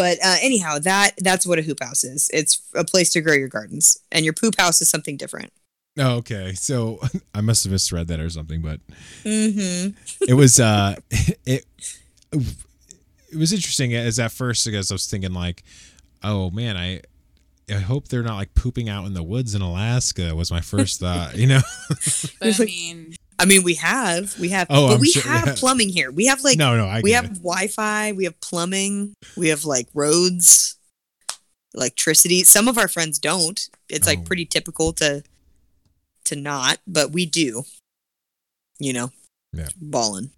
[0.00, 3.34] But uh, anyhow that that's what a hoop house is it's a place to grow
[3.34, 5.52] your gardens and your poop house is something different
[5.98, 6.54] Oh, okay.
[6.54, 7.00] So
[7.34, 8.80] I must have misread that or something, but
[9.24, 9.90] mm-hmm
[10.26, 10.94] it was uh
[11.44, 11.66] it
[12.32, 15.62] it was interesting as at first because I was thinking like,
[16.22, 17.02] oh man, I
[17.70, 21.00] I hope they're not like pooping out in the woods in Alaska was my first
[21.00, 21.60] thought, you know.
[22.40, 25.46] But I mean, i mean we have we have Oh, but I'm we sure- have
[25.48, 25.54] yeah.
[25.56, 27.34] plumbing here we have like no, no, I we have it.
[27.42, 30.76] Wi-Fi, we have plumbing, we have like roads,
[31.74, 32.44] electricity.
[32.44, 33.58] Some of our friends don't.
[33.88, 34.10] It's Oh.
[34.10, 35.22] like pretty typical to
[36.24, 37.64] to not, but we do.
[38.78, 39.10] You know,
[39.52, 39.68] Yeah.
[39.80, 40.30] ballin'.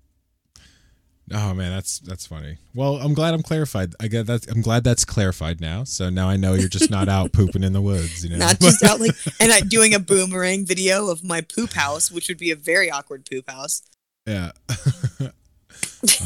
[1.31, 2.59] Oh man, that's that's funny.
[2.74, 3.94] Well, I'm glad I'm clarified.
[4.01, 4.51] I get that.
[4.51, 5.85] I'm glad that's clarified now.
[5.85, 8.24] So now I know you're just not out pooping in the woods.
[8.24, 11.73] You know, Not just out like and I doing a boomerang video of my poop
[11.73, 13.82] house, which would be a very awkward poop house.
[14.27, 14.51] yeah.
[14.70, 15.28] oh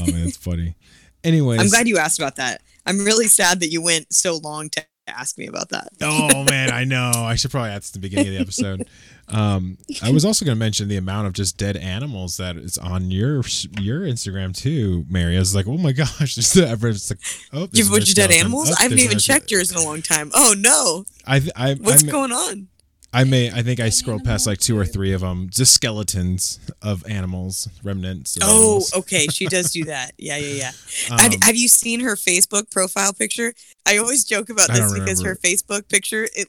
[0.06, 0.74] man, it's funny.
[1.22, 2.62] Anyway, I'm glad you asked about that.
[2.86, 5.88] I'm really sad that you went so long to ask me about that.
[6.02, 7.12] oh man, I know.
[7.14, 8.88] I should probably ask at the beginning of the episode.
[9.28, 12.78] Um, I was also going to mention the amount of just dead animals that is
[12.78, 13.36] on your
[13.80, 15.36] your Instagram too, Mary.
[15.36, 17.18] I was like, oh my gosh, there's everyone's like,
[17.52, 18.40] oh, there's You've another watched dead skeleton.
[18.40, 18.70] animals?
[18.70, 20.30] Oh, I haven't even checked yours in a long time.
[20.34, 21.04] Oh no.
[21.26, 22.68] I I What's I, may- going on?
[23.12, 26.60] I may I think I scrolled past like two or three of them, just skeletons
[26.82, 28.36] of animals, remnants.
[28.36, 28.94] Of Oh, animals.
[28.94, 29.26] okay.
[29.28, 30.12] She does do that.
[30.18, 31.12] Yeah, yeah, yeah.
[31.12, 33.54] Um, have, have you seen her Facebook profile picture?
[33.86, 35.34] I always joke about this don't because her.
[35.36, 36.48] Facebook picture, it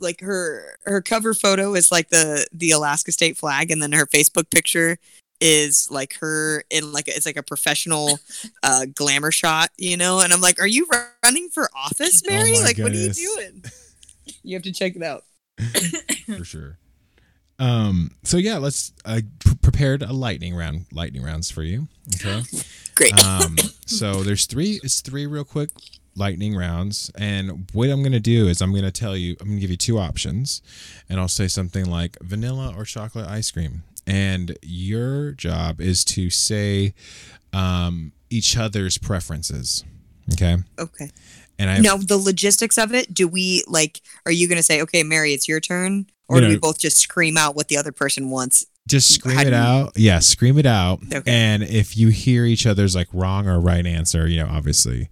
[0.00, 4.06] like her her cover photo is like the the Alaska state flag, and then her
[4.06, 4.98] Facebook picture
[5.40, 8.18] is like her in like a, it's like a professional
[8.62, 10.20] uh glamour shot, you know.
[10.20, 10.86] And I'm like, are you
[11.24, 12.52] running for office, Oh Mary?
[12.52, 13.64] my like, what are you doing?
[14.42, 15.24] You have to check it out.
[16.38, 16.78] for sure.
[17.58, 18.12] Um.
[18.22, 18.92] So yeah, let's.
[19.04, 20.86] I p- prepared a lightning round.
[20.92, 21.88] Lightning rounds for you.
[22.14, 22.42] Okay.
[22.94, 23.12] Great.
[23.22, 23.56] Um.
[23.86, 24.80] So there's three.
[24.82, 25.70] It's three real quick
[26.20, 29.36] lightning rounds, and what I'm gonna do is I'm gonna tell you.
[29.40, 30.62] I'm gonna give you two options,
[31.08, 36.30] and I'll say something like vanilla or chocolate ice cream, and your job is to
[36.30, 36.94] say,
[37.52, 39.82] um, each other's preferences.
[40.34, 40.58] Okay.
[40.78, 41.10] Okay.
[41.58, 43.12] And I Now the logistics of it.
[43.12, 44.00] Do we like?
[44.24, 46.78] Are you going to say, okay, Mary, it's your turn, or You do we both
[46.78, 48.66] just scream out what the other person wants?
[48.88, 51.30] just scream How it you- out yeah scream it out Okay.
[51.30, 55.08] and if you hear each other's like wrong or right answer you know obviously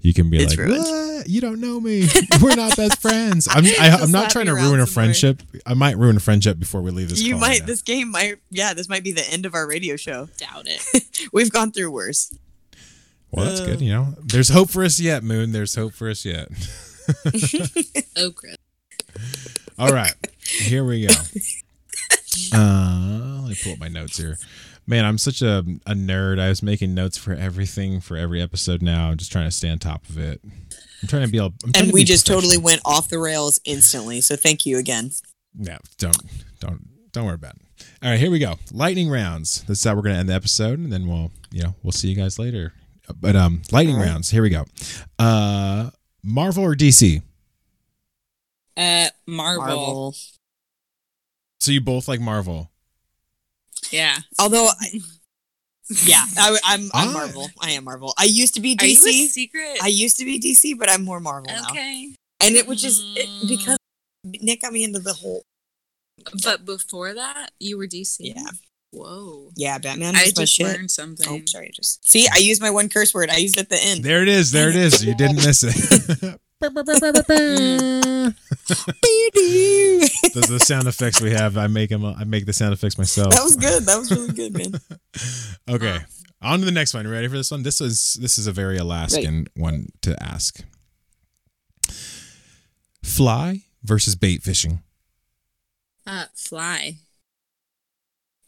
[0.00, 1.28] you can be It's like "What?
[1.28, 2.06] you don't know me
[2.42, 5.06] we're not best friends i'm I, i'm not trying to around ruin a some more.
[5.06, 7.60] friendship i might ruin a friendship before we leave this you call, might.
[7.60, 7.66] know.
[7.66, 8.36] This game might.
[8.50, 10.28] Yeah, this might be the end of our radio show.
[10.38, 11.28] Doubt it.
[11.32, 12.32] We've gone through worse.
[13.32, 13.66] well that's Uh.
[13.66, 16.48] good you know there's hope for us yet moon there's hope for us yet
[18.16, 18.54] Okra.
[19.78, 21.14] all right here we go
[22.54, 24.38] uh let me pull up my notes here
[24.88, 28.82] man i'm such a, a nerd i was making notes for everything for every episode
[28.82, 31.52] now i'm just trying to stay on top of it i'm trying to be all
[31.62, 34.20] I'm And to we be just totally went off the rails instantly.
[34.20, 35.12] So thank you again.
[35.56, 36.16] Yeah, don't
[36.60, 37.62] don't don't worry about it.
[38.02, 38.54] All right, here we go.
[38.72, 39.62] Lightning rounds.
[39.62, 42.08] This is how we're gonna end the episode, and then we'll you know we'll see
[42.08, 42.72] you guys later.
[43.20, 44.08] But um, lightning All right.
[44.08, 44.30] rounds.
[44.30, 44.64] Here we go.
[45.18, 45.90] Uh,
[46.22, 47.22] Marvel or DC?
[48.76, 49.66] Uh, Marvel.
[49.66, 50.14] Marvel.
[51.60, 52.70] So you both like Marvel?
[53.90, 54.18] Yeah.
[54.38, 55.00] Although, I,
[56.04, 57.48] yeah, I, I'm I'm Marvel.
[57.60, 58.12] I am Marvel.
[58.18, 59.28] I used to be Are you a DC.
[59.28, 59.78] secret?
[59.82, 61.68] I used to be DC, but I'm more Marvel now.
[61.70, 62.12] okay.
[62.40, 63.48] And it was just it, Mm.
[63.48, 63.76] because
[64.24, 65.42] Nick got me into the whole.
[66.42, 68.16] But before that, you were DC.
[68.20, 68.50] Yeah.
[68.90, 69.50] Whoa.
[69.56, 70.66] Yeah, Batman I was my just shit.
[70.66, 71.26] learned something.
[71.28, 71.70] Oh, sorry.
[71.74, 73.28] Just see, I used my one curse word.
[73.30, 74.02] I used it at the end.
[74.04, 74.50] There it is.
[74.50, 75.04] There it is.
[75.04, 76.40] You didn't miss it.
[76.60, 78.34] the,
[80.34, 82.04] the sound effects we have, I make them.
[82.04, 83.30] I make the sound effects myself.
[83.32, 83.84] that was good.
[83.84, 84.72] That was really good, man.
[85.70, 85.98] Okay.
[86.40, 87.06] On to the next one.
[87.06, 87.62] Ready for this one?
[87.62, 90.64] This is this is a very Alaskan one to ask.
[93.04, 94.82] Fly versus bait fishing.
[96.06, 96.96] Uh, fly.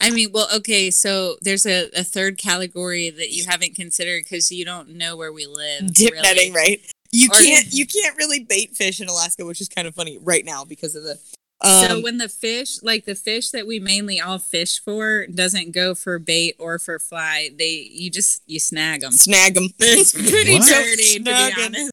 [0.00, 4.50] I mean, well, okay, so there's a, a third category that you haven't considered because
[4.50, 5.92] you don't know where we live.
[5.92, 6.22] Dip really.
[6.22, 6.80] netting, right?
[7.12, 10.18] You Or- can't you can't really bait fish in Alaska, which is kind of funny
[10.20, 11.18] right now because of the.
[11.62, 15.72] Um, so when the fish, like the fish that we mainly all fish for, doesn't
[15.72, 19.12] go for bait or for fly, they you just you snag them.
[19.12, 19.68] snag them.
[19.78, 20.68] It's pretty What?
[20.68, 21.90] dirty, to be honest.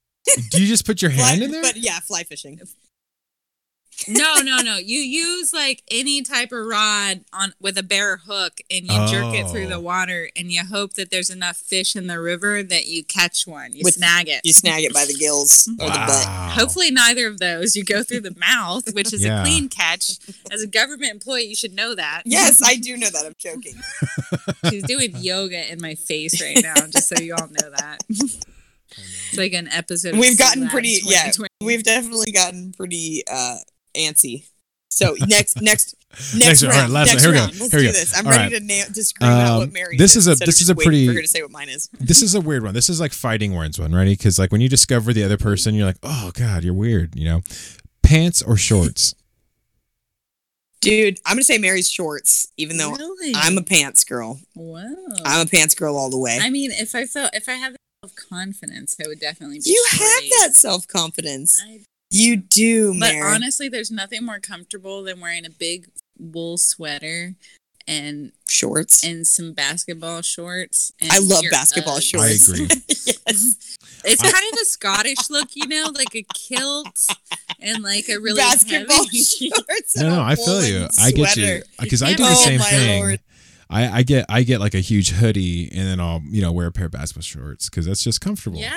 [0.52, 1.62] Do you just put your hand in there?
[1.62, 2.62] But yeah, fly fishing.
[4.08, 4.78] No, no, no.
[4.78, 9.34] You use like any type of rod on with a bare hook, and you jerk
[9.34, 9.80] it through the Oh.
[9.80, 13.74] water, and you hope that there's enough fish in the river that you catch one.
[13.74, 14.42] You With- snag it.
[14.44, 16.26] You snag it by the gills or the butt.
[16.54, 17.76] Hopefully, neither of those.
[17.76, 19.42] You go through the mouth, which is Yeah.
[19.42, 20.12] a clean catch.
[20.52, 22.22] As a government employee, you should know that.
[22.26, 23.26] Yes, I do know that.
[23.26, 23.76] I'm joking.
[24.70, 28.02] She's doing yoga in my face right now, just so you all know that.
[29.30, 30.16] It's like an episode.
[30.18, 31.30] We've gotten pretty yeah.
[31.62, 33.58] We've definitely gotten pretty uh
[33.98, 34.46] antsy.
[34.90, 35.96] So next next
[36.34, 36.72] Next next one.
[36.72, 36.94] All right, round.
[36.94, 37.36] last next one.
[37.36, 37.60] Here we go.
[37.60, 38.00] Let's Here we do go.
[38.00, 38.18] this.
[38.18, 38.60] I'm All ready right.
[38.62, 40.86] to nail to scream out what Um, Mary this is a- this is a waiting
[40.90, 41.90] pretty- for her to say what mine is.
[42.00, 42.74] This is a weird one.
[42.74, 44.06] This is like fighting words one, right?
[44.08, 47.16] Because like when you discover the other person, you're like, oh god, you're weird.
[47.16, 47.42] You know,
[48.04, 49.14] pants or shorts.
[50.82, 53.34] Dude, I'm gonna say Mary's shorts, even though really?
[53.36, 54.40] I'm a pants girl.
[54.56, 54.86] wow.
[55.26, 56.38] I'm a pants girl all the way.
[56.42, 59.70] I mean, if I felt if I had self confidence, I would definitely be.
[59.72, 61.62] you have that self confidence.
[61.66, 67.36] I- You do, but honestly, there's nothing more comfortable than wearing a big wool sweater
[67.88, 69.04] and Shorts.
[69.04, 70.92] and some basketball shorts.
[71.02, 72.20] And I love basketball Uggs.
[72.20, 72.68] I agree.
[72.88, 73.78] yes.
[74.04, 77.08] It's kind of a Scottish look, you know, like a kilt
[77.62, 79.18] and like a really basketball heavy.
[79.24, 79.98] shorts.
[79.98, 80.80] No, no, I feel you.
[80.80, 83.00] woolen I get you because I do Oh, the same thing.
[83.02, 83.20] Lord.
[83.70, 86.68] I, I get I get like a huge hoodie and then I'll you know wear
[86.68, 88.60] a pair of basketball shorts because that's just comfortable.
[88.60, 88.72] Yeah,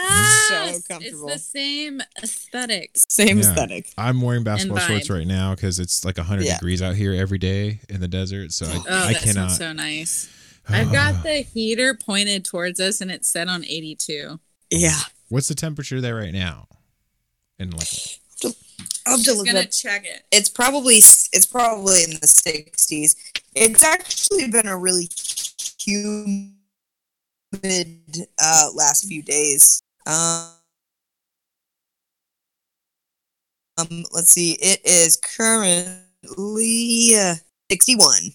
[0.48, 1.28] So comfortable.
[1.28, 2.90] It's the same aesthetic.
[2.96, 3.44] Same Yeah.
[3.50, 3.90] aesthetic.
[3.96, 6.54] I'm wearing basketball shorts right now because it's like 100 Yeah.
[6.54, 8.52] degrees out here every day in the desert.
[8.52, 9.52] So I, Oh, I that cannot.
[9.52, 10.28] so nice.
[10.68, 14.40] I've got the heater pointed towards us and it's set on 82.
[14.70, 14.98] Yeah.
[15.28, 16.66] What's the temperature there right now?
[17.60, 17.88] And like,
[19.06, 19.70] I'll have to Just gonna up.
[19.70, 20.22] check it.
[20.32, 23.14] It's probably it's probably in the sixties.
[23.54, 25.08] It's actually been a really
[25.80, 26.54] humid
[28.42, 29.82] uh, last few days.
[30.06, 30.50] Um,
[33.78, 34.52] um, let's see.
[34.60, 37.34] It is currently uh,
[37.70, 38.32] sixty-one.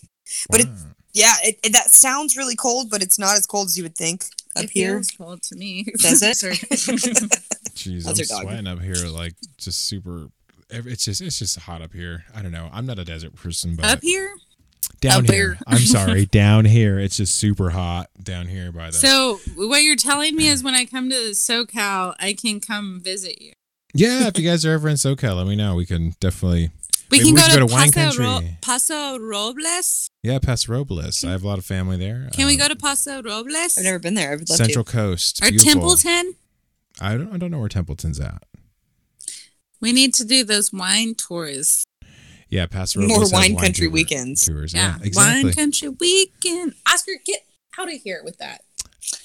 [0.50, 0.68] But it,
[1.14, 3.96] yeah, it, it, that sounds really cold, but it's not as cold as you would
[3.96, 4.26] think
[4.56, 4.96] up it here.
[4.96, 5.86] feels cold to me.
[5.98, 6.38] Does it?
[7.76, 10.28] Jeez, I'm sweating up here like just super.
[10.70, 12.26] It's just it's just hot up here.
[12.36, 12.70] I don't know.
[12.74, 14.36] I'm not a desert person, but Up here?
[15.02, 15.54] Down up here.
[15.54, 15.58] here.
[15.68, 17.00] I'm sorry, down here.
[17.00, 18.94] It's just super hot down here by the.
[18.94, 23.42] So what you're telling me is when I come to SoCal, I can come visit
[23.42, 23.54] you.
[23.94, 25.76] yeah, if you guys are ever in SoCal, let me know.
[25.76, 26.72] We can definitely.
[27.12, 30.10] We can we go, should to, go to wine Paso, Ro- Paso Robles.
[30.24, 31.24] Yeah, Paso Robles.
[31.24, 32.30] I have a lot of family there.
[32.34, 33.78] Can we Um, go to Paso Robles?
[33.78, 34.32] I've never been there.
[34.32, 34.92] I would love Central to.
[34.92, 35.40] Coast?
[35.44, 35.72] or beautiful.
[35.74, 36.36] Templeton?
[37.00, 37.32] I don't.
[37.32, 38.42] I don't know where Templeton's at.
[39.82, 41.84] We need to do those wine tours.
[42.50, 43.32] Yeah, Paso More Robles.
[43.32, 44.46] has wine country tour- weekends.
[44.46, 44.74] Tours.
[44.74, 45.44] Yeah, Yeah, exactly.
[45.46, 46.74] wine country weekend.
[46.88, 47.46] Oscar, get
[47.78, 48.62] out of here with that.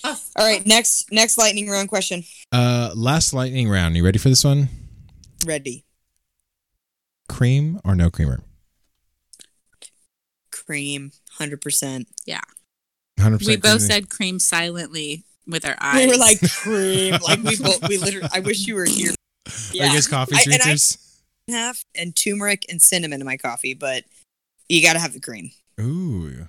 [0.05, 2.25] Oh, All right, next next lightning round question.
[2.53, 3.97] Uh, last lightning round.
[3.97, 4.69] You ready for this one?
[5.47, 5.85] Ready.
[7.29, 8.43] Cream or no creamer?
[10.51, 12.09] Cream, hundred percent.
[12.27, 12.41] Yeah.
[13.19, 13.57] Hundred percent.
[13.65, 16.07] we both said cream silently with our eyes.
[16.07, 17.87] We were like cream, like we both.
[17.89, 18.29] We literally.
[18.33, 19.13] I wish you were here.
[19.47, 20.89] Are you guys coffee I- and
[21.55, 24.05] I- half and turmeric and cinnamon in my coffee, but
[24.69, 25.51] you got to have the cream.
[25.81, 26.49] Ooh.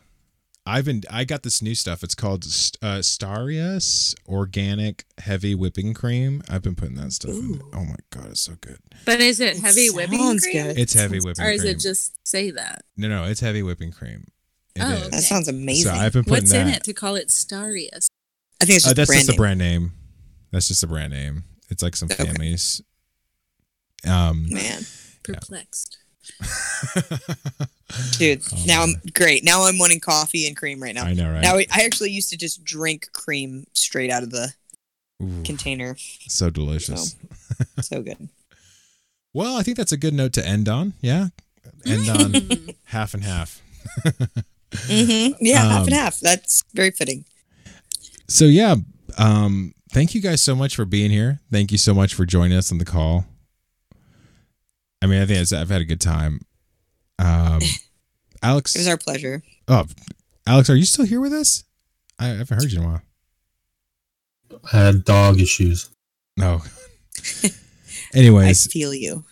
[0.66, 1.02] I've been.
[1.10, 2.04] I got this new stuff.
[2.04, 2.44] It's called
[2.84, 6.44] uh, Starius Organic Heavy Whipping Cream.
[6.50, 7.60] I've been putting that stuff in.
[7.74, 8.78] Oh my god, it's so good.
[9.06, 10.64] but is it It heavy whipping sounds cream?
[10.68, 10.78] good.
[10.78, 11.76] It's heavy whipping Or is cream.
[11.76, 12.84] it just say that?
[12.96, 14.28] no, no, it's heavy whipping cream.
[14.76, 15.10] It Oh, okay.
[15.10, 15.92] That sounds amazing.
[15.92, 16.68] So I've been putting What's that.
[16.68, 18.08] in it to call it Starius?
[18.62, 19.38] I think it's Uh, that's brand just a name.
[19.38, 19.92] brand name.
[20.52, 21.44] That's just a brand name.
[21.70, 22.24] It's like some Okay.
[22.26, 22.82] families.
[24.08, 24.82] Um, Man,
[25.24, 25.98] Perplexed.
[28.18, 28.42] dude.
[28.54, 28.84] Oh, now.
[28.84, 29.44] I'm great.
[29.44, 31.06] Now I'm wanting coffee and cream right now.
[31.06, 31.42] I know, right?
[31.42, 34.54] Now I I actually used to just drink cream straight out of the
[35.22, 35.96] Ooh, container.
[36.28, 37.16] so delicious.
[37.82, 38.30] So good.
[39.34, 40.94] Well, I think that's a good note to end on.
[41.02, 41.28] Yeah,
[41.86, 43.62] end on half and half.
[44.04, 46.20] hmm Yeah, half and Um, half.
[46.20, 47.26] That's very fitting.
[48.28, 48.76] So yeah,
[49.18, 51.40] um, thank you guys so much for being here.
[51.52, 53.26] Thank you so much for joining us on the call.
[55.02, 56.42] I mean, I think it's, I've had a good time.
[57.20, 57.60] Um,
[58.44, 59.44] Alex, It was our pleasure.
[59.68, 59.86] oh,
[60.48, 61.64] Alex, are you still here with us?
[62.20, 63.02] I haven't heard you in a while.
[64.74, 65.90] I had dog issues.
[66.38, 66.62] No.
[68.14, 69.24] Anyways, I feel you.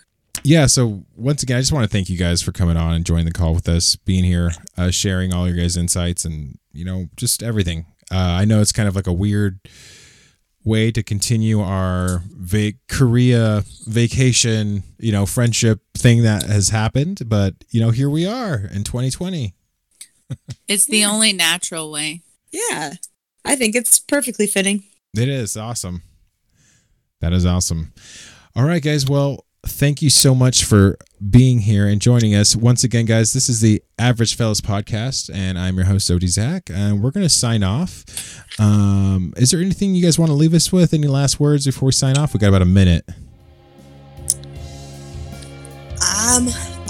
[0.43, 0.65] yeah.
[0.65, 3.25] So once again, I just want to thank you guys for coming on and joining
[3.25, 7.07] the call with us, being here, uh, sharing all your guys' insights, and you know,
[7.17, 7.85] just everything.
[8.11, 9.59] Uh, I know it's kind of like a weird
[10.69, 17.55] way to continue our va- Korea vacation, you know, friendship thing that has happened, but
[17.71, 19.55] you know, here we are in 2020.
[20.67, 22.21] It's the only natural way.
[22.51, 22.93] Yeah,
[23.43, 24.83] I think it's perfectly fitting.
[25.17, 26.03] It is awesome.
[27.19, 27.91] That is awesome.
[28.55, 29.09] All right, guys.
[29.09, 30.97] Well, thank you so much for
[31.29, 33.33] being here and joining us once again, guys.
[33.33, 37.29] This is the Average Fellas podcast, and I'm your host, Jody Zach, and we're to
[37.29, 38.05] sign off.
[38.59, 40.93] Um, is there anything you guys want to leave us with?
[40.93, 42.33] Any last words before we sign off?
[42.33, 43.05] We got about a minute.
[46.01, 46.47] Um,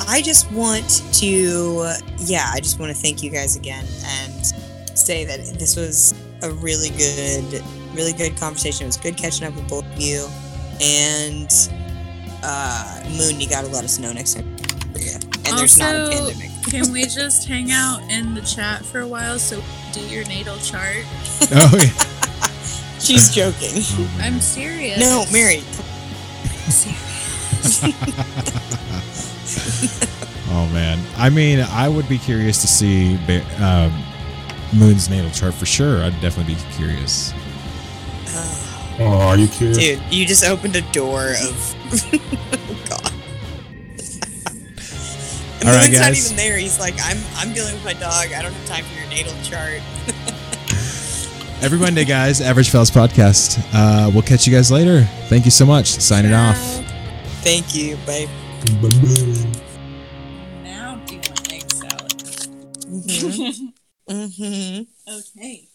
[0.07, 4.45] I just want to, yeah, I just want to thank you guys again and
[4.97, 8.83] say that this was a really good, really good conversation.
[8.83, 10.27] It was good catching up with both of you.
[10.81, 11.51] And
[12.43, 14.45] uh, Moon, you got to let us know next time.
[15.45, 16.49] And there's not a Also- pandemic.
[16.69, 20.57] Can we just hang out in the chat for a while so do your natal
[20.57, 20.97] chart?
[21.51, 21.87] Oh, yeah.
[22.99, 23.69] She's joking.
[23.73, 24.19] Oh.
[24.21, 24.99] I'm serious.
[24.99, 25.61] No, Mary.
[26.69, 26.99] Serious.
[30.51, 30.99] Oh man.
[31.17, 33.15] I mean, I would be curious to see
[33.57, 33.91] um,
[34.77, 36.03] Moon's natal chart for sure.
[36.03, 37.31] I'd definitely be curious.
[38.99, 39.77] Oh, are you curious?
[39.77, 41.75] Dude, you just opened a door of.
[42.89, 43.11] God.
[45.59, 46.57] And All right, Moon's not even there.
[46.57, 48.33] He's like, I'm I'm dealing with my dog.
[48.33, 49.81] I don't have time for your natal chart.
[51.61, 52.39] Every Monday, guys.
[52.41, 53.59] Average Fellas Podcast.
[53.73, 55.03] Uh, we'll catch you guys later.
[55.27, 55.87] Thank you so much.
[55.87, 56.57] Signing off.
[57.41, 57.97] Thank you.
[58.05, 58.27] Bye.
[60.63, 62.23] Now do you want egg salad?
[62.85, 63.67] hmm
[64.09, 65.67] hmm okay.